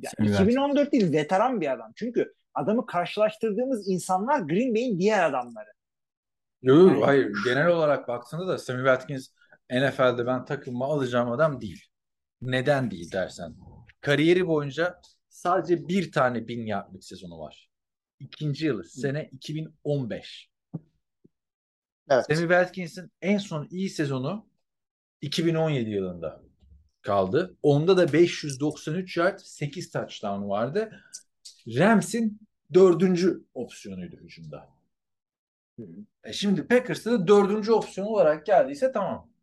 [0.00, 0.48] Ya, Sammy Watkins.
[0.48, 1.92] 2014 değil veteran bir adam.
[1.96, 5.68] Çünkü adamı karşılaştırdığımız insanlar Green Bay'in diğer adamları.
[6.62, 9.28] Yok yok, Yani- hayır genel olarak baktığında da Sammy Watkins
[9.70, 11.84] NFL'de ben takımıma alacağım adam değil.
[12.42, 13.54] Neden değil dersen.
[14.00, 17.70] Kariyeri boyunca sadece bir tane bin yardlık sezonu var.
[18.20, 20.50] İkinci yılı sene 2015.
[22.10, 22.26] Evet.
[22.26, 24.46] Sammy Watkins'in en son iyi sezonu
[25.20, 26.42] 2017 yılında
[27.02, 27.56] kaldı.
[27.62, 31.00] Onda da 593 yard 8 touchdown vardı.
[31.66, 32.40] Rams'in
[32.74, 34.68] dördüncü opsiyonuydu hücumda.
[36.24, 39.33] E şimdi Packers'ta da dördüncü opsiyon olarak geldiyse tamam.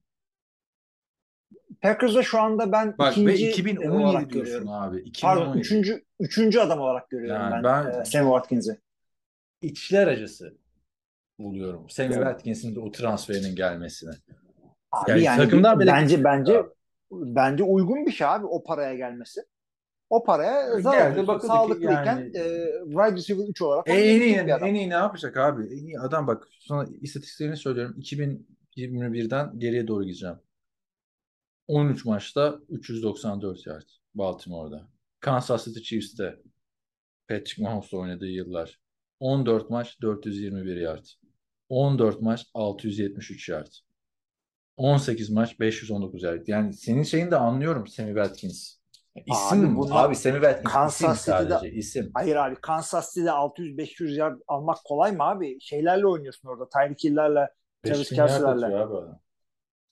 [1.82, 4.70] Packers'da şu anda ben Bak ikinci 2017 olarak görüyorum.
[4.70, 5.04] abi.
[5.22, 5.60] Pardon 2017.
[5.60, 8.78] üçüncü, üçüncü adam olarak görüyorum Yani ben, ben- e, Sammy Watkins'i.
[9.62, 10.58] İçler acısı
[11.40, 11.90] buluyorum.
[11.90, 12.18] Sammy Evet.
[12.18, 14.12] Watkins'in de o transferinin gelmesine.
[14.92, 16.70] Abi Yani yani, takımdan bile bence bence abi.
[17.12, 19.42] bence uygun bir şey abi o paraya gelmesi.
[20.10, 24.76] O paraya zaten ki sağlıklıyken yani- e, wide receiver 3 olarak E, en iyi, en
[24.76, 25.64] iyi ne yapacak abi?
[25.64, 27.96] En iyi adam bak sana istatistiklerini söylüyorum.
[27.98, 30.36] 2021'den geriye doğru gideceğim.
[31.72, 34.88] 13 maçta 394 yard Baltimore'da.
[35.20, 36.40] Kansas City Chiefs'te
[37.30, 38.80] Patrick Mahomes'la oynadığı yıllar.
[39.20, 41.06] 14 maç 421 yard.
[41.70, 43.68] 14 maç 673 yard.
[44.78, 46.48] 18 maç 519 yard.
[46.48, 48.76] Yani senin şeyini de anlıyorum Sammy Watkins.
[49.26, 52.12] İsim Abi bunlar- Abi Sammy Watkins Kansas isim City'de- sadece isim.
[52.14, 55.58] Hayır abi Kansas City'de 600-500 yard almak kolay mı abi?
[55.62, 56.70] Şeylerle oynuyorsun orada.
[56.70, 57.48] Tyreek Hill'lerle,
[57.84, 58.76] Travis 5000 yard Kelsey'lerle.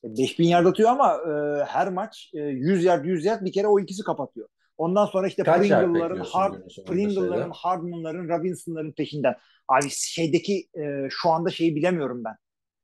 [0.03, 0.17] Atıyor abi adam.
[0.17, 3.79] 5000 yard atıyor ama e, her maç e, 100 yard 100 yard bir kere o
[3.79, 4.47] ikisi kapatıyor.
[4.77, 6.53] Ondan sonra işte Kaç Pringle'ların, Hard,
[6.87, 7.51] Pringle'ların?
[7.53, 9.35] Hardman'ların, Robinson'ların peşinden.
[9.67, 12.35] Abi şeydeki e, şu anda şeyi bilemiyorum ben.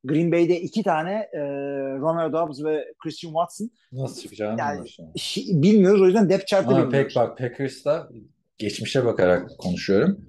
[0.03, 1.39] Green Bay'de iki tane e,
[1.99, 4.87] Romeo Dobbs ve Christian Watson Nasıl çıkacağını Yani-.
[5.17, 6.91] Şi- bilmiyoruz o yüzden depth chart'ı bilmiyoruz.
[6.91, 8.09] pek bak Packers'ta
[8.57, 10.25] geçmişe bakarak konuşuyorum.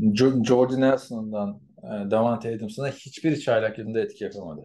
[0.00, 4.60] Jo- Jordan Nelson'dan e, Davante Adams'ına hiçbir çaylak yılında etki yapamadı.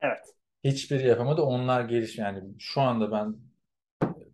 [0.00, 0.34] Evet.
[0.64, 1.42] Hiçbiri yapamadı.
[1.42, 3.36] Onlar geliş yani şu anda ben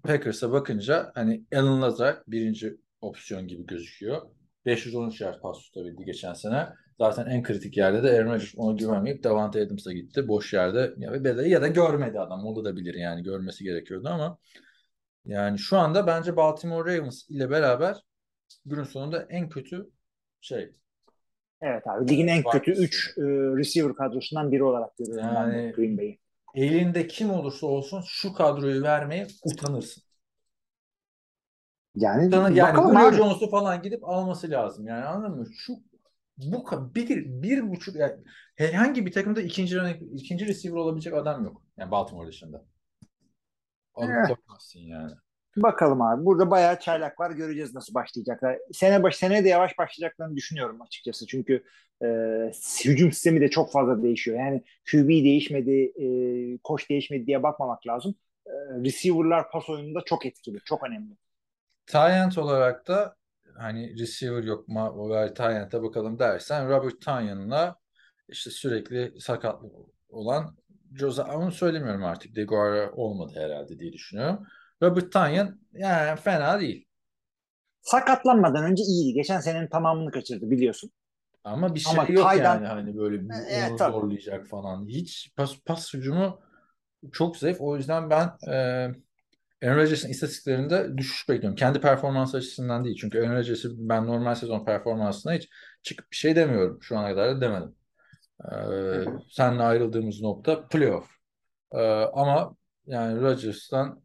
[0.03, 4.23] Packers'a bakınca hani Alan Lazard birinci opsiyon gibi gözüküyor.
[4.66, 6.69] 513 yard pas tutabildi geçen sene.
[6.98, 10.28] Zaten en kritik yerde de Aaron Rodgers ona güvenmeyip Davante Adams'a gitti.
[10.28, 12.47] Boş yerde ya, da- ya da görmedi adam.
[12.47, 14.39] O da bilir yani görmesi gerekiyordu ama
[15.24, 17.97] yani şu anda bence Baltimore Ravens ile beraber
[18.66, 19.90] günün sonunda en kötü
[20.40, 20.73] şey.
[21.61, 22.83] Evet abi ligin en kötü mısın?
[22.85, 23.15] 3
[23.59, 26.19] receiver kadrosundan biri olarak görüyorum ben Yani- Green Bay'i.
[26.55, 30.03] Elinde kim olursa olsun şu kadroyu vermeye utanırsın.
[31.95, 33.12] Yani, Utanır, yani Julio.
[33.12, 34.87] Jones'u falan gidip alması lazım.
[34.87, 35.47] Yani anladın mı?
[35.57, 35.73] Şu
[36.37, 36.65] bu
[36.95, 38.12] bir, bir buçuk yani
[38.57, 39.77] herhangi bir takımda ikinci
[40.15, 41.62] ikinci receiver olabilecek adam yok.
[41.77, 42.65] Yani Baltimore dışında.
[43.95, 44.31] Alıp Eh.
[44.31, 45.12] yapmazsın yani.
[45.57, 46.24] Bakalım abi.
[46.24, 47.31] Burada bayağı çaylak var.
[47.31, 48.59] Göreceğiz nasıl başlayacaklar.
[48.73, 51.27] Sene baş seneye de yavaş başlayacaklarını düşünüyorum açıkçası.
[51.27, 51.65] Çünkü
[52.03, 52.07] e,
[52.85, 54.39] hücum sistemi de çok fazla değişiyor.
[54.39, 56.07] Yani QB değişmedi, e,
[56.59, 58.15] koç değişmedi diye bakmamak lazım.
[58.47, 58.53] E,
[58.85, 61.16] receiver'lar pas oyununda çok etkili, çok önemli.
[61.87, 63.16] Tyent olarak da
[63.59, 67.77] hani receiver yok Maverick Tyanet'e bakalım dersen Robert Tonyan'la
[68.28, 69.62] işte sürekli sakat
[70.09, 70.57] olan
[70.95, 72.37] Jose onu söylemiyorum artık.
[72.37, 74.47] DeGuara olmadı herhalde diye düşünüyorum.
[74.82, 76.86] Robert Tonyan yani fena değil.
[77.81, 79.15] Sakatlanmadan önce iyiydi.
[79.15, 80.90] Geçen senenin tamamını kaçırdı biliyorsun.
[81.44, 83.93] Ama bir şey Ama yok Tay'dan- yani hani böyle bir Evet, onu tabii.
[83.93, 84.86] zorlayacak falan.
[84.89, 86.40] Hiç pas, pas hücumu
[87.12, 87.61] çok zayıf.
[87.61, 88.55] O yüzden ben e,
[89.62, 91.57] Aaron Rodgers'ın istatistiklerinde düşüş bekliyorum.
[91.57, 92.97] Kendi performans açısından değil.
[93.01, 95.48] Çünkü Aaron Rodgers'ı ben normal sezon performansına hiç
[95.82, 96.78] çıkıp bir şey demiyorum.
[96.82, 97.74] Şu ana kadar da demedim.
[98.44, 98.55] E,
[99.31, 101.11] seninle ayrıldığımız nokta playoff.
[101.73, 101.81] E,
[102.15, 104.03] ama yani Rodgers'tan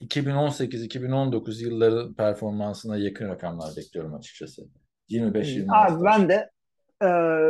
[0.00, 4.62] 2018-2019 yılları performansına yakın rakamlar bekliyorum açıkçası.
[5.10, 5.66] 25-26.
[5.70, 6.50] Abi ben de
[7.02, 7.06] e,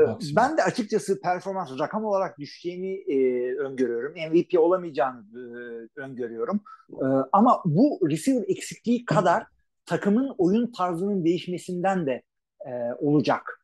[0.07, 0.37] Maksimum.
[0.37, 3.17] ben de açıkçası performans rakam olarak düşeceğini e,
[3.57, 4.13] öngörüyorum.
[4.13, 6.61] MVP olamayacağını e, öngörüyorum.
[6.93, 9.45] E, ama bu receiver eksikliği kadar
[9.87, 12.23] takımın oyun tarzının değişmesinden de
[12.67, 13.61] e, olacak.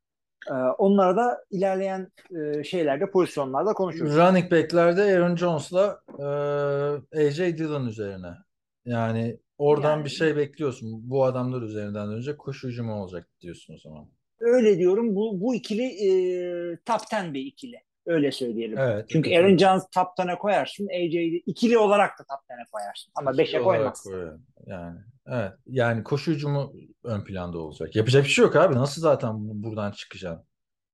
[0.50, 4.16] E, onlara da ilerleyen e, şeylerde pozisyonlarda konuşuruz.
[4.16, 8.45] Running back'lerde Aaron Jones'la e, AJ Dillon üzerine.
[8.86, 11.10] Yani oradan Yani- bir şey bekliyorsun.
[11.10, 14.08] Bu adamlar üzerinden önce koşu hücumu olacak diyorsun o zaman.
[14.40, 15.14] Öyle diyorum.
[15.16, 17.76] Bu bu ikili e, top 10 bir ikili.
[18.06, 18.78] Öyle söyleyelim.
[18.78, 19.06] Evet.
[19.08, 20.88] Çünkü Aaron Jones top 10'e koyarsın.
[20.88, 23.12] AJ'yi ikili olarak da top 10'e koyarsın.
[23.14, 24.10] Ama 5'e olarak koymazsın.
[24.10, 24.38] koyuyor.
[24.66, 25.52] Yani evet.
[25.66, 26.72] Yani koşu hücumu
[27.04, 27.96] ön planda olacak.
[27.96, 28.74] Yapacak bir şey yok abi.
[28.74, 30.46] Nasıl zaten bu- buradan çıkacaksın?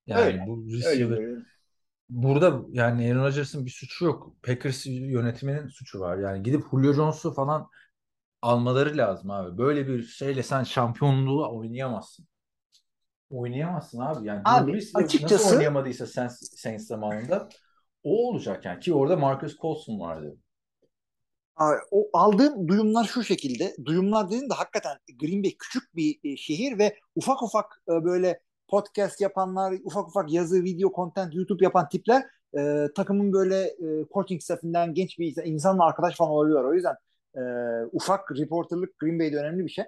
[0.06, 1.44] Yani Öyle, bu Öyle receiver görüyorum.
[2.12, 4.36] Burada yani Aaron Rodgers'ın bir suçu yok.
[4.42, 6.18] Packers yönetiminin suçu var.
[6.18, 7.68] Yani gidip Julio Jones'u falan
[8.42, 9.58] almaları lazım abi.
[9.58, 12.26] Böyle bir şeyle sen şampiyonluğu oynayamazsın.
[13.30, 14.26] Oynayamazsın abi.
[14.28, 17.48] Yani Abi, de açıkçası- nasıl oynayamadıysa Saints, Saints zamanında
[18.02, 18.80] o olacak yani.
[18.80, 20.36] Ki orada Marcus Colson vardı.
[21.56, 23.74] Abi, O aldığım duyumlar şu şekilde.
[23.84, 28.40] Duyumlar dedim de hakikaten Green Bay küçük bir e, şehir ve ufak ufak e, böyle
[28.72, 32.22] podcast yapanlar, ufak ufak yazı, video, content, YouTube yapan tipler
[32.58, 36.64] e, takımın böyle e, coaching staff'inden genç bir insan- insanla arkadaş falan oluyor.
[36.64, 36.94] O yüzden
[37.36, 37.40] e,
[37.92, 39.84] ufak reporterlık Green Bay'de önemli bir şey.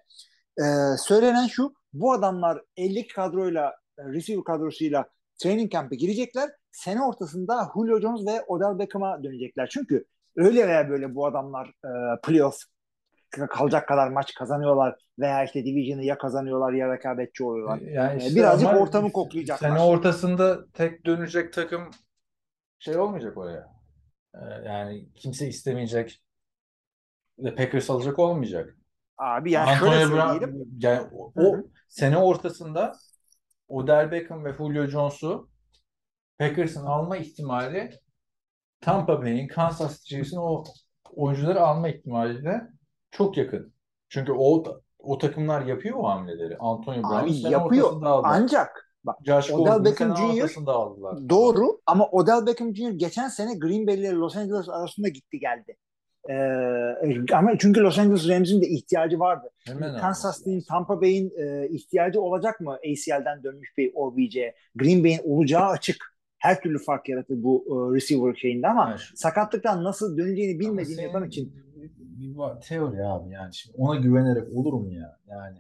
[0.59, 0.65] E,
[0.99, 5.09] söylenen şu, bu adamlar 50 kadroyla, e, receiver kadrosuyla
[5.43, 6.51] training camp'e girecekler.
[6.73, 9.69] Sene ortasında Julio Jones ve Odell Beckham'a dönecekler.
[9.73, 10.05] Çünkü
[10.37, 12.57] öyle veya böyle bu adamlar e, playoff
[13.41, 17.81] kalacak kadar maç kazanıyorlar veya işte division'ı ya kazanıyorlar ya rekabetçi oluyorlar.
[17.81, 19.69] Yani Ee, işte birazcık ortamı koklayacaklar.
[19.69, 21.91] Sene ortasında tek dönecek takım
[22.79, 23.69] şey olmayacak oraya.
[24.35, 26.23] Ee, yani kimse istemeyecek
[27.39, 28.77] ve Packers alacak olmayacak.
[29.19, 30.79] Abi yani Antonio şöyle söyleyelim.
[30.79, 31.57] yani o, o
[31.89, 32.93] sene ortasında
[33.69, 35.49] Odell Beckham ve Julio Jones'u
[36.39, 37.91] Packers'ın alma ihtimali
[38.81, 40.65] Tampa Bay'in, Kansas City'sin o
[41.11, 42.74] oyuncuları alma ihtimaline
[43.17, 43.73] çok yakın.
[44.09, 44.65] Çünkü o
[44.99, 46.57] o takımlar yapıyor o hamleleri.
[46.59, 48.03] Antonio Brown'u Abi yapıyor.
[48.25, 50.67] Ancak bak Josh Odell Beckham Jr.
[50.67, 51.29] aldılar.
[51.29, 52.91] doğru ama Odell Beckham Jr.
[52.91, 55.77] geçen sene Green Bay ile Los Angeles arasında gitti geldi.
[56.31, 59.51] Ee, ama çünkü Los Angeles Rams'in de ihtiyacı vardı.
[59.67, 60.65] Hemen Kansas City'nin.
[60.69, 64.37] Tampa Bay'in e, ihtiyacı olacak mı ACL'den dönmüş bir OBJ?
[64.77, 65.97] Green Bay'in olacağı açık.
[66.39, 70.97] Her türlü fark yaratır bu e, receiver şeyinde ama şu- sakatlıktan nasıl döneceğini Ama bilmediğin
[70.97, 71.53] senin adam için
[72.21, 75.19] bir, teori abi yani şimdi ona güvenerek olur mu ya?
[75.27, 75.59] Yani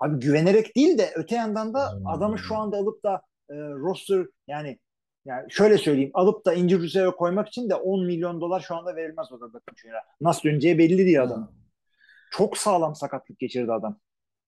[0.00, 2.06] abi güvenerek değil de öte yandan da Hmm.
[2.06, 4.78] adamı şu anda alıp da e, roster yani
[5.24, 8.96] yani şöyle söyleyeyim alıp da injury reserve'e koymak için de 10 milyon dolar şu anda
[8.96, 9.96] verilmez o da bakın şöyle.
[10.20, 11.52] Nasıl döneceği belli değil adam.
[12.30, 14.00] Çok sağlam sakatlık geçirdi adam.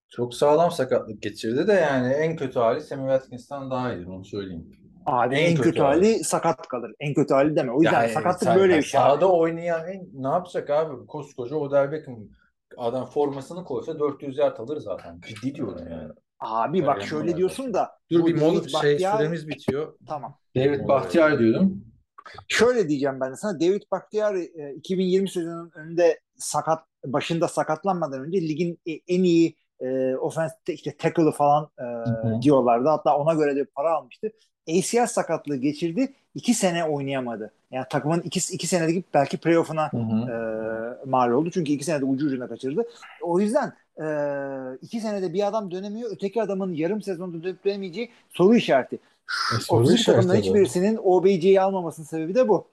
[0.09, 4.80] çok sağlam sakatlık geçirdi de yani en kötü hali Sammy Watkins'ten daha iyi onu söyleyeyim.
[5.05, 6.91] Abi En en, kötü kötü hali sakat kalır.
[6.99, 7.71] En kötü hali deme.
[7.71, 8.99] O yüzden Yani sakatlık sen- böyle bir şey.
[8.99, 11.05] Sahada oynayan en, ne yapacak abi?
[11.07, 12.19] Koskoca Odell Beckham
[12.77, 15.21] adam formasını koysa 400 yard alır zaten.
[15.27, 16.11] Ciddi diyorum yani.
[16.39, 19.93] Abi bak Öyle şöyle olarak diyorsun da Dur bu bir mola şey Bakhtiar- süremiz bitiyor.
[20.07, 20.37] tamam.
[20.55, 21.85] David Bahtiyar diyordum.
[22.47, 23.59] Şöyle diyeceğim ben de sana.
[23.59, 30.15] David Bakhtiari e, 2020 sezonunun önünde sakat başında sakatlanmadan önce ligin e- en iyi e,
[30.15, 32.89] offense işte tackle'ı falan e, diyorlardı.
[32.89, 34.31] Hatta ona göre de para almıştı.
[34.69, 36.13] ACL sakatlığı geçirdi.
[36.35, 37.51] iki sene oynayamadı.
[37.71, 40.35] Yani takımın iki, iki senedeki belki playoff'una e,
[41.05, 41.49] mal oldu.
[41.53, 42.83] Çünkü iki senede ucu ucuna kaçırdı.
[43.21, 44.05] O yüzden e,
[44.81, 46.11] iki senede bir adam dönemiyor.
[46.11, 48.95] Öteki adamın yarım sezonda dönüp dönemeyeceği soru işareti.
[48.95, 52.67] E, soru 30 işareti takımdan hiçbirisinin OBC'yi almamasının sebebi de bu.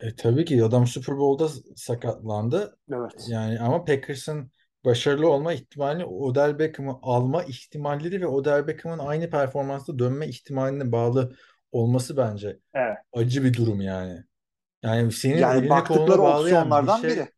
[0.00, 2.76] E, tabii ki adam Super Bowl'da sakatlandı.
[2.92, 3.26] Evet.
[3.28, 4.50] Yani ama Packers'ın
[4.84, 11.36] başarılı olma ihtimali Odell Beckham'ı alma ihtimalleri ve Odell Beckham'ın aynı performansta dönme ihtimaline bağlı
[11.72, 12.98] olması bence Evet.
[13.12, 14.24] acı bir durum yani.
[14.82, 17.28] Yani senin Yani eline baktıkları koluna bağlayan bir şey biri.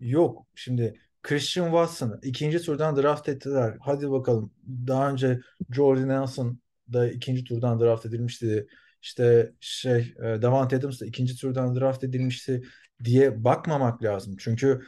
[0.00, 0.46] yok.
[0.54, 3.76] Şimdi Christian Watson'ı ikinci turdan draft ettiler.
[3.80, 4.52] Hadi bakalım.
[4.86, 5.40] Daha önce
[5.70, 6.60] Jordan Nelson
[6.92, 8.66] da ikinci turdan draft edilmişti.
[9.02, 12.62] İşte şey e, Davante Adams da ikinci turdan draft edilmişti
[13.04, 14.36] diye bakmamak lazım.
[14.38, 14.80] Çünkü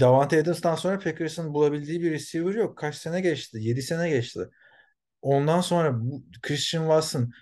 [0.00, 2.78] Davante Adams'tan sonra Packers'ın bulabildiği bir receiver yok.
[2.78, 3.58] Kaç sene geçti?
[3.60, 4.40] 7 sene geçti.
[5.22, 7.32] Ondan sonra bu Christian Watson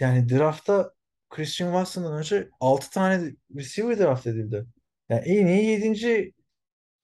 [0.00, 0.92] yani draftta
[1.30, 4.66] Christian Watson'dan önce 6 tane receiver draft edildi.
[5.08, 6.32] Yani en iyi 7.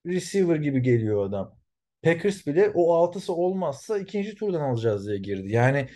[0.06, 1.58] receiver gibi geliyor adam.
[2.02, 5.52] Packers bile o altısı olmazsa ikinci turdan alacağız diye girdi.
[5.52, 5.88] Yani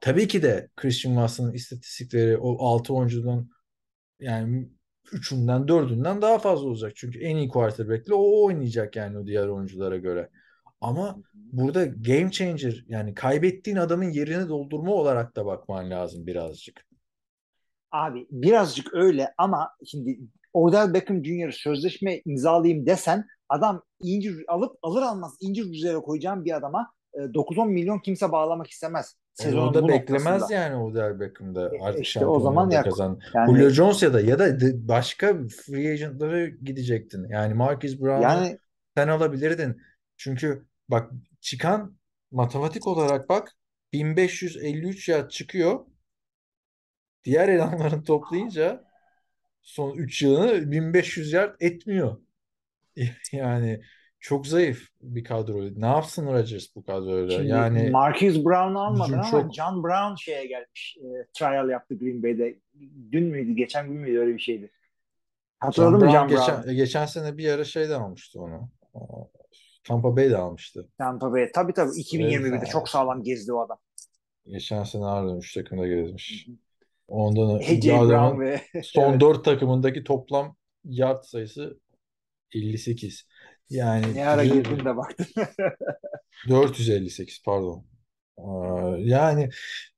[0.00, 3.50] tabii ki de Christian Watson'ın istatistikleri o 6 oyuncudan
[4.20, 4.68] yani
[5.12, 6.92] üçünden dördünden daha fazla olacak.
[6.94, 10.30] Çünkü en iyi quarterback'le o oynayacak yani o diğer oyunculara göre.
[10.80, 16.86] Ama burada game changer yani kaybettiğin adamın yerini doldurma olarak da bakman lazım birazcık.
[17.92, 20.20] Abi birazcık öyle ama şimdi
[20.52, 21.50] Odell Beckham Jr.
[21.50, 27.98] sözleşme imzalayayım desen adam incir alıp alır almaz incir üzere koyacağım bir adama 9-10 milyon
[27.98, 29.16] kimse bağlamak istemez.
[29.34, 30.54] Sezonun da beklemez noktasında.
[30.54, 33.20] yani Odell Beckham'da artık e işte o zaman ya, kazan.
[33.34, 34.48] Yani, Julio Jones ya da ya da
[34.88, 37.28] başka free agentlara gidecektin.
[37.28, 38.58] Yani Marcus Brown'u yani,
[38.96, 39.82] sen alabilirdin.
[40.16, 41.10] Çünkü bak
[41.40, 41.96] çıkan
[42.30, 43.56] matematik olarak bak
[43.92, 45.86] 1553 yard çıkıyor.
[47.24, 48.84] Diğer elemanların toplayınca
[49.62, 52.16] son 3 yılını 1500 yard etmiyor.
[53.32, 53.82] Yani
[54.20, 55.62] çok zayıf bir kadro.
[55.76, 57.30] Ne yapsın Rodgers bu kadroyla?
[57.30, 59.54] Şimdi yani Marcus Brown'u almadın ama çok...
[59.54, 60.96] John Brown şeye gelmiş.
[61.00, 61.06] E,
[61.38, 62.58] trial yaptı Green Bay'de.
[63.12, 63.52] Dün müydü?
[63.52, 64.18] Geçen gün müydü?
[64.18, 64.70] Öyle bir şeydi.
[65.58, 66.70] Hatırladın mı John geçen, Brown?
[66.70, 68.70] Geçen sene bir ara şeyde almıştı onu.
[69.84, 70.88] Tampa Bay'de almıştı.
[70.98, 71.52] Tampa Bay.
[71.54, 71.90] Tabii tabii.
[71.90, 73.78] 2021'de evet, çok sağlam gezdi o adam.
[74.46, 76.48] Geçen sene Arda 3 takımda gezmiş.
[77.08, 79.20] Ondan AJ Brown ve son evet.
[79.20, 81.80] 4 takımındaki toplam yard sayısı
[82.52, 83.28] 58.
[83.70, 85.26] Yani ne ara girdin de baktın.
[86.48, 87.84] 458 pardon.
[88.98, 89.48] Yani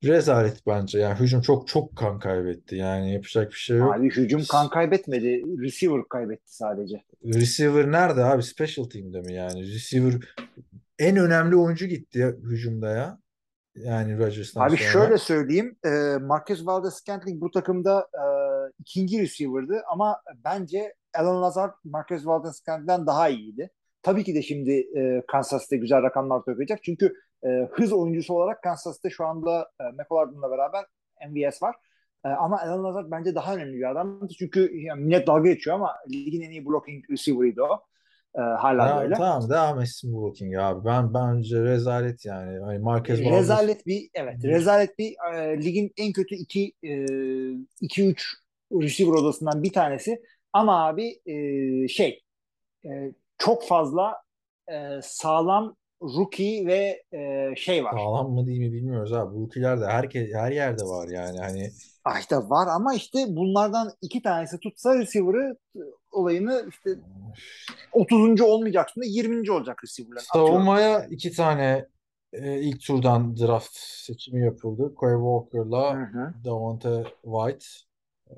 [0.03, 0.99] rezalet bence.
[0.99, 2.75] Yani hücum çok çok kan kaybetti.
[2.75, 3.95] Yani yapacak bir şey yok.
[3.95, 5.43] Abi hücum kan kaybetmedi.
[5.61, 7.03] Receiver kaybetti sadece.
[7.25, 8.43] Receiver nerede abi?
[8.43, 9.73] Special team'de mi yani?
[9.73, 10.13] Receiver
[10.99, 13.19] en önemli oyuncu gitti ya, hücumda ya.
[13.75, 14.89] Yani Rodgers'tan Abi sonra.
[14.91, 15.77] şöyle söyleyeyim.
[15.85, 15.89] E,
[16.21, 18.23] Marcus Valdez-Scantling bu takımda e,
[18.79, 23.69] ikinci receiver'dı ama bence Alan Lazard Marcus Valdez-Scantling'den daha iyiydi.
[24.01, 26.83] Tabii ki de şimdi e, Kansas'ta güzel rakamlar toplayacak.
[26.83, 27.13] Çünkü
[27.43, 30.85] e, hız oyuncusu olarak Kansas'ta şu anda e, McCollard'ınla beraber
[31.29, 31.75] MVS var.
[32.25, 34.27] E, ama Alan Lazard bence daha önemli bir adam.
[34.39, 37.79] Çünkü yani millet dalga geçiyor ama ligin en iyi blocking receiver'ıydı o.
[38.35, 39.15] E, hala ya, böyle.
[39.15, 40.85] Tamam devam etsin blocking abi.
[40.85, 42.59] Ben bence rezalet yani.
[42.59, 46.73] Hani Marquez e, rezalet bir evet rezalet bir e, ligin en kötü 2
[47.81, 48.37] 2 3
[48.71, 50.21] receiver odasından bir tanesi.
[50.53, 52.23] Ama abi e, şey
[52.85, 52.89] e,
[53.37, 54.15] çok fazla
[54.71, 57.91] e, sağlam rookie ve e, şey var.
[57.91, 59.35] Sağlam mı değil mi bilmiyoruz abi.
[59.35, 61.71] Rookie'ler de herkes her yerde var yani hani.
[62.05, 65.57] Ah işte var ama işte bunlardan iki tanesi tutsa receiver'ı
[66.11, 66.89] olayını işte
[67.91, 68.41] 30.
[68.41, 69.51] olmayacaksın da 20.
[69.51, 70.21] olacak receiver'lar.
[70.33, 71.13] Savunmaya atıyorum.
[71.13, 71.85] iki tane
[72.33, 74.95] e, ilk turdan draft seçimi yapıldı.
[74.95, 76.09] Quay Walker'la
[76.45, 77.65] Davante White.
[78.29, 78.35] E,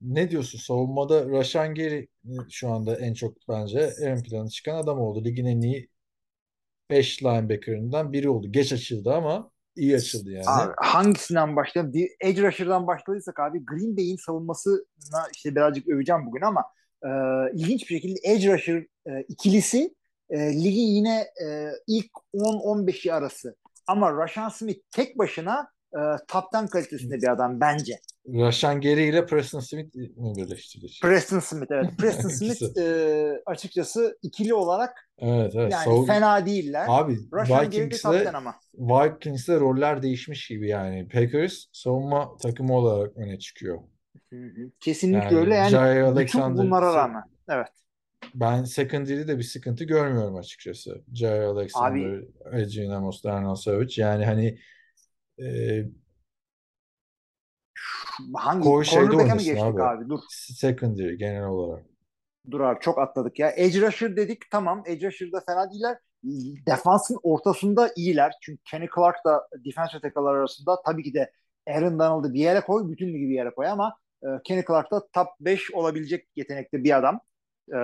[0.00, 0.58] ne diyorsun?
[0.58, 2.06] Savunmada Rashan Gary
[2.50, 5.24] şu anda en çok bence ön plana çıkan adam oldu.
[5.24, 5.90] Ligin en iyi
[6.90, 8.52] 5 linebacker'ından biri oldu.
[8.52, 10.44] Geç açıldı ama iyi açıldı yani.
[10.48, 11.92] Abi, hangisinden başlayalım?
[12.20, 16.64] Edge rusher'dan başladıysak abi Green Bay'in savunmasına işte birazcık öveceğim bugün ama
[17.04, 17.08] e,
[17.54, 19.94] ilginç bir şekilde Edge rusher e, ikilisi
[20.30, 23.56] e, ligin yine e, ilk 10-15'i arası.
[23.86, 28.00] Ama Rashan Smith tek başına e, top 10 kalitesinde bir adam bence.
[28.28, 30.86] Rashan Gary ile Preston Smith mi birleştirdi?
[31.02, 31.90] Preston Smith evet.
[31.98, 35.72] Preston Smith e, açıkçası ikili olarak evet, evet.
[35.72, 36.86] yani Sav- fena değiller.
[36.88, 38.54] Abi Vikings'le ama.
[38.74, 41.08] Vikings'le roller değişmiş gibi yani.
[41.08, 43.78] Packers savunma takımı olarak öne çıkıyor.
[44.80, 47.22] Kesinlikle yani, öyle yani Jay bütün bunlara rağmen.
[47.48, 47.68] Evet.
[48.34, 51.02] Ben secondary'de bir sıkıntı görmüyorum açıkçası.
[51.14, 54.58] Jay Alexander, Adrian Amos, Darnell Savage yani hani
[55.38, 55.46] e,
[58.34, 59.82] hangi Koy cornerback'e mi geçtik abi?
[59.82, 60.08] abi?
[60.08, 60.20] Dur.
[60.30, 61.84] Secondary genel olarak.
[62.50, 63.52] Dur abi çok atladık ya.
[63.56, 64.82] Edge rusher dedik tamam.
[64.86, 65.98] Edge rusher'da fena değiller.
[66.66, 68.32] Defansın ortasında iyiler.
[68.42, 71.32] Çünkü Kenny Clark da defensive tackle'lar arasında tabii ki de
[71.68, 75.06] Aaron Donald'ı bir yere koy, bütün ligi bir yere koy ama e, Kenny Clark da
[75.12, 77.20] top 5 olabilecek yetenekte bir adam.
[77.72, 77.78] E,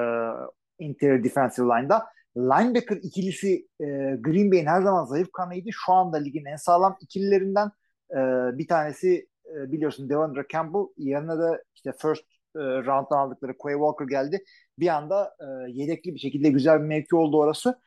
[0.78, 2.06] interior defensive line'da.
[2.36, 3.84] Linebacker ikilisi e,
[4.20, 5.68] Green Bay'in her zaman zayıf kanıydı.
[5.72, 7.70] Şu anda ligin en sağlam ikililerinden
[8.10, 8.16] e,
[8.58, 12.24] bir tanesi e, biliyorsun Devondre Campbell yanına da işte first
[12.56, 14.44] e, round'dan aldıkları Quay Walker geldi.
[14.78, 17.80] Bir anda e, yedekli bir şekilde güzel bir mevki oldu orası.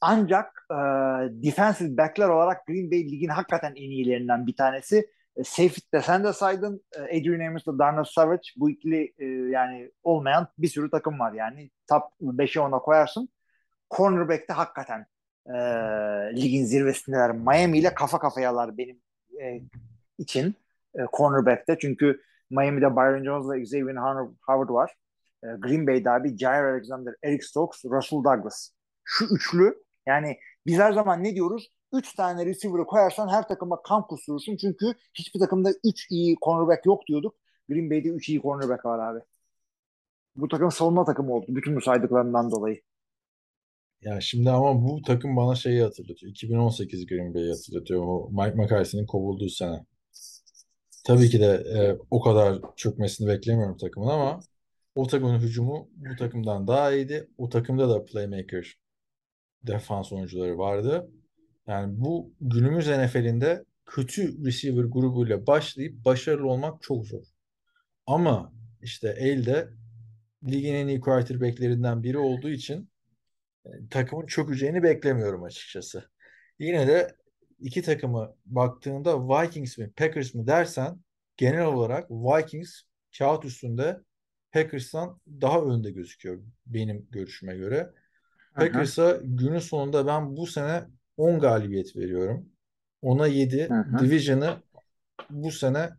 [0.00, 0.74] Ancak e,
[1.42, 5.06] defensive backler olarak Green Bay ligin hakikaten en iyilerinden bir tanesi.
[5.36, 6.84] E, safety'de sen de saydın.
[6.96, 11.70] E, Adrian Amos'la Darnell Savage bu ikili e, yani olmayan bir sürü takım var yani.
[11.88, 13.28] Top 5'e ona koyarsın.
[13.90, 15.06] Cornerback'te hakikaten
[15.46, 15.52] e,
[16.36, 17.32] ligin zirvesindeler.
[17.32, 19.00] Miami ile kafa kafayalar benim
[19.42, 19.60] e,
[20.18, 20.54] için
[20.94, 21.78] e, cornerback'te.
[21.80, 23.96] Çünkü Miami'de Byron Jones ile Xavier
[24.46, 24.94] Howard var.
[25.44, 28.70] E, Green Bay'de abi Jair Alexander, Eric Stokes, Russell Douglas.
[29.04, 31.68] Şu üçlü yani biz her zaman ne diyoruz?
[31.92, 34.56] Üç tane receiver'ı koyarsan her takıma kan kusurursun.
[34.56, 37.34] Çünkü hiçbir takımda üç iyi cornerback yok diyorduk.
[37.68, 39.20] Green Bay'de üç iyi cornerback var abi.
[40.36, 41.46] Bu takım savunma takımı oldu.
[41.48, 42.80] Bütün bu saydıklarından dolayı.
[44.02, 46.30] Ya şimdi ama bu takım bana şeyi hatırlatıyor.
[46.30, 48.02] 2018 Green Bay'i hatırlatıyor.
[48.02, 49.86] O Mike McCarthy'nin kovulduğu sene.
[51.04, 54.40] Tabii ki de e, o kadar çökmesini beklemiyorum takımın ama
[54.94, 57.28] o takımın hücumu bu takımdan daha iyiydi.
[57.38, 58.78] O takımda da playmaker
[59.62, 61.10] defans oyuncuları vardı.
[61.66, 67.22] Yani bu günümüz NFL'inde kötü receiver grubuyla başlayıp başarılı olmak çok zor.
[68.06, 68.52] Ama
[68.82, 69.68] işte elde
[70.44, 72.90] ligin en iyi quarterbacklerinden biri olduğu için
[73.90, 76.10] takımın çökeceğini beklemiyorum açıkçası.
[76.58, 77.16] Yine de
[77.60, 81.00] iki takımı baktığında Vikings mi Packers mi dersen
[81.36, 82.82] genel olarak Vikings
[83.18, 84.00] kağıt üstünde
[84.52, 87.90] Packers'tan daha önde gözüküyor benim görüşüme göre.
[88.54, 90.84] Packers'a günün sonunda ben bu sene
[91.16, 92.48] 10 galibiyet veriyorum.
[93.02, 93.68] Ona 7.
[93.68, 93.98] Hı hı.
[93.98, 94.56] Division'ı
[95.30, 95.90] bu sene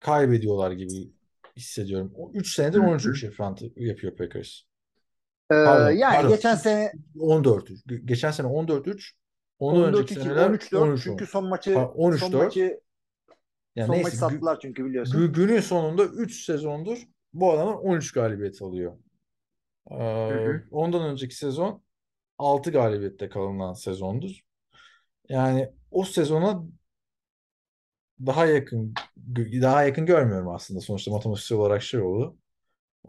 [0.00, 1.12] kaybediyorlar gibi
[1.56, 2.12] hissediyorum.
[2.34, 2.86] 3 senedir Hı hı.
[2.86, 4.67] 13 şifrantı yapıyor Packers.
[5.50, 6.30] Ee, Pardon, yani pardon.
[6.30, 7.70] geçen sene 14.
[8.04, 9.14] Geçen sene 14-3.
[9.58, 12.18] Ondan önceki 14-2, seneler 13-4 13 çünkü son maçı Ha, 13-4.
[12.18, 12.80] son maçı
[13.76, 15.18] Yani son neyse, maçı sattılar çünkü biliyorsun.
[15.18, 16.98] gü- günün sonunda 3 sezondur
[17.32, 18.92] bu adamlar 13 galibiyet alıyor.
[19.90, 20.62] Ee, hı.
[20.70, 21.82] ondan önceki sezon
[22.38, 24.40] 6 galibiyette kalınan sezondur.
[25.28, 26.62] Yani o sezona
[28.26, 28.94] daha yakın
[29.62, 30.80] daha yakın görmüyorum aslında.
[30.80, 32.36] Sonuçta matematiksel olarak şey oldu.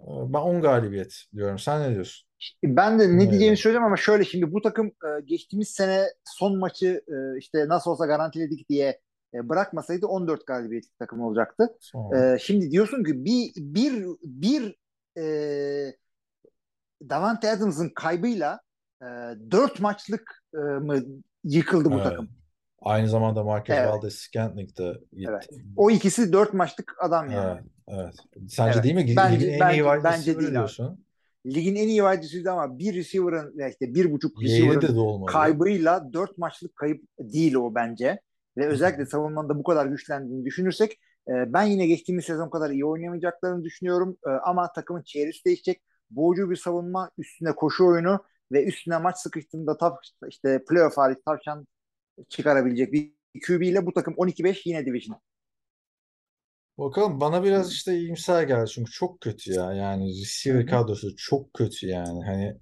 [0.07, 1.59] Ee, Ben 10 galibiyet diyorum.
[1.59, 2.29] Sen ne diyorsun?
[2.63, 7.03] Ben de ne diyeceğimi söyleyeceğim ama şöyle şimdi bu takım e, geçtiğimiz sene son maçı
[7.07, 9.01] e, işte nasıl olsa garantiledik diye
[9.33, 11.77] e, bırakmasaydı 14 galibiyetlik takım olacaktı.
[11.79, 12.39] Sonra.
[12.39, 14.75] Şimdi diyorsun ki bir bir bir
[15.17, 15.93] e,
[17.09, 18.59] Davante Adams'ın kaybıyla
[19.01, 19.05] e,
[19.51, 20.99] 4 maçlık e, mı
[21.43, 22.03] yıkıldı bu Evet.
[22.03, 22.29] takım.
[22.81, 23.89] Aynı zamanda Marquez Evet.
[23.89, 25.29] Valdez-Scantling de gitti.
[25.29, 25.49] Evet.
[25.75, 27.59] O ikisi 4 maçlık adam yani.
[27.87, 28.49] Evet, evet.
[28.49, 28.83] Sence Evet.
[28.83, 29.13] değil mi?
[29.17, 30.51] Bence- Ligin en bence- iyi wide bence değil abi.
[30.55, 31.05] diyorsun.
[31.45, 36.75] Ligin en iyi wide receiver'ı ama bir receiver'ın işte bir buçuk receiver'ın kaybıyla 4 maçlık
[36.75, 38.19] kayıp değil o bence.
[38.57, 40.91] Ve özellikle savunmanın da bu kadar güçlendiğini düşünürsek
[41.27, 44.17] e, ben yine geçtiğimiz sezon kadar iyi oynayamayacaklarını düşünüyorum.
[44.27, 45.81] E, ama takımın çevresi değişecek.
[46.11, 49.97] Boğucu bir savunma, üstüne koşu oyunu ve üstüne maç sıkıştığında tap,
[50.29, 51.67] işte playoff hariç tavşan
[52.29, 53.11] çıkarabilecek bir
[53.47, 55.21] QB ile bu takım 12-5 yine division.
[56.77, 59.73] Bakalım bana biraz işte iyimser geldi çünkü çok kötü ya.
[59.73, 62.25] Yani receiver kadrosu çok kötü yani.
[62.25, 62.57] Hani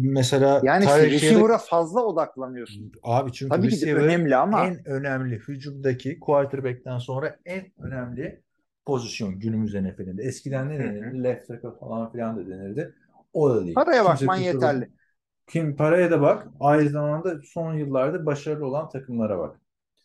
[0.00, 2.92] mesela Yani receiver'a fazla odaklanıyorsun.
[3.02, 8.42] abi çünkü Tabii ki de önemli ama en önemli hücumdaki quarterback'ten sonra en önemli
[8.86, 10.22] pozisyon günümüz NFL'inde.
[10.22, 11.24] Eskiden ne denirdi?
[11.24, 12.94] Left tackle falan filan da denirdi.
[13.32, 13.74] O da değil.
[13.74, 14.88] Kimse bakman yeterli.
[15.48, 16.48] Kim paraya da bak.
[16.60, 19.60] Aynı zamanda son yıllarda başarılı olan takımlara bak.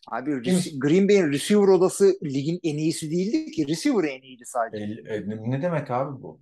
[0.08, 3.68] Abi rec- Green Bay'in receiver odası ligin en iyisi değildi ki.
[3.68, 4.84] Receiver en iyiydi sadece.
[4.84, 6.40] E, e, ne demek abi bu?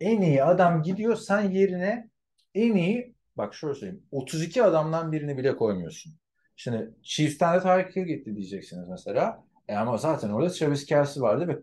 [0.00, 2.10] En iyi adam gidiyor sen yerine
[2.54, 6.12] en iyi bak şöyle söyleyeyim 32 adamdan birini bile koymuyorsun.
[6.56, 9.44] Şimdi Chiefs'ten de Tyreek Hill gitti diyeceksiniz mesela.
[9.68, 11.58] E ama zaten orada Travis Kelce vardı ve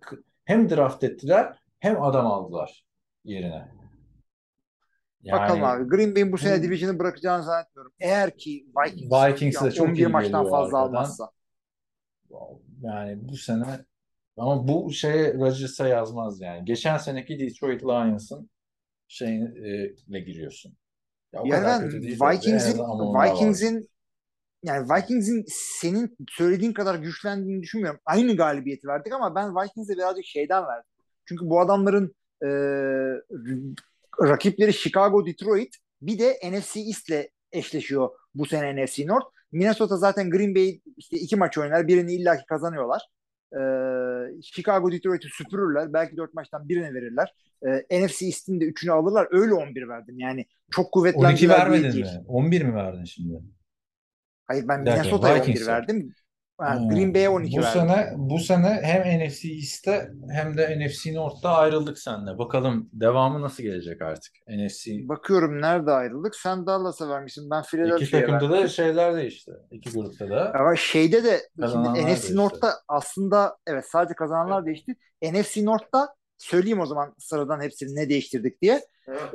[0.46, 2.86] hem draft ettiler hem adam aldılar
[3.26, 3.79] yerine.
[5.26, 5.90] Bakalım Yani abi.
[5.90, 7.92] Green Bay'in bu sene Division'ı bırakacağını zannetmiyorum.
[8.00, 11.04] Eğer ki Vikings, Vikings'e ya çok 11 iyi maçtan fazla arkadan.
[11.04, 11.32] almazsa.
[12.82, 13.86] yani bu sene
[14.38, 16.66] ama bu şeye Rodgers'a yazmaz yani.
[16.66, 18.50] Geçen seneki Detroit Lions'ın
[19.08, 20.78] şeyine giriyorsun.
[21.34, 22.80] Ya Yani de, Vikings'in.
[23.14, 23.90] Vikings'in
[24.64, 28.00] yani Vikings'in senin söylediğin kadar güçlendiğini düşünmüyorum.
[28.06, 30.90] Aynı galibiyeti verdik ama ben Vikings'e birazcık şeyden verdim.
[31.26, 32.48] Çünkü bu adamların e,
[34.22, 39.26] rakipleri Chicago, Detroit bir de NFC East'le eşleşiyor bu sene NFC North.
[39.52, 41.88] Minnesota zaten Green Bay işte iki maç oynar.
[41.88, 43.02] Birini illaki kazanıyorlar.
[43.54, 45.94] Ee, Chicago Detroit'i süpürürler.
[45.94, 47.34] Belki dört maçtan birine verirler.
[47.68, 49.28] Ee, NFC East'in de üçünü alırlar.
[49.32, 50.20] Öyle 11 verdim.
[50.20, 52.06] Yani çok 12 kuvvetlendiler diye vermedin değil.
[52.06, 52.24] mi?
[52.28, 53.44] 11 mi verdin şimdi?
[54.48, 55.72] Hayır ben Minnesota'ya 11 Vikings'e.
[55.72, 56.14] verdim.
[56.62, 56.90] Yani Hmm.
[56.90, 57.74] Green Bay'e 12 bu verdik.
[57.74, 62.38] sene bu sene hem NFC East'te hem de NFC North'ta ayrıldık seninle.
[62.38, 64.34] Bakalım devamı nasıl gelecek artık?
[64.48, 66.36] NFC Bakıyorum nerede ayrıldık.
[66.36, 67.50] Sen Dallas'a vermişsin.
[67.50, 68.64] Ben iki Philadelphia'ya takımda verdim.
[68.64, 69.52] da şeyler değişti.
[69.72, 70.54] İki grupta da.
[70.60, 71.40] Ama şeyde de
[71.72, 72.36] şimdi NFC değişti.
[72.36, 74.96] North'ta aslında evet sadece kazananlar değişti.
[75.24, 78.82] NFC North'ta söyleyeyim o zaman sıradan hepsini ne değiştirdik diye.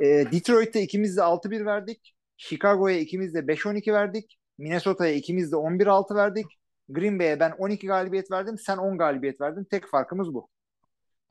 [0.01, 2.15] Ee, Detroit'te ikimiz de 6-1 verdik.
[2.37, 4.37] Chicago'ya ikimiz de 5-12 verdik.
[4.57, 6.45] Minnesota'ya ikimiz de 11-6 verdik.
[6.89, 8.57] Green Bay'e ben 12 galibiyet verdim.
[8.57, 9.63] Sen 10 galibiyet verdin.
[9.63, 10.49] Tek farkımız bu.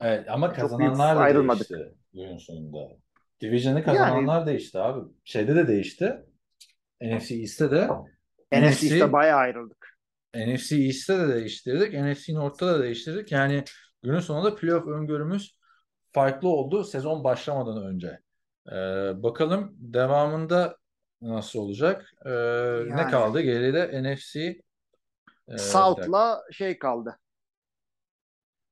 [0.01, 1.69] Evet ama Çok kazananlar da ayrılmadık.
[1.69, 2.77] değişti günün sonunda.
[3.41, 5.09] Division'ı kazananlar değişti abi.
[5.23, 6.13] Şeyde de değişti.
[7.01, 9.97] NFC East'te de NFC NFC East'te bayağı ayrıldık.
[10.35, 11.93] NFC East'te de değiştirdik.
[11.93, 13.31] NFC North'ta da değiştirdik.
[13.31, 13.63] Yani
[14.03, 15.57] günün sonunda playoff öngörümüz
[16.11, 18.19] farklı oldu sezon başlamadan önce.
[18.71, 18.73] Ee,
[19.23, 20.77] bakalım devamında
[21.21, 22.11] nasıl olacak?
[22.25, 23.11] Ee, Ne Yani.
[23.11, 23.41] kaldı?
[23.41, 24.61] Geride NFC
[25.47, 25.67] e, dakika.
[25.67, 27.19] South'la şey kaldı.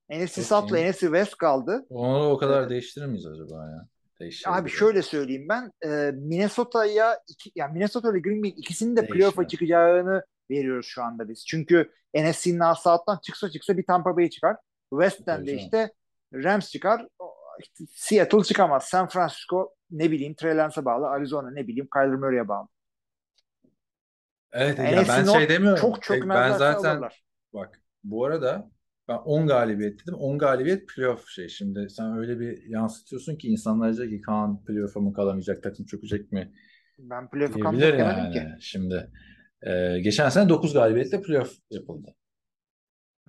[0.09, 0.89] NFC iyi.
[0.89, 1.85] NFC West kaldı.
[1.89, 2.69] Onu o kadar Evet.
[2.69, 3.87] değiştirir miyiz acaba ya?
[4.19, 4.77] Değişir Abi gibi.
[4.77, 10.23] şöyle söyleyeyim ben e, Minnesota'ya iki, yani Minnesota ile Green Bay ikisinin de playoff'a çıkacağını
[10.51, 11.45] veriyoruz şu anda biz.
[11.45, 14.55] Çünkü NFC'nin South'tan çıksa çıksa bir Tampa Bay çıkar.
[14.89, 15.93] West'ten de işte
[16.33, 17.07] Rams çıkar.
[17.89, 18.83] Seattle çıkamaz.
[18.83, 21.07] San Francisco ne bileyim Trey Lance'a bağlı.
[21.07, 22.67] Arizona ne bileyim Kyler Murray'e bağlı.
[24.53, 25.81] Evet Yani ya ben şey demiyorum.
[25.81, 27.23] Çok Ben çökmezlerse zaten alırlar.
[27.53, 28.71] Bak bu arada
[29.07, 30.13] ben 10 galibiyet dedim.
[30.13, 31.49] 10 galibiyet playoff şey.
[31.49, 36.31] Şimdi sen öyle bir yansıtıyorsun ki insanlar diyecek ki Kaan playoff'a mı kalamayacak, takım çökecek
[36.31, 36.53] mi
[36.99, 38.33] Ben playoff'a demedim yani.
[38.33, 38.47] ki.
[38.59, 39.11] Şimdi
[39.61, 42.15] e, geçen sene 9 galibiyetle playoff yapıldı.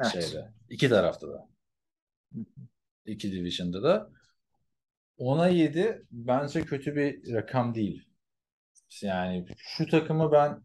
[0.00, 0.12] Evet.
[0.12, 0.48] Şeyde.
[0.68, 1.48] iki tarafta da.
[3.06, 4.10] İki division'da da.
[5.18, 8.08] 10'a 7 bence kötü bir rakam değil.
[9.02, 10.62] Yani şu takımı ben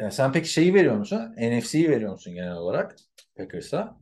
[0.00, 1.34] yani sen peki şeyi veriyor musun?
[1.38, 2.96] NFC'yi veriyor musun genel olarak
[3.36, 3.96] Packers'a?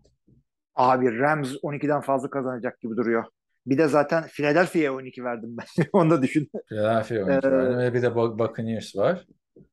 [0.74, 3.24] Abi Rams 12'den fazla kazanacak gibi duruyor.
[3.66, 5.84] Bir de zaten Philadelphia'ya 12 verdim ben.
[5.92, 6.50] Onu da düşün.
[6.68, 9.26] Philadelphia oyuncu Ee, verdim ve bir de Buc- Buccaneers var.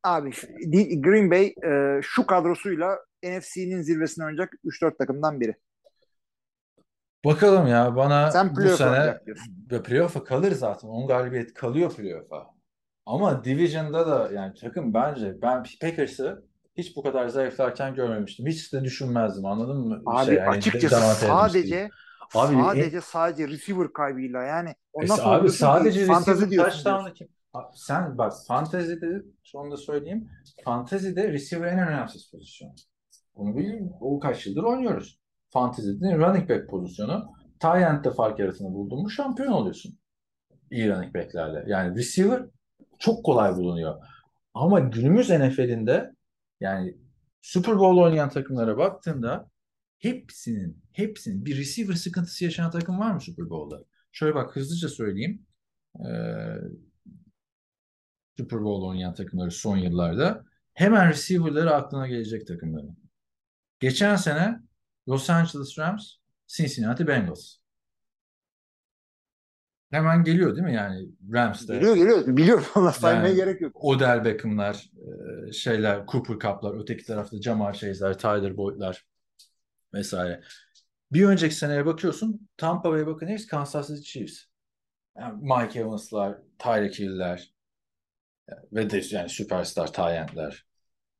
[0.04, 0.32] Abi
[1.02, 5.56] Green Bay e, şu kadrosuyla NFC'nin zirvesine oynayacak 3-4 takımdan biri.
[7.26, 9.20] Bakalım ya bana Sen bu sene
[9.84, 10.88] playoff'a kalır zaten.
[10.88, 12.53] 10 galibiyet kalıyor playoff'a.
[13.06, 16.46] Ama Division'da da yani takım bence ben Packers'ı
[16.78, 18.48] hiç bu kadar zayıflarken görmemiştim.
[18.48, 20.02] Hiç de düşünmezdim anladın mı?
[20.06, 21.90] Abi Şey, yani açıkçası sadece
[22.36, 27.14] Abi, sadece sadece receiver kaybıyla yani E, ondan sonra abi sadece fantazi diyorsun.
[27.16, 27.28] kim?
[27.74, 30.30] Sen bak fantezide şunu da söyleyeyim.
[30.66, 32.76] Fantezide receiver en önemsiz pozisyon.
[33.36, 35.20] Bunu bil, o kaç yıldır oynuyoruz.
[35.50, 37.32] Fantezide running back pozisyonu.
[37.64, 39.98] End'de fark yaratını buldun mu şampiyon oluyorsun.
[40.72, 41.64] İyi running back'lerle.
[41.68, 42.46] Yani receiver
[43.04, 43.96] çok kolay bulunuyor.
[44.54, 46.16] Ama günümüz NFL'inde
[46.60, 46.98] yani
[47.42, 49.50] Super Bowl oynayan takımlara baktığında
[50.00, 53.84] hepsinin hepsinin bir receiver sıkıntısı yaşayan takım var mı Super Bowl'da?
[54.12, 55.46] Şöyle bak hızlıca söyleyeyim.
[56.00, 56.04] Ee,
[58.38, 60.44] Super Bowl oynayan takımları son yıllarda
[60.74, 62.98] hemen receiver'ları aklına gelecek takımların.
[63.80, 64.60] Geçen sene
[65.08, 66.16] Los Angeles Rams,
[66.48, 67.62] Cincinnati Bengals.
[69.94, 71.74] Hemen geliyor değil mi yani Rams'te?
[71.74, 72.38] Geliyor geliyor.
[72.38, 73.84] Biliyorum ona saymaya Yani- gerek yok.
[73.84, 74.91] Odell Beckham'lar,
[75.49, 79.06] e, şeyler, Cooper Cup'lar, öteki tarafta Jamar Chase'ler, Tyler Boyd'lar
[79.94, 80.41] vesaire.
[81.11, 84.44] Bir önceki seneye bakıyorsun Tampa Bay Buccaneers, Kansas City Chiefs.
[85.18, 87.53] Yani Mike Evans'lar, Tyreek Hill'ler
[88.74, 90.65] ve de yani süperstar Tyent'ler.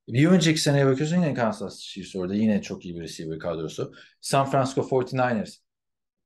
[0.08, 3.94] Bir önceki seneye bakıyorsun yine Kansas City Chiefs orada yine çok iyi bir receiver kadrosu.
[4.22, 5.62] San Francisco 49ers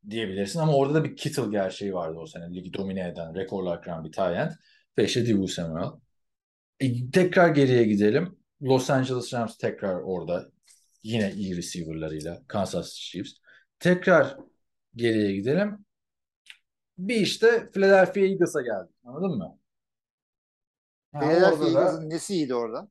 [0.09, 2.55] diyebilirsin ama orada da bir Kittle gerçeği vardı o sene.
[2.55, 4.51] Ligi domine eden, rekorlar kıran bir Tyent.
[4.97, 5.89] Ve işte Deebo Samuel.
[6.79, 8.39] E, tekrar geriye gidelim.
[8.61, 10.45] Los Angeles Rams tekrar orada.
[11.03, 12.41] Yine iyi receiver'larıyla.
[12.47, 13.31] Kansas Chiefs.
[13.79, 14.37] Tekrar
[14.95, 15.85] geriye gidelim.
[16.97, 18.95] Bir işte Philadelphia Eagles'a geldik.
[19.03, 19.57] Anladın mı?
[21.13, 22.87] Ha, Philadelphia orada da- Eagles'ın nesi iyiydi orada?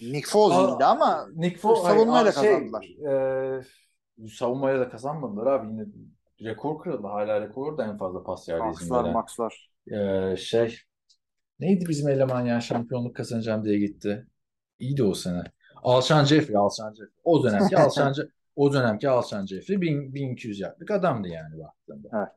[0.00, 2.84] Nick Foles iyiydi ama Nick Foles savunmayla Aa, şey, kazandılar.
[3.60, 3.64] e,
[4.26, 5.68] savunmayla da kazanmadılar abi.
[5.72, 5.86] Yine
[6.42, 7.06] rekor kırıldı.
[7.06, 9.12] Hala rekor da en fazla pas yardı izin Maxlar veren.
[9.12, 9.70] maxlar.
[9.92, 10.78] Ee, şey
[11.60, 14.26] neydi bizim eleman ya şampiyonluk kazanacağım diye gitti.
[14.78, 15.42] İyiydi o sene.
[15.82, 17.14] Alşan Jeffrey, Alşan Jeffrey.
[17.24, 18.14] O dönemki Alşan
[18.56, 22.08] o dönemki Alşan Jeffrey 1000, 1200 yardlık adamdı yani baktığında.
[22.14, 22.28] Evet.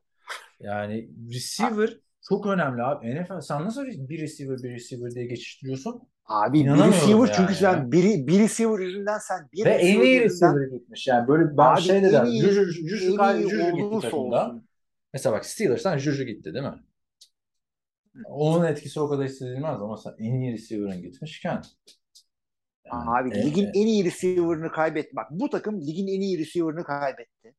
[0.60, 3.22] Yani receiver çok önemli abi.
[3.22, 6.02] NFL sen nasıl bir receiver bir receiver diye geçiştiriyorsun?
[6.26, 10.14] Abi bir receiver yani çünkü sen bir, bir receiver yüzünden sen bir Ve en iyi
[10.14, 11.06] yüzünden receiver gitmiş.
[11.06, 12.26] Yani böyle ben Abi şey dedim.
[12.26, 14.68] Juju, Juju, Juju gitti olsun.
[15.12, 16.74] Mesela bak Steelers'tan Juju gitti değil mi?
[18.24, 21.62] Onun etkisi o kadar hissedilmez ama sen en iyi receiver'ın gitmişken
[22.84, 25.16] Yani, Abi e, ligin e, en iyi receiver'ını kaybetti.
[25.16, 27.54] Bak bu takım ligin en iyi receiver'ını kaybetti.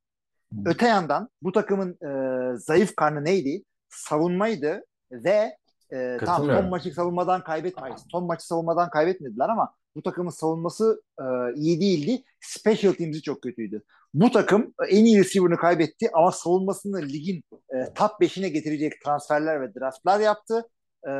[0.54, 0.62] Hı.
[0.66, 3.64] Öte yandan bu takımın e, zayıf karnı neydi?
[3.94, 5.58] Savunmaydı ve
[5.92, 6.62] e, tam Katılıyorum.
[6.62, 8.06] son maçı savunmadan kaybetmeyiz.
[8.12, 11.24] Son maçı savunmadan kaybetmediler ama bu takımın savunması e,
[11.56, 12.24] iyi değildi.
[12.42, 13.84] Special teams'i çok kötüydü.
[14.14, 19.76] Bu takım en iyi receiver'ını kaybetti ama savunmasını ligin e, top 5'ine getirecek transferler ve
[19.76, 20.70] draftlar yaptı.
[21.08, 21.12] E,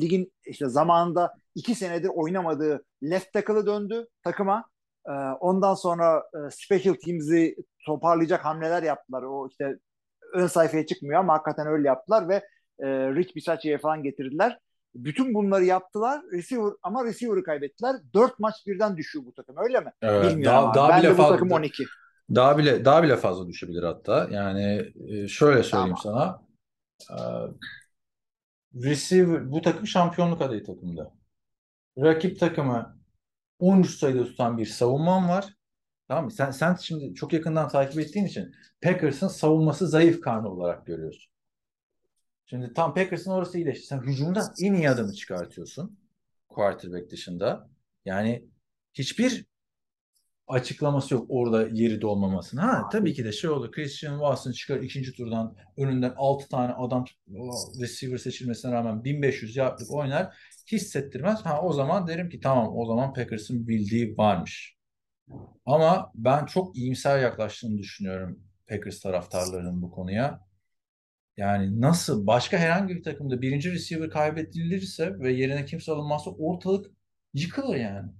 [0.00, 4.64] ligin işte zamanında iki senedir oynamadığı left tackle'ı döndü takıma.
[5.08, 7.56] E, ondan sonra e, special teams'i
[7.86, 9.22] toparlayacak hamleler yaptılar.
[9.22, 9.78] O işte
[10.32, 12.34] ön sayfaya çıkmıyor ama hakikaten öyle yaptılar ve
[12.78, 14.58] e, Rich Bisaccia'ya falan getirdiler.
[14.94, 16.22] Bütün bunları yaptılar.
[16.32, 17.96] Receiver ama receiver'ı kaybettiler.
[18.14, 19.92] Dört maç birden düşüyor bu takım öyle mi?
[20.02, 21.84] Evet, Bilmiyorum daha, daha ben bile de bu fazla, takım 12.
[22.34, 24.28] daha bile daha bile fazla düşebilir hatta.
[24.30, 26.42] Yani e, şöyle söyleyeyim sana.
[27.10, 27.18] E,
[28.74, 31.14] receiver bu takım şampiyonluk adayı takımda.
[31.98, 33.00] Rakip takımı
[33.58, 35.54] 13 sayıda tutan bir savunman var.
[36.10, 36.30] Tamam mı?
[36.30, 41.32] Sen sen şimdi çok yakından takip ettiğin için Packers'ın savunması zayıf karnı olarak görüyorsun.
[42.46, 43.86] Şimdi tam Packers'ın orası iyileşti.
[43.86, 45.98] Sen hücumda en iyi adamı çıkartıyorsun.
[46.48, 47.68] Quarterback dışında.
[48.04, 48.44] Yani
[48.94, 49.44] hiçbir
[50.48, 52.62] açıklaması yok orada yeri dolmamasının.
[52.62, 53.70] Ha tabii ki de şey oldu.
[53.70, 57.04] Christian Watson çıkar ikinci turdan önünden 6 tane adam
[57.80, 60.36] receiver seçilmesine rağmen 1500 yardlık oynar.
[60.72, 61.40] Hissettirmez.
[61.44, 64.79] Ha o zaman derim ki tamam o zaman Packers'ın bildiği varmış.
[65.66, 70.40] Ama ben çok iyimser yaklaştığını düşünüyorum Packers taraftarlarının bu konuya.
[71.36, 76.86] Yani nasıl başka herhangi bir takımda birinci receiver kaybedilirse ve yerine kimse alınmazsa ortalık
[77.34, 78.10] yıkılır yani.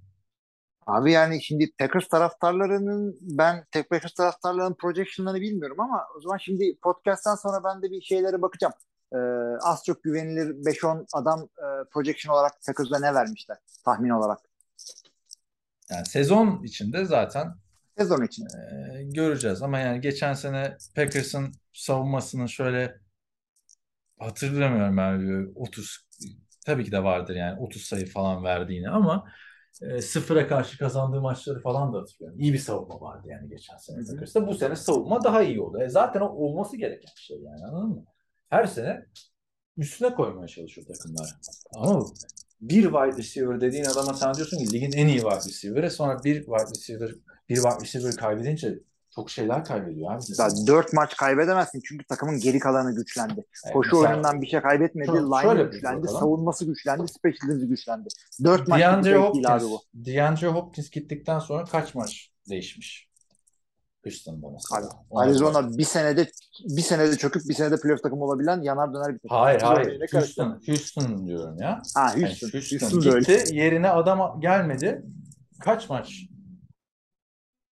[0.86, 6.78] Abi yani şimdi Packers taraftarlarının ben tek Packers taraftarlarının projectionlarını bilmiyorum ama o zaman şimdi
[6.82, 8.74] podcast'tan sonra ben de bir şeylere bakacağım.
[9.12, 9.16] Ee,
[9.62, 14.38] az çok güvenilir 5-10 adam e, projection olarak Packers'a ne vermişler tahmin olarak
[15.90, 17.54] Yani sezon içinde zaten
[17.98, 18.44] sezon için.
[18.44, 23.00] e, göreceğiz ama yani geçen sene Packers'ın savunmasının şöyle
[24.18, 26.06] hatırlamıyorum ben bir 30
[26.66, 29.24] tabii ki de vardır yani 30 sayı falan verdiğini ama
[29.82, 32.40] e, sıfıra karşı kazandığı maçları falan da hatırlıyorum.
[32.40, 33.96] İyi bir savunma vardı yani geçen sene.
[33.96, 34.46] Packers'ta.
[34.46, 35.82] Bu sene savunma daha iyi oldu.
[35.82, 38.04] E, zaten o olması gereken şey yani anladın mı?
[38.50, 39.06] Her sene
[39.76, 41.36] üstüne koymaya çalışıyor takımlar.
[41.74, 42.04] Ama
[42.60, 46.36] bir wide receiver dediğin adama sen diyorsun ki ligin en iyi wide receiver'ı sonra bir
[46.44, 47.10] wide receiver
[47.48, 48.78] bir wide receiver kaybedince
[49.14, 50.22] çok şeyler kaybediyor abi.
[50.38, 53.44] Daha 4 maç kaybedemezsin çünkü takımın geri kalanı güçlendi.
[53.64, 55.06] Evet, Koşu mesela- oyunundan bir şey kaybetmedi.
[55.06, 56.02] Şöyle- Line şöyle güçlendi.
[56.02, 56.20] bakalım.
[56.20, 57.08] Savunması güçlendi.
[57.08, 58.08] Special'ı güçlendi.
[58.44, 59.70] 4 maç DeAndre değil abi bu.
[59.72, 63.09] Hopkins, DeAndre Hopkins gittikten sonra kaç maç değişmiş?
[64.26, 64.60] Ona bak.
[65.12, 66.30] Arizona bir senede
[66.64, 69.36] bir senede çöküp bir senede playoff takımı olabilen yanar döner bir takım.
[69.36, 70.12] Hayır Arizona hayır.
[70.12, 71.82] Houston, Houston diyorum ya.
[71.94, 72.48] Ha Yani Houston.
[72.48, 73.18] Houston, Houston öyle.
[73.38, 73.56] gitti.
[73.56, 75.02] Yerine adam gelmedi.
[75.60, 76.26] Kaç maç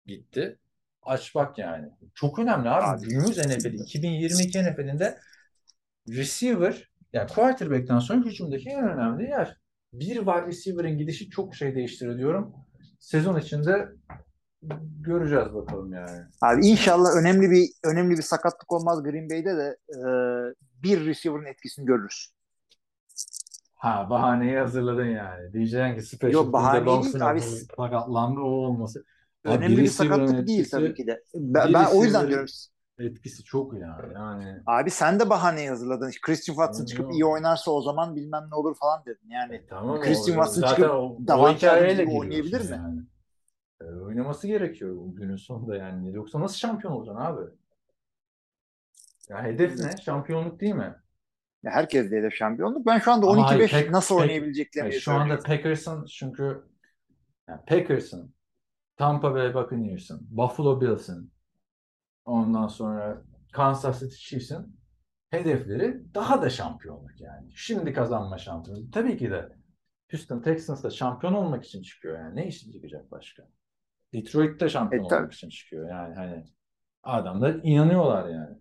[0.07, 0.59] gitti?
[1.03, 1.89] Aç bak yani.
[2.15, 2.85] Çok önemli abi.
[2.85, 3.09] Abi.
[3.09, 5.19] Günümüz NFL 2022 NFL'inde
[6.09, 9.57] receiver yani quarterback'ten sonra hücumdaki en önemli yer.
[9.93, 12.55] Bir wide receiver'ın gidişi çok şey değiştiriyor diyorum.
[13.01, 13.89] Sezon içinde
[15.01, 16.21] göreceğiz bakalım yani.
[16.43, 19.99] Abi inşallah önemli bir önemli bir sakatlık olmaz Green Bay'de de e,
[20.83, 22.33] bir receiver'ın etkisini görürüz.
[23.75, 25.53] Ha bahaneyi hazırladın yani.
[25.53, 27.41] Diyeceksin ki special Yok, bahane değil abi.
[27.41, 29.05] sakatlandı o olması.
[29.45, 31.23] Abi Önemli bir receiver'ın sakatlık değil etkisi- tabii ki de.
[31.35, 32.47] Ben, bir ben o yüzden diyorum.
[32.99, 34.13] Etkisi çok yani.
[34.15, 36.11] Yani Abi sen de bahaneyi hazırladın.
[36.23, 37.15] Christian Watson çıkıp Yok.
[37.15, 39.31] iyi oynarsa o zaman bilmem ne olur falan dedin.
[39.31, 42.77] Yani E, tamam Christian Watson zaten çıkıp o, o hikayeyle oynayabilir mi?
[42.77, 43.01] yani.
[43.81, 46.15] E, oynaması gerekiyor bu günün sonunda yani.
[46.15, 47.51] Yoksa nasıl şampiyon olacaksın abi?
[49.29, 49.97] Ya hedef ne?
[49.97, 50.95] Şampiyonluk değil mi?
[51.63, 52.87] ya herkes de hedef şampiyonluk.
[52.87, 56.63] Ben şu anda Ama 12-5 hayır, pek- nasıl pek- oynayabileceklerini Yani şu anda Packers'ın çünkü
[57.49, 58.35] yani Packers'ın,
[58.97, 61.33] Tampa Bay Buccaneers'ın, Buffalo Bills'ın
[62.25, 63.23] ondan sonra
[63.53, 64.79] Kansas City Chiefs'in
[65.31, 67.53] hedefleri daha da şampiyonluk yani.
[67.55, 68.91] Şimdi kazanma şampiyonluğu.
[68.91, 69.49] Tabii ki de
[70.11, 72.37] Houston Texans da şampiyon olmak için çıkıyor yani.
[72.37, 73.49] Ne için çıkacak başka?
[74.15, 75.19] Detroit'te şampiyon E, tabii.
[75.19, 76.45] olmak için çıkıyor yani hani
[77.03, 78.59] adamlar inanıyorlar yani.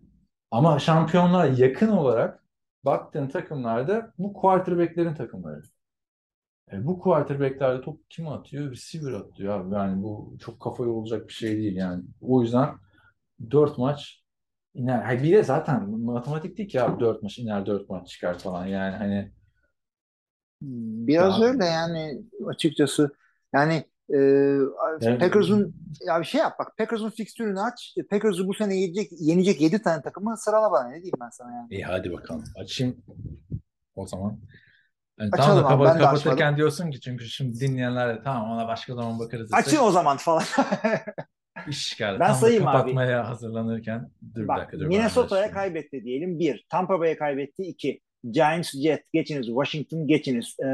[0.50, 2.44] Ama şampiyonlar yakın olarak
[2.84, 5.62] baktığın takımlarda bu quarterback'lerin takımları.
[6.72, 8.70] E, bu quarterback'lerde top kim atıyor?
[8.70, 9.74] Receiver atıyor abi.
[9.74, 12.04] Yani bu çok kafaya olacak bir şey değil yani.
[12.20, 12.68] O yüzden
[13.50, 14.24] 4 maç
[14.74, 15.02] iner.
[15.02, 18.66] Hayır, bir de zaten matematik değil ki abi 4 maç iner 4 maç çıkar falan
[18.66, 19.32] yani hani
[20.60, 23.10] Biraz Ya- öyle yani açıkçası.
[23.54, 23.84] Yani
[24.14, 24.18] e,
[25.00, 25.74] Yani- Packers'ın
[26.06, 27.94] ya bir şey yap bak Packers'ın fikstürünü aç.
[28.10, 31.66] Packers'ı bu sene yenecek, yenecek 7 tane takımı sırala bana ne diyeyim ben sana yani.
[31.70, 32.96] iyi hadi bakalım açayım
[33.94, 34.38] o zaman.
[35.20, 36.56] Yani Açalım tam da abi, kapa- ben kapatırken açmadım.
[36.56, 40.42] diyorsun ki çünkü şimdi dinleyenler de tamam ona başka zaman bakarız Açın o zaman falan.
[41.68, 42.20] iş çıkar.
[42.20, 42.76] Ben Tam sayayım abi.
[42.78, 46.38] kapatmaya hazırlanırken dur bir Bak dakika dur Minnesota'ya kaybetti diyelim.
[46.38, 46.66] Bir.
[46.68, 47.62] Tampa Bay'e kaybetti.
[47.62, 48.00] iki.
[48.30, 49.46] Giants, Jets geçiniz.
[49.46, 50.56] Washington geçiniz.
[50.60, 50.64] Ee,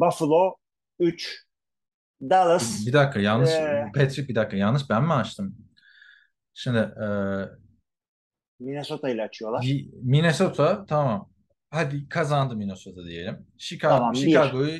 [0.00, 0.56] Buffalo
[1.00, 1.44] 3.
[2.30, 5.56] Dallas Bir dakika yanlış Ee, Patrick bir dakika yanlış ben mi açtım?
[6.54, 7.06] Şimdi e,
[8.60, 9.66] Minnesota ile açıyorlar.
[10.02, 11.30] Minnesota tamam.
[11.70, 13.46] Hadi kazandı Minnesota diyelim.
[13.58, 14.18] Chicago, Tamam, bir.
[14.18, 14.78] Chicago'yu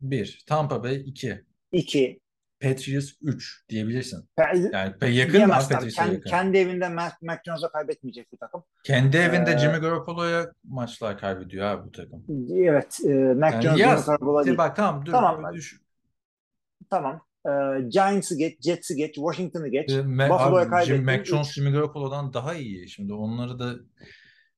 [0.00, 2.20] 1, Tampa Bay 2, 2.
[2.60, 4.28] Patriots 3 diyebilirsin.
[4.72, 5.48] Yani pe- yakın mı.
[5.48, 6.30] Patriots'a Kendi, yakın?
[6.30, 7.14] kendi evinde Mac,
[7.46, 8.64] Jones'a kaybetmeyecek bir takım.
[8.84, 12.24] Kendi evinde Ee, Jimmy Garoppolo'ya maçlar kaybediyor abi bu takım.
[12.54, 13.00] Evet.
[13.04, 14.04] E, Mac Yani yaz.
[14.04, 14.58] Jimmy Garoppolo değil.
[14.58, 15.12] Bak tamam dur.
[15.12, 15.54] Tamam.
[15.54, 15.80] Düş.
[16.90, 17.20] Tamam.
[17.46, 17.50] Ee,
[17.88, 19.90] Giants'ı geç, Jets'i geç, Washington'ı geç.
[19.90, 21.04] Me- Buffalo'ya Jim, kaybettin.
[21.04, 21.28] Mac Üç.
[21.28, 22.88] Jones Jimmy Garoppolo'dan daha iyi.
[22.88, 23.74] Şimdi onları da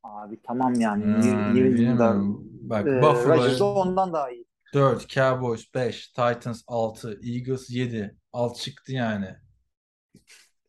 [0.03, 1.27] Abi tamam yani.
[1.27, 2.49] Yemin bilemiyorum.
[2.63, 4.45] Bak e, Buffalo Rodgers da ondan daha iyi.
[4.75, 8.17] 4, Cowboys 5, Titans 6, Eagles 7.
[8.33, 9.35] Alt çıktı yani.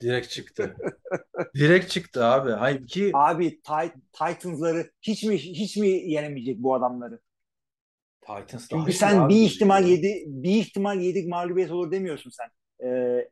[0.02, 0.76] Direkt çıktı.
[1.56, 2.52] Direkt çıktı abi.
[2.52, 7.20] Hayır ki Abi Tit- Titans'ları hiç mi hiç mi yenemeyecek bu adamları?
[8.30, 12.48] Titans daha Çünkü sen abi bir ihtimal yedi bir ihtimal yedik mağlubiyet olur demiyorsun sen.
[12.88, 13.30] Ee,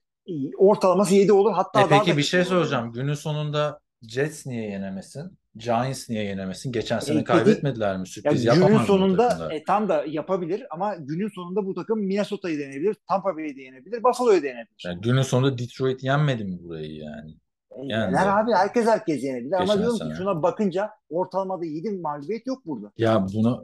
[0.57, 2.49] ortalaması 7 olur hatta E daha peki da bir şey olur.
[2.49, 2.91] soracağım.
[2.91, 5.37] Günün sonunda Jets niye yenemesin?
[5.55, 6.71] Giants niye yenemesin?
[6.71, 7.99] Geçen sene E, kaybetmediler mi?
[7.99, 11.73] Ya Sürpriz günün yapamaz mı bu sonunda e, tam da yapabilir ama günün sonunda bu
[11.73, 14.83] takım Minnesota'yı deneyebilir, Tampa Bay'i de yenebilir, Buffalo'yu da yenebilir.
[14.85, 17.31] Yani günün sonunda Detroit yenmedi mi burayı yani?
[17.71, 20.09] E, yani yener abi herkes herkes yenebilir ama diyorum sene.
[20.09, 22.91] ki şuna bakınca ortalamada 7 mağlubiyet yok burada.
[22.97, 23.63] Ya buna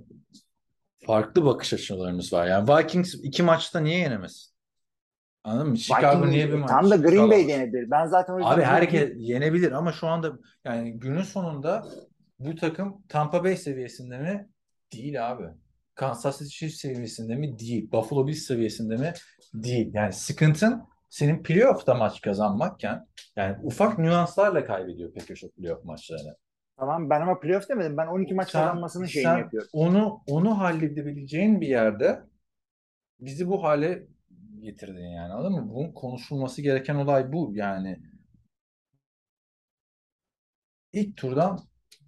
[1.05, 2.47] farklı bakış açılarımız var.
[2.47, 4.53] Yani Vikings iki maçta niye yenemesin?
[5.43, 5.77] Anladın mı?
[5.77, 6.69] Chicago Vikings- niye bir maç?
[6.69, 7.29] Tam da Green?
[7.29, 7.91] Bay yenebilir.
[7.91, 10.31] Ben zaten o yüzden Abi herkes yenebilir ama şu anda
[10.65, 11.85] yani günün sonunda
[12.39, 14.49] bu takım Tampa Bay seviyesinde mi?
[14.93, 15.43] Değil abi.
[15.95, 17.59] Kansas City Chiefs seviyesinde mi?
[17.59, 17.91] Değil.
[17.91, 19.13] Buffalo Bills seviyesinde mi?
[19.53, 19.91] Değil.
[19.93, 26.35] Yani sıkıntın senin playoff'ta maç kazanmakken yani ufak nüanslarla kaybediyor pek o playoff maçlarını.
[26.77, 27.97] Tamam ben ama playoff demedim.
[27.97, 29.69] Ben 12 maç Sen- kazanmasının şeyini sen yapıyorum.
[29.73, 32.23] Onu onu halledebileceğin bir yerde
[33.19, 34.07] bizi bu hale
[34.59, 35.73] getirdin yani anladın mı?
[35.73, 37.99] Bunun konuşulması gereken olay bu yani.
[40.93, 41.59] İlk turdan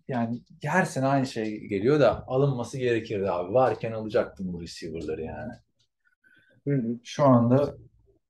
[0.07, 3.53] yani her sene aynı şey geliyor da alınması gerekirdi abi.
[3.53, 5.53] Varken alacaktım bu receiver'ları yani.
[6.67, 6.99] Hı hı.
[7.03, 7.75] Şu anda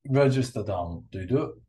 [0.09, 1.61] Rodgers da daha mutluydu.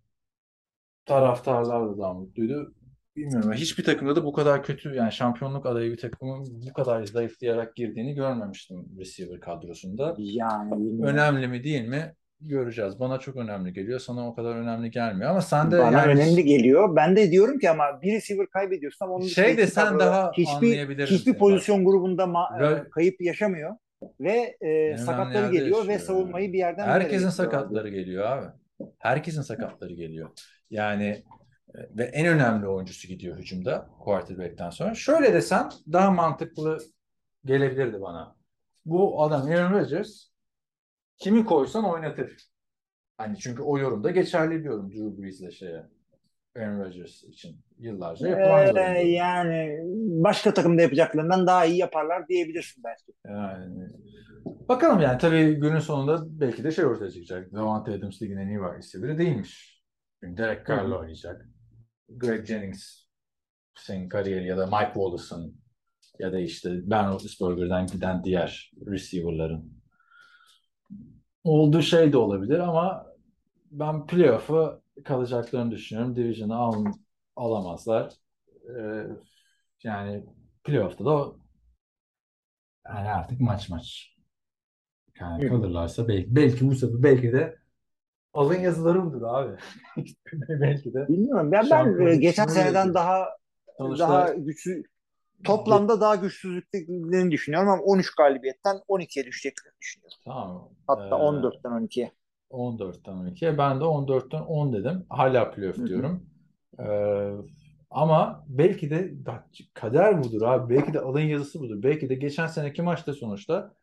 [1.06, 2.74] Taraftarlar da daha mutluydu.
[3.16, 3.52] Bilmiyorum.
[3.52, 8.14] Hiçbir takımda da bu kadar kötü yani şampiyonluk adayı bir takımın bu kadar zayıflayarak girdiğini
[8.14, 10.14] görmemiştim receiver kadrosunda.
[10.18, 11.04] Yani bilmiyorum.
[11.14, 12.14] Önemli mi değil mi?
[12.40, 13.00] Göreceğiz.
[13.00, 13.98] Bana çok önemli geliyor.
[13.98, 15.30] Sana o kadar önemli gelmiyor.
[15.30, 16.96] Ama sen de Bana yani önemli geliyor.
[16.96, 21.06] Ben de diyorum ki ama bir receiver kaybediyorsun ama onun Şey de sen daha hiçbir,
[21.06, 23.76] hiçbir pozisyon grubunda ma- Ve- e, kayıp yaşamıyor
[24.20, 28.46] ve e, önemli sakatları geliyor ve yaşıyor savunmayı bir yerden Herkesin sakatları geliyor abi.
[28.98, 30.30] Herkesin sakatları geliyor.
[30.70, 31.22] Yani
[31.90, 34.94] ve en önemli oyuncusu gidiyor hücumda quarterback'ten sonra.
[34.94, 36.78] Şöyle desem daha mantıklı
[37.44, 38.36] gelebilirdi bana.
[38.86, 40.28] Bu adam Aaron Rodgers
[41.18, 42.36] kimi koysan oynatır.
[43.18, 45.86] Hani çünkü o yorumda geçerli bir yorum Drew Brees'le şeye.
[46.56, 49.78] Aaron Rodgers için yıllarca yapılan Ee, yani
[50.24, 53.12] başka takımda yapacaklarından daha iyi yaparlar diyebilirsin belki.
[53.26, 53.88] Yani
[54.68, 57.52] bakalım yani tabii günün sonunda belki de şey ortaya çıkacak.
[57.52, 59.82] Davante Adams ligin en iyi wide receiver'ı değilmiş.
[60.22, 61.46] Derek Carr'la oynayacak.
[62.08, 63.06] Greg Jennings
[63.74, 65.60] senin kariyeri ya da Mike Wallace'ın
[66.18, 69.82] ya da işte Ben Roethlisberger'den giden diğer receiver'ların
[71.44, 73.06] olduğu şey de olabilir ama
[73.70, 76.16] ben playoff'u kalacaklarını düşünüyorum.
[76.16, 76.84] Division'ı al,
[77.36, 78.12] alamazlar.
[78.78, 79.06] Ee,
[79.82, 80.24] yani
[80.64, 81.32] playoff'ta da
[82.88, 84.16] yani artık maç maç.
[85.20, 87.58] Yani kalırlarsa belki, belki bu sefer belki de
[88.36, 89.56] alın yazıları budur abi.
[90.48, 91.08] belki de.
[91.08, 91.52] Bilmiyorum.
[91.52, 93.28] Ben, ben e, geçen seneden daha
[93.78, 94.82] Sonuçta daha güçlü
[95.44, 100.18] toplamda daha güçsüzlüklerini düşünüyorum ama 13 galibiyetten 12'ye düşeceklerini düşünüyorum.
[100.24, 100.68] tamam.
[100.86, 102.12] Hatta Ee, 14'ten 12'ye.
[102.50, 103.58] 14'ten 12'ye.
[103.58, 105.06] Ben de 14'ten 10 dedim.
[105.08, 106.26] Hala playoff diyorum.
[106.80, 107.32] Ee,
[107.90, 109.14] ama belki de
[109.74, 110.74] kader budur abi.
[110.74, 111.82] Belki de alın yazısı budur.
[111.82, 113.74] Belki de geçen seneki maçta sonuçta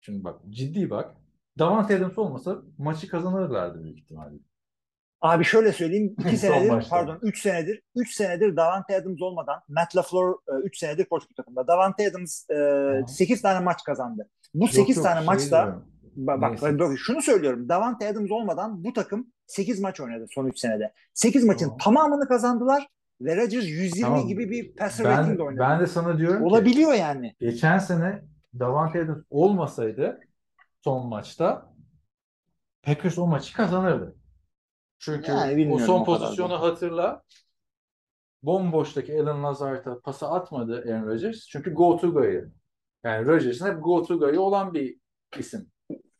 [0.00, 1.14] şimdi bak ciddi bak.
[1.58, 4.34] Davante Adams olmasa maçı kazanırlardı büyük ihtimalle.
[5.20, 6.14] Abi şöyle söyleyeyim.
[6.18, 11.04] 2 Son senedir pardon 3 senedir 3 senedir Davante Adams olmadan Matt LaFleur 3 senedir
[11.04, 11.66] koç bu takımda.
[11.66, 13.06] Davante Adams Aha.
[13.06, 14.28] 8 tane maç kazandı.
[14.54, 15.84] Bu Yok, 8 yok, tane şey maçta diyorum.
[16.16, 16.78] Ba- Bak, Neyse.
[16.78, 17.68] bak şunu söylüyorum.
[17.68, 20.92] Davante Adams olmadan bu takım 8 maç oynadı son 3 senede.
[21.14, 21.78] 8 maçın Tamam.
[21.78, 22.86] tamamını kazandılar
[23.20, 24.26] ve Rodgers 120 Tamam.
[24.28, 25.60] gibi bir passer rating oynadı.
[25.60, 27.34] ben de sana diyorum ki Olabiliyor yani.
[27.40, 28.22] geçen sene
[28.58, 30.20] Davante Adams olmasaydı
[30.88, 31.68] son maçta
[32.82, 34.16] Packers o maçı kazanırdı.
[34.98, 37.22] Çünkü Yani o son o pozisyonu hatırla.
[38.42, 41.46] Bomboştaki Alan Lazard'a pası atmadı Aaron Rodgers.
[41.46, 42.52] Çünkü go to guy'ı.
[43.04, 44.96] Yani Rodgers'ın hep go to guy'ı olan bir
[45.38, 45.70] isim.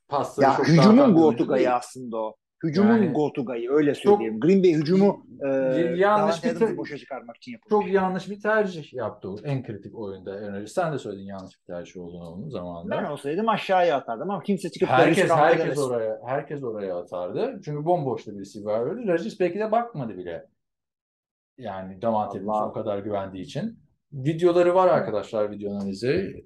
[0.08, 2.36] Pasları Ya çok hücumun go to guy'ı aslında o.
[2.64, 4.40] Hücumun Yani- go to guy'ı öyle söyleyeyim.
[4.40, 5.48] Green Bay hücumu e,
[5.96, 7.70] yanlış bir Adams'ı te- boşa çıkarmak için yapılmış.
[7.84, 10.64] Çok yanlış bir tercih yaptı o en kritik oyunda Aaron.
[10.64, 12.96] Sen de söyledin yanlış bir tercih olduğunu onun zamanında.
[12.96, 15.82] Ben olsaydım aşağıya atardım ama kimse çıkıp Herkes herkes demesin.
[15.82, 17.60] oraya herkes oraya atardı.
[17.64, 19.08] Çünkü bomboşta bir receiver verdi.
[19.08, 20.46] Rodgers belki de bakmadı bile.
[21.58, 23.78] Yani Davante o kadar güvendiği için.
[24.12, 26.44] Videoları var arkadaşlar video analizi.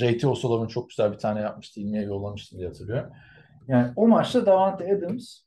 [0.00, 0.26] Ray T.
[0.28, 1.80] O'Sullivan çok güzel bir tane yapmıştı.
[1.80, 3.10] İlmiye yollamıştı diye hatırlıyorum.
[3.68, 5.40] Yani o maçta Davante Adams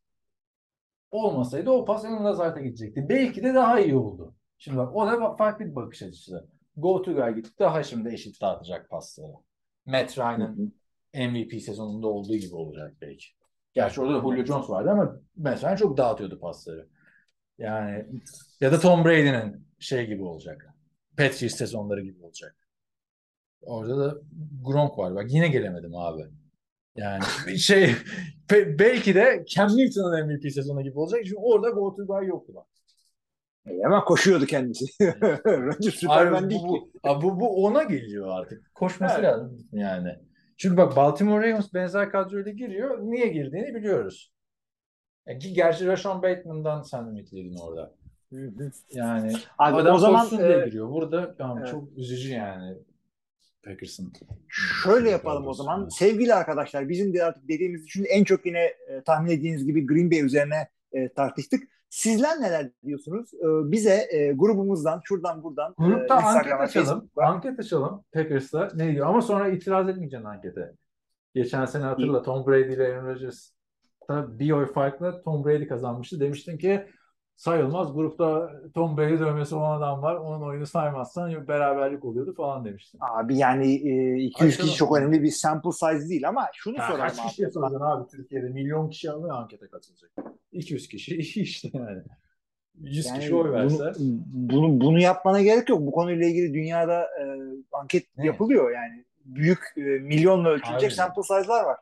[1.12, 3.10] olmasaydı o pas Alan Lazard'a gidecekti.
[3.10, 4.36] Belki de daha iyi oldu.
[4.58, 6.48] Şimdi bak o da farklı bir bakış açısı.
[6.78, 9.34] Go to guy gitti daha şimdi eşit dağıtacak pasları.
[9.86, 10.74] Matt Ryan'ın
[11.14, 13.26] MVP sezonunda olduğu gibi olacak belki.
[13.74, 16.88] Gerçi orada da Julio Jones vardı ama mesela çok dağıtıyordu pasları.
[17.58, 18.06] Yani
[18.62, 20.74] ya da Tom Brady'nin şey gibi olacak.
[21.18, 22.56] Patriots sezonları gibi olacak.
[23.62, 24.18] Orada da
[24.64, 25.16] Gronk var.
[25.16, 26.24] Bak yine gelemedim abi.
[26.95, 27.24] Yani
[27.60, 27.95] şey
[28.52, 31.22] be- belki de Cam Newton'un MVP sezonu gibi olacak.
[31.24, 32.66] Çünkü orada go to guy yoktu bak.
[33.68, 34.86] E, Ama koşuyordu kendisi.
[35.45, 36.91] Rodgers Superman değil bu, ki.
[37.06, 38.76] bu, bu, bu ona geliyor artık.
[38.76, 39.24] Koşması Evet.
[39.26, 40.16] lazım yani.
[40.57, 42.99] Çünkü bak Baltimore Ravens benzer kadroyla giriyor.
[43.02, 44.32] Niye girdiğini biliyoruz.
[45.28, 47.95] Ya, ki gerçi Rashawn Bateman'dan sen ümitliydin orada.
[48.91, 50.90] Yani Abi adam o zaman e, giriyor.
[50.90, 51.72] Burada tamam, evet.
[51.72, 52.78] çok üzücü yani
[53.65, 54.14] Packers'ın.
[54.84, 55.88] Şöyle yapalım o zaman.
[55.88, 60.11] Sevgili arkadaşlar bizim de artık dediğimiz için en çok yine e, tahmin ettiğiniz gibi Green
[60.11, 61.64] Bay üzerine e, tartıştık.
[61.90, 63.34] Sizler neler diyorsunuz?
[63.34, 67.10] E, bize e, grubumuzdan şuradan buradan e, Grupta anket Instagram'a, açalım.
[67.18, 68.72] Anket açalım Packers'ta.
[68.76, 69.07] Ne diyor?
[69.07, 70.72] Ama sonra itiraz etmeyeceksin ankete.
[71.36, 73.52] Geçen sene hatırla Tom Brady ile Aaron Rodgers
[74.10, 76.19] da bir oy farkla Tom Brady kazanmıştı.
[76.19, 76.88] Demiştin ki
[77.44, 77.94] sayılmaz.
[77.94, 80.16] Grupta Tom Brady dövmesi olan adam var.
[80.16, 82.99] Onun oyunu saymazsan beraberlik oluyordu falan demiştin.
[83.02, 84.68] Abi yani e, 200 Açalım.
[84.68, 87.28] kişi çok önemli bir sample size değil ama şunu Ya kaç abi.
[87.28, 88.49] kişi yapacaksın abi Türkiye'de?
[88.49, 90.11] Milyon kişi alıyor ankete katılacak.
[90.52, 92.02] 200 kişi işte yani.
[92.76, 93.94] 100 Yani kişi oy verse.
[93.99, 95.82] bunu, bunu, bunu yapmana gerek yok.
[95.82, 97.24] Bu konuyla ilgili dünyada e,
[97.72, 98.26] anket Ne?
[98.26, 99.06] yapılıyor yani.
[99.26, 101.78] Büyük e, milyonla ölçülecek sample size'lar var.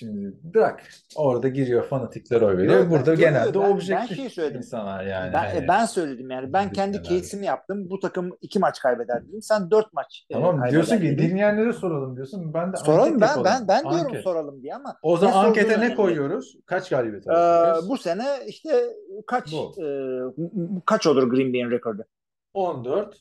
[0.00, 0.82] Şimdi bırak.
[1.16, 2.74] Orada giriyor fanatikler oy veriyor.
[2.74, 4.56] Yok, ben- Burada yok, genelde yok, ben- ben objektif şey söyledim.
[4.58, 5.32] insanlar yani.
[5.32, 6.52] Ben, Hani- ben söyledim yani.
[6.52, 7.90] Ben kendi case'imi yaptım.
[7.90, 9.42] Bu takım iki maç kaybeder dedim.
[9.42, 11.18] Sen dört maç e, Tamam kaybeder diyorsun ki dedin.
[11.30, 12.54] dinleyenlere soralım diyorsun.
[12.54, 13.44] Ben de Soralım ben yapalım.
[13.44, 14.22] ben ben diyorum Anket.
[14.24, 16.56] soralım diye ama O zaman Ne ankete ne koyuyoruz?
[16.66, 17.88] Kaç galibiyet e, alacağız?
[17.88, 18.82] bu sene işte
[19.26, 19.82] kaç Bu.
[19.84, 19.86] e,
[20.86, 22.04] kaç olur Green Bay'in rekordu?
[22.54, 23.16] 14,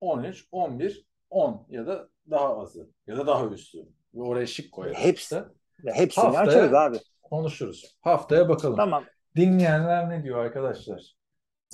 [0.00, 3.78] 13, 11, 10 ya da daha azı ya da daha üstü.
[4.16, 4.98] Oraya şık koyarız.
[4.98, 5.22] Hepsi.
[5.22, 5.44] işte.
[5.82, 6.96] Ya hepsini Haftaya- açarız abi.
[7.22, 7.96] Konuşuruz.
[8.00, 8.76] Haftaya bakalım.
[8.76, 9.04] Tamam.
[9.36, 11.16] Dinleyenler ne diyor arkadaşlar?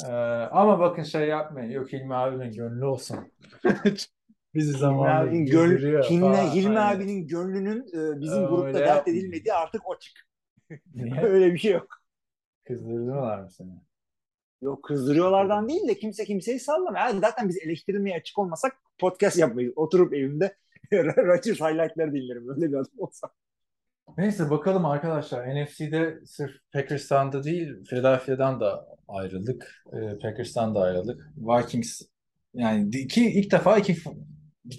[0.04, 0.12] Ee,
[0.52, 1.70] ama bakın şey yapmayın.
[1.70, 3.32] Yok Hilmi abinin gönlü olsun.
[4.54, 5.78] Bizi Hilmi zamanla abinin, gönl,
[6.10, 6.36] Hilmi.
[6.36, 10.12] Hilmi abinin gönlünün e, bizim Öyle grupta dert edilmediği artık açık.
[10.94, 11.20] Niye?
[11.22, 11.88] Öyle bir şey yok.
[12.66, 13.70] Kızdırdılar mı seni?
[14.62, 17.04] Yok kızdırıyorlardan değil de kimse kimseyi sallamıyor.
[17.04, 19.72] Yani zaten biz eleştirilmeye açık olmasak podcast yapmayız.
[19.76, 20.56] Oturup evimde
[20.92, 22.48] Rodgers highlightları dinlerim.
[22.48, 23.30] Öyle bir adam olsam.
[24.18, 25.54] Neyse bakalım arkadaşlar.
[25.54, 29.84] NFC'de sırf Packers'tan değil, Philadelphia'dan da ayrıldık.
[29.92, 31.30] Ee, Packers'tan da ayrıldık.
[31.36, 32.02] Vikings
[32.54, 33.96] yani iki ilk defa iki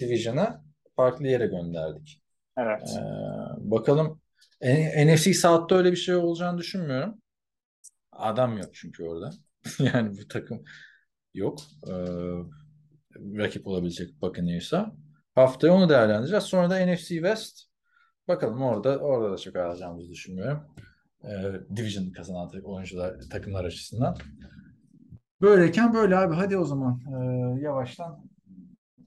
[0.00, 0.64] division'a
[0.96, 2.22] farklı yere gönderdik.
[2.58, 2.96] Evet.
[2.98, 4.20] Ee, bakalım
[4.62, 7.14] N- NFC South'ta öyle bir şey olacağını düşünmüyorum.
[8.12, 9.30] Adam yok çünkü orada.
[9.78, 10.64] Yani bu takım
[11.34, 11.58] yok.
[11.88, 11.92] Ee,
[13.16, 14.92] rakip olabilecek Buccaneers'a.
[15.34, 16.44] Haftaya onu değerlendireceğiz.
[16.44, 17.73] Sonra da NFC West.
[18.28, 20.60] Bakalım orada orada da çok alacağımızı düşünmüyorum.
[21.24, 24.16] Ee, Division kazanan oyuncular, takımlar açısından.
[25.40, 26.34] Böyleyken böyle abi.
[26.34, 28.26] Hadi o zaman ee, yavaştan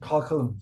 [0.00, 0.60] kalkalım.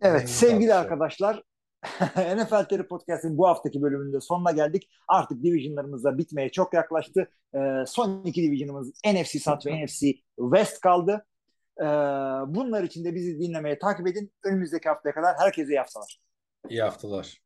[0.00, 0.82] Evet Ee, sevgili tartışalım.
[1.02, 1.42] arkadaşlar
[2.36, 4.88] NFL TR Podcast'in bu haftaki bölümünde sonuna geldik.
[5.08, 7.30] Artık divisionlarımız da bitmeye çok yaklaştı.
[7.54, 10.06] Ee, son iki divisionımız NFC South ve NFC
[10.36, 11.26] West kaldı.
[11.80, 11.84] Ee,
[12.46, 14.32] bunlar için de bizi dinlemeye takip edin.
[14.44, 16.20] Önümüzdeki haftaya kadar herkese iyi haftalar.
[16.68, 17.40] İyi haftalar.